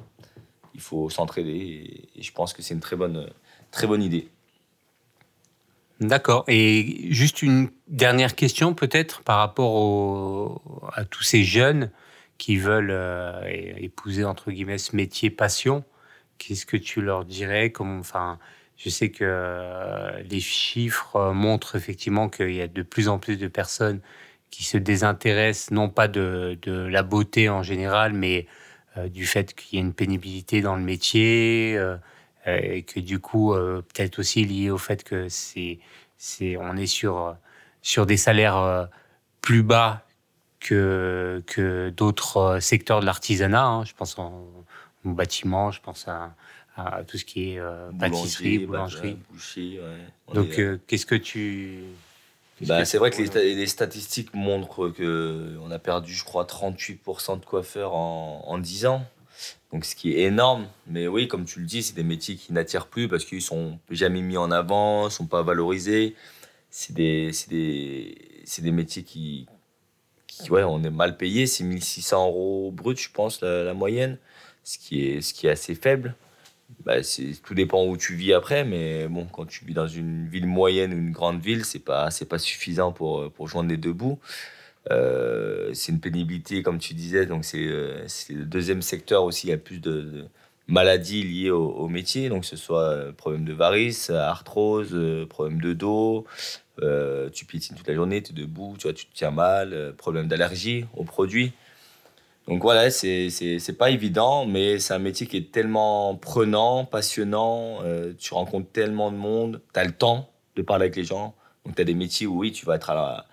Il 0.74 0.80
faut 0.80 1.10
s'entraider 1.10 2.08
et, 2.14 2.22
je 2.22 2.30
pense 2.30 2.52
que 2.52 2.62
c'est 2.62 2.72
une 2.72 2.80
très 2.80 2.94
bonne, 2.94 3.28
très 3.72 3.88
bonne 3.88 4.02
idée. 4.02 4.28
D'accord. 5.98 6.44
Et 6.46 7.08
juste 7.12 7.42
une 7.42 7.70
dernière 7.88 8.36
question 8.36 8.74
peut-être 8.74 9.22
par 9.22 9.38
rapport 9.38 10.92
à 10.94 11.04
tous 11.04 11.24
ces 11.24 11.42
jeunes 11.42 11.90
qui 12.38 12.56
veulent 12.56 12.92
euh, 12.92 13.42
épouser 13.76 14.24
entre 14.24 14.52
guillemets 14.52 14.78
ce 14.78 14.94
métier 14.94 15.30
passion. 15.30 15.82
Qu'est-ce 16.38 16.64
que 16.64 16.76
tu 16.76 17.00
leur 17.00 17.24
dirais? 17.24 17.72
Comme, 17.72 17.98
enfin, 17.98 18.38
je 18.76 18.88
sais 18.88 19.10
que 19.10 19.24
euh, 19.24 20.22
les 20.30 20.38
chiffres 20.38 21.32
montrent 21.32 21.74
effectivement 21.74 22.28
qu'il 22.28 22.54
y 22.54 22.62
a 22.62 22.68
de 22.68 22.82
plus 22.82 23.08
en 23.08 23.18
plus 23.18 23.36
de 23.36 23.48
personnes 23.48 24.00
qui 24.50 24.64
se 24.64 24.78
désintéressent 24.78 25.70
non 25.70 25.88
pas 25.88 26.08
de, 26.08 26.58
de 26.62 26.72
la 26.72 27.02
beauté 27.02 27.48
en 27.48 27.62
général, 27.62 28.12
mais 28.12 28.46
euh, 28.98 29.08
du 29.08 29.26
fait 29.26 29.54
qu'il 29.54 29.78
y 29.78 29.82
a 29.82 29.84
une 29.84 29.92
pénibilité 29.92 30.60
dans 30.60 30.76
le 30.76 30.82
métier 30.82 31.76
euh, 31.76 31.96
euh, 32.46 32.58
et 32.58 32.82
que 32.82 33.00
du 33.00 33.18
coup, 33.18 33.52
peut-être 33.54 34.18
aussi 34.18 34.44
lié 34.44 34.70
au 34.70 34.78
fait 34.78 35.04
que 35.04 35.28
c'est, 35.28 35.78
c'est, 36.16 36.56
on 36.56 36.76
est 36.76 36.86
sur, 36.86 37.36
sur 37.82 38.06
des 38.06 38.16
salaires 38.16 38.88
plus 39.42 39.62
bas 39.62 40.04
que, 40.60 41.42
que 41.46 41.90
d'autres 41.90 42.58
secteurs 42.60 43.00
de 43.00 43.06
l'artisanat. 43.06 43.64
Hein. 43.64 43.84
Je 43.84 43.92
pense 43.94 44.18
en, 44.18 44.46
bâtiment, 45.04 45.70
je 45.70 45.80
pense 45.80 46.06
à, 46.08 46.34
à 46.76 47.02
tout 47.04 47.16
ce 47.18 47.24
qui 47.24 47.52
est 47.52 47.60
pâtisserie, 47.98 48.66
boulangerie. 48.66 49.18
Donc, 50.34 50.60
qu'est-ce 50.86 51.06
que 51.06 51.14
tu 51.14 51.80
bah, 52.62 52.84
c'est 52.84 52.98
vrai 52.98 53.10
que 53.10 53.22
les, 53.22 53.66
statistiques 53.66 54.34
montrent 54.34 54.88
qu'on 54.88 55.70
a 55.70 55.78
perdu, 55.78 56.12
je 56.12 56.24
crois, 56.24 56.44
38% 56.44 57.40
de 57.40 57.44
coiffeurs 57.44 57.94
en, 57.94 58.42
en 58.46 58.58
10 58.58 58.86
ans. 58.86 59.04
Donc, 59.72 59.84
ce 59.84 59.94
qui 59.94 60.14
est 60.14 60.22
énorme. 60.22 60.66
Mais 60.86 61.06
oui, 61.06 61.28
comme 61.28 61.44
tu 61.44 61.60
le 61.60 61.66
dis, 61.66 61.82
c'est 61.82 61.94
des 61.94 62.02
métiers 62.02 62.36
qui 62.36 62.52
n'attirent 62.52 62.86
plus 62.86 63.08
parce 63.08 63.24
qu'ils 63.24 63.42
sont 63.42 63.78
jamais 63.90 64.22
mis 64.22 64.36
en 64.36 64.50
avant, 64.50 65.04
ne 65.04 65.10
sont 65.10 65.26
pas 65.26 65.42
valorisés. 65.42 66.16
C'est 66.70 66.94
des, 66.94 67.30
des, 67.48 68.14
des 68.58 68.72
métiers 68.72 69.02
qui, 69.02 69.46
qui, 70.26 70.50
ouais, 70.50 70.64
on 70.64 70.82
est 70.82 70.90
mal 70.90 71.16
payés. 71.16 71.46
C'est 71.46 71.64
1600 71.64 72.28
euros 72.28 72.72
brut, 72.72 72.98
je 72.98 73.10
pense, 73.10 73.40
la, 73.40 73.64
la, 73.64 73.74
moyenne, 73.74 74.18
ce 74.64 74.78
qui, 74.78 75.06
est, 75.06 75.20
ce 75.20 75.34
qui 75.34 75.46
est 75.46 75.50
assez 75.50 75.74
faible 75.74 76.14
bah, 76.88 77.02
tout 77.44 77.54
dépend 77.54 77.84
où 77.84 77.98
tu 77.98 78.14
vis 78.14 78.32
après, 78.32 78.64
mais 78.64 79.08
bon, 79.08 79.26
quand 79.26 79.44
tu 79.44 79.62
vis 79.66 79.74
dans 79.74 79.86
une 79.86 80.26
ville 80.26 80.46
moyenne 80.46 80.94
ou 80.94 80.96
une 80.96 81.12
grande 81.12 81.40
ville, 81.42 81.66
c'est 81.66 81.84
pas, 81.84 82.08
pas 82.28 82.38
suffisant 82.38 82.92
pour, 82.92 83.30
pour 83.30 83.46
joindre 83.46 83.68
les 83.68 83.76
deux 83.76 83.92
bouts. 83.92 84.18
Euh, 84.90 85.70
c'est 85.74 85.92
une 85.92 86.00
pénibilité, 86.00 86.62
comme 86.62 86.78
tu 86.78 86.94
disais, 86.94 87.26
donc 87.26 87.44
c'est, 87.44 87.66
euh, 87.66 88.06
c'est 88.06 88.32
le 88.32 88.46
deuxième 88.46 88.80
secteur 88.80 89.24
aussi, 89.24 89.48
il 89.48 89.50
y 89.50 89.52
a 89.52 89.58
plus 89.58 89.80
de, 89.80 90.24
maladies 90.66 91.22
liées 91.24 91.50
au, 91.50 91.88
métier, 91.88 92.30
donc 92.30 92.42
que 92.42 92.46
ce 92.46 92.56
soit 92.56 92.84
euh, 92.84 93.12
problème 93.12 93.44
de 93.44 93.52
varices, 93.52 94.08
arthrose, 94.08 94.96
problème 95.28 95.60
de 95.60 95.74
dos, 95.74 96.24
tu 97.32 97.44
piétines 97.44 97.76
toute 97.76 97.88
la 97.88 97.94
journée, 97.94 98.22
tu 98.22 98.32
es 98.32 98.34
debout, 98.34 98.76
tu, 98.78 98.84
vois, 98.84 98.94
tu 98.94 99.04
te 99.04 99.14
tiens 99.14 99.30
mal, 99.30 99.92
problème 99.98 100.26
d'allergie 100.26 100.86
aux 100.96 101.04
produits. 101.04 101.52
Donc 102.48 102.62
voilà, 102.62 102.90
c'est 102.90 103.76
pas 103.78 103.90
évident, 103.90 104.46
mais 104.46 104.78
c'est 104.78 104.94
un 104.94 104.98
métier 104.98 105.26
qui 105.26 105.36
est 105.36 105.52
tellement 105.52 106.16
prenant, 106.16 106.86
passionnant. 106.86 107.80
Euh, 107.82 108.14
tu 108.18 108.32
rencontres 108.32 108.72
tellement 108.72 109.12
de 109.12 109.18
monde, 109.18 109.60
tu 109.74 109.78
as 109.80 109.84
le 109.84 109.92
temps 109.92 110.30
de 110.56 110.62
parler 110.62 110.84
avec 110.84 110.96
les 110.96 111.04
gens. 111.04 111.34
Donc 111.66 111.76
tu 111.76 111.82
as 111.82 111.84
des 111.84 111.92
métiers 111.92 112.26
où 112.26 112.38
oui, 112.38 112.50
tu 112.50 112.64
vas 112.64 112.76
être 112.76 112.88
à 112.88 112.94
la, 112.94 113.26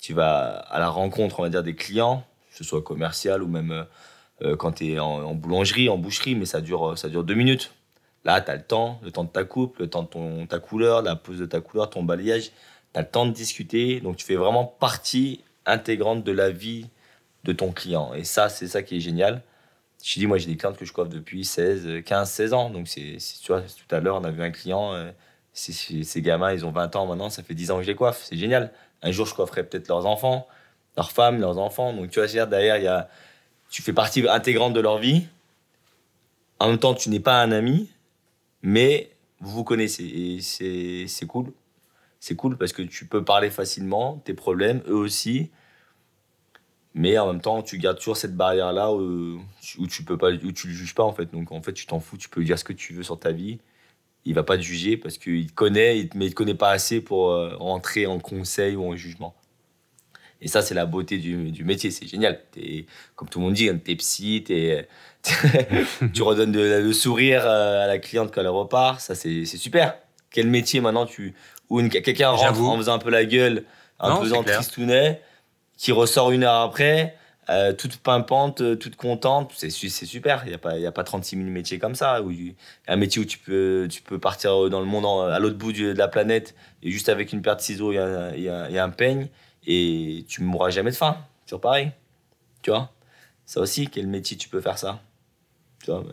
tu 0.00 0.14
vas 0.14 0.48
à 0.58 0.80
la 0.80 0.88
rencontre, 0.88 1.38
on 1.38 1.44
va 1.44 1.48
dire, 1.48 1.62
des 1.62 1.76
clients, 1.76 2.24
que 2.50 2.56
ce 2.56 2.64
soit 2.64 2.82
commercial 2.82 3.40
ou 3.40 3.46
même 3.46 3.86
euh, 4.42 4.56
quand 4.56 4.72
tu 4.72 4.94
es 4.94 4.98
en, 4.98 5.32
boulangerie, 5.36 5.88
en 5.88 5.96
boucherie, 5.96 6.34
mais 6.34 6.44
ça 6.44 6.60
dure, 6.60 6.98
ça 6.98 7.08
dure 7.08 7.22
deux 7.22 7.34
minutes. 7.34 7.72
Là, 8.24 8.40
tu 8.40 8.50
as 8.50 8.56
le 8.56 8.62
temps, 8.62 8.98
le 9.04 9.12
temps 9.12 9.22
de 9.22 9.30
ta 9.30 9.44
coupe, 9.44 9.78
le 9.78 9.88
temps 9.88 10.02
de 10.02 10.08
ton, 10.08 10.44
ta 10.46 10.58
couleur, 10.58 11.02
la 11.02 11.14
pose 11.14 11.38
de 11.38 11.46
ta 11.46 11.60
couleur, 11.60 11.88
ton 11.88 12.02
balayage. 12.02 12.50
Tu 12.92 12.98
as 12.98 13.02
le 13.02 13.08
temps 13.08 13.26
de 13.26 13.32
discuter. 13.32 14.00
Donc 14.00 14.16
tu 14.16 14.26
fais 14.26 14.34
vraiment 14.34 14.64
partie 14.64 15.44
intégrante 15.66 16.24
de 16.24 16.32
la 16.32 16.50
vie 16.50 16.88
de 17.46 17.52
ton 17.52 17.72
client. 17.72 18.12
Et 18.14 18.24
ça, 18.24 18.48
c'est 18.48 18.66
ça 18.66 18.82
qui 18.82 18.96
est 18.96 19.00
génial. 19.00 19.42
Je 20.04 20.18
dis, 20.18 20.26
moi, 20.26 20.38
j'ai 20.38 20.46
des 20.46 20.56
clientes 20.56 20.76
que 20.76 20.84
je 20.84 20.92
coiffe 20.92 21.08
depuis 21.08 21.44
16, 21.44 22.02
15, 22.04 22.30
16 22.30 22.52
ans. 22.52 22.70
Donc, 22.70 22.88
c'est, 22.88 23.16
tu 23.42 23.52
vois, 23.52 23.62
tout 23.62 23.94
à 23.94 24.00
l'heure, 24.00 24.16
on 24.16 24.24
a 24.24 24.30
vu 24.30 24.42
un 24.42 24.50
client, 24.50 24.92
euh, 24.92 25.10
ces 25.52 26.22
gamins, 26.22 26.52
ils 26.52 26.66
ont 26.66 26.70
20 26.70 26.96
ans 26.96 27.06
maintenant, 27.06 27.30
ça 27.30 27.42
fait 27.42 27.54
10 27.54 27.70
ans 27.70 27.76
que 27.78 27.82
je 27.82 27.88
les 27.88 27.94
coiffe. 27.94 28.22
C'est 28.24 28.36
génial. 28.36 28.72
Un 29.02 29.10
jour, 29.10 29.26
je 29.26 29.34
coifferai 29.34 29.64
peut-être 29.64 29.88
leurs 29.88 30.06
enfants, 30.06 30.46
leurs 30.96 31.10
femmes, 31.10 31.40
leurs 31.40 31.58
enfants. 31.58 31.92
Donc, 31.92 32.10
tu 32.10 32.18
vois, 32.18 32.28
dire, 32.28 32.46
derrière, 32.46 32.76
y 32.78 32.88
a, 32.88 33.08
tu 33.70 33.82
fais 33.82 33.92
partie 33.92 34.28
intégrante 34.28 34.74
de 34.74 34.80
leur 34.80 34.98
vie. 34.98 35.26
En 36.58 36.68
même 36.68 36.78
temps, 36.78 36.94
tu 36.94 37.08
n'es 37.10 37.20
pas 37.20 37.40
un 37.42 37.52
ami, 37.52 37.90
mais 38.62 39.10
vous 39.40 39.50
vous 39.50 39.64
connaissez. 39.64 40.04
Et 40.04 40.40
c'est, 40.40 41.06
c'est 41.08 41.26
cool. 41.26 41.52
C'est 42.20 42.34
cool 42.34 42.56
parce 42.56 42.72
que 42.72 42.82
tu 42.82 43.06
peux 43.06 43.24
parler 43.24 43.50
facilement, 43.50 44.20
tes 44.24 44.34
problèmes, 44.34 44.82
eux 44.88 44.94
aussi. 44.94 45.50
Mais 46.98 47.18
en 47.18 47.26
même 47.26 47.42
temps, 47.42 47.62
tu 47.62 47.76
gardes 47.76 47.98
toujours 47.98 48.16
cette 48.16 48.34
barrière-là 48.34 48.90
où, 48.90 49.38
tu 49.86 50.02
peux 50.02 50.16
pas, 50.16 50.30
où 50.30 50.52
tu 50.52 50.68
le 50.68 50.72
juges 50.72 50.94
pas 50.94 51.04
en 51.04 51.12
fait. 51.12 51.30
Donc 51.30 51.52
en 51.52 51.60
fait, 51.60 51.74
tu 51.74 51.84
t'en 51.84 52.00
fous, 52.00 52.16
tu 52.16 52.30
peux 52.30 52.42
dire 52.42 52.58
ce 52.58 52.64
que 52.64 52.72
tu 52.72 52.94
veux 52.94 53.02
sur 53.02 53.20
ta 53.20 53.32
vie. 53.32 53.58
Il 54.24 54.34
va 54.34 54.42
pas 54.42 54.56
te 54.56 54.62
juger 54.62 54.96
parce 54.96 55.18
qu'il 55.18 55.46
te 55.46 55.52
connaît, 55.52 56.08
mais 56.14 56.24
il 56.24 56.30
te 56.30 56.34
connaît 56.34 56.54
pas 56.54 56.70
assez 56.70 57.02
pour 57.02 57.32
euh, 57.32 57.54
rentrer 57.58 58.06
en 58.06 58.18
conseil 58.18 58.76
ou 58.76 58.84
en 58.86 58.96
jugement. 58.96 59.34
Et 60.40 60.48
ça, 60.48 60.62
c'est 60.62 60.72
la 60.74 60.86
beauté 60.86 61.18
du, 61.18 61.64
métier, 61.64 61.90
c'est 61.90 62.06
génial. 62.06 62.40
Es, 62.56 62.86
comme 63.14 63.28
tout 63.28 63.40
le 63.40 63.44
monde 63.44 63.54
dit, 63.54 63.68
tu 63.84 63.90
es 63.90 63.96
psy, 63.96 64.42
tu 66.14 66.22
redonnes 66.22 66.52
le 66.52 66.92
sourire 66.94 67.42
euh, 67.44 67.84
à 67.84 67.86
la 67.88 67.98
cliente 67.98 68.32
quand 68.34 68.40
elle 68.40 68.48
repart, 68.48 69.00
ça 69.00 69.14
c'est 69.14 69.44
super. 69.44 69.98
Quel 70.30 70.46
métier 70.46 70.80
maintenant 70.80 71.04
tu. 71.04 71.34
Où 71.68 71.86
quelqu'un 71.88 72.30
rentre 72.30 72.58
en 72.62 72.76
faisant 72.78 72.94
un 72.94 72.98
peu 72.98 73.10
la 73.10 73.26
gueule, 73.26 73.64
un 74.00 74.16
peu 74.16 74.32
en 74.32 74.42
tristounet 74.42 75.20
qui 75.76 75.92
ressort 75.92 76.30
une 76.30 76.44
heure 76.44 76.62
après 76.62 77.16
euh, 77.48 77.72
toute 77.72 77.98
pimpante, 77.98 78.60
euh, 78.60 78.74
toute 78.74 78.96
contente, 78.96 79.52
c'est 79.54 79.70
super. 79.70 80.42
Il 80.44 80.48
n'y 80.48 80.54
a, 80.54 80.58
pas, 80.58 80.78
y 80.78 80.86
a 80.86 80.90
pas 80.90 81.04
36 81.04 81.36
000 81.36 81.48
métiers 81.48 81.78
comme 81.78 81.94
ça. 81.94 82.20
Où, 82.22 82.32
un 82.88 82.96
métier 82.96 83.22
où 83.22 83.24
tu 83.24 83.38
peux, 83.38 83.86
tu 83.88 84.02
peux 84.02 84.18
partir 84.18 84.68
dans 84.68 84.80
le 84.80 84.86
monde, 84.86 85.30
à 85.30 85.38
l'autre 85.38 85.56
bout 85.56 85.72
de 85.72 85.92
la 85.92 86.08
planète, 86.08 86.56
et 86.82 86.90
juste 86.90 87.08
avec 87.08 87.32
une 87.32 87.42
paire 87.42 87.56
de 87.56 87.60
ciseaux, 87.60 87.92
y, 87.92 87.98
a, 87.98 88.36
y 88.36 88.48
a, 88.48 88.84
un 88.84 88.90
peigne, 88.90 89.28
et 89.66 90.24
tu 90.28 90.42
ne 90.42 90.46
mourras 90.46 90.70
jamais 90.70 90.90
de 90.90 90.96
faim. 90.96 91.18
Toujours 91.46 91.60
pareil. 91.60 91.92
Tu 92.62 92.70
vois? 92.70 92.90
Ça 93.44 93.60
aussi, 93.60 93.86
quel 93.86 94.08
métier 94.08 94.36
tu 94.36 94.48
peux 94.48 94.60
faire 94.60 94.78
ça? 94.78 95.00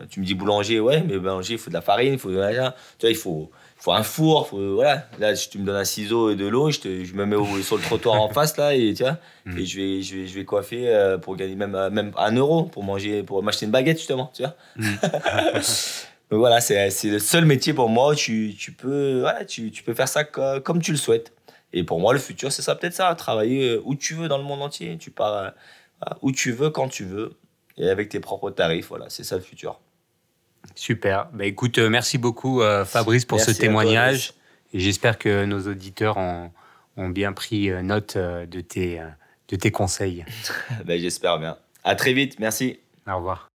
Tu, 0.08 0.20
me 0.20 0.24
dis 0.24 0.34
boulanger, 0.34 0.78
ouais, 0.78 1.02
mais 1.02 1.18
boulanger, 1.18 1.54
il 1.54 1.58
faut 1.58 1.70
de 1.70 1.74
la 1.74 1.80
farine, 1.80 2.12
il 2.12 2.18
faut 2.18 2.30
de 2.30 2.36
Tu 2.36 2.52
vois, 3.00 3.10
il 3.10 3.16
faut 3.16 3.50
faut 3.84 3.92
un 3.92 4.02
four, 4.02 4.48
faut, 4.48 4.76
voilà. 4.76 5.06
Là, 5.18 5.34
tu 5.34 5.58
me 5.58 5.66
donnes 5.66 5.76
un 5.76 5.84
ciseau 5.84 6.30
et 6.30 6.36
de 6.36 6.46
l'eau, 6.46 6.70
je, 6.70 6.80
te, 6.80 7.04
je 7.04 7.12
me 7.12 7.26
mets 7.26 7.36
sur 7.62 7.76
le 7.76 7.82
trottoir 7.82 8.18
en 8.18 8.30
face, 8.30 8.56
là, 8.56 8.74
et, 8.74 8.94
tu 8.94 9.02
vois, 9.02 9.18
mm. 9.44 9.58
et 9.58 9.66
je 9.66 9.76
vais, 9.76 10.02
je, 10.02 10.16
vais, 10.16 10.26
je 10.26 10.34
vais 10.34 10.44
coiffer 10.46 10.88
euh, 10.88 11.18
pour 11.18 11.36
gagner 11.36 11.54
même, 11.54 11.74
euh, 11.74 11.90
même 11.90 12.10
un 12.16 12.34
euro, 12.34 12.62
pour 12.62 12.82
manger, 12.82 13.22
pour 13.22 13.42
m'acheter 13.42 13.66
une 13.66 13.72
baguette, 13.72 13.98
justement, 13.98 14.32
tu 14.32 14.40
vois. 14.40 14.56
Mm. 14.76 14.94
Donc 16.30 16.38
voilà, 16.38 16.62
c'est, 16.62 16.88
c'est 16.88 17.10
le 17.10 17.18
seul 17.18 17.44
métier 17.44 17.74
pour 17.74 17.90
moi 17.90 18.12
où 18.12 18.14
tu, 18.14 18.54
tu 18.58 18.72
peux, 18.72 19.20
voilà, 19.20 19.44
tu, 19.44 19.70
tu, 19.70 19.82
peux 19.82 19.92
faire 19.92 20.08
ça 20.08 20.24
comme 20.24 20.80
tu 20.80 20.90
le 20.90 20.96
souhaites. 20.96 21.34
Et 21.74 21.84
pour 21.84 22.00
moi, 22.00 22.14
le 22.14 22.18
futur, 22.18 22.50
c'est 22.50 22.62
ça, 22.62 22.74
peut-être 22.76 22.94
ça, 22.94 23.14
travailler 23.14 23.68
euh, 23.68 23.82
où 23.84 23.94
tu 23.94 24.14
veux 24.14 24.28
dans 24.28 24.38
le 24.38 24.44
monde 24.44 24.62
entier. 24.62 24.96
Tu 24.96 25.10
pars 25.10 25.52
où 26.22 26.32
tu 26.32 26.52
veux, 26.52 26.70
quand 26.70 26.88
tu 26.88 27.04
veux, 27.04 27.34
et 27.76 27.90
avec 27.90 28.08
tes 28.08 28.20
propres 28.20 28.50
tarifs, 28.50 28.88
voilà, 28.88 29.10
c'est 29.10 29.24
ça 29.24 29.36
le 29.36 29.42
futur. 29.42 29.78
Super. 30.74 31.28
Bah, 31.32 31.44
écoute, 31.46 31.78
euh, 31.78 31.88
merci 31.88 32.18
beaucoup 32.18 32.62
euh, 32.62 32.84
Fabrice 32.84 33.24
pour 33.24 33.40
ce 33.40 33.50
témoignage. 33.50 34.34
et 34.72 34.80
j'espère 34.80 35.18
que 35.18 35.44
nos 35.44 35.60
auditeurs 35.68 36.16
ont, 36.16 36.50
ont 36.96 37.08
bien 37.08 37.32
pris 37.32 37.70
euh, 37.70 37.82
note 37.82 38.16
de 38.16 38.60
tes, 38.60 39.00
de 39.48 39.56
tes 39.56 39.70
conseils. 39.70 40.24
bah, 40.84 40.98
j'espère 40.98 41.38
bien. 41.38 41.56
À 41.84 41.94
très 41.94 42.12
vite. 42.12 42.38
Merci. 42.38 42.80
Au 43.06 43.16
revoir. 43.16 43.53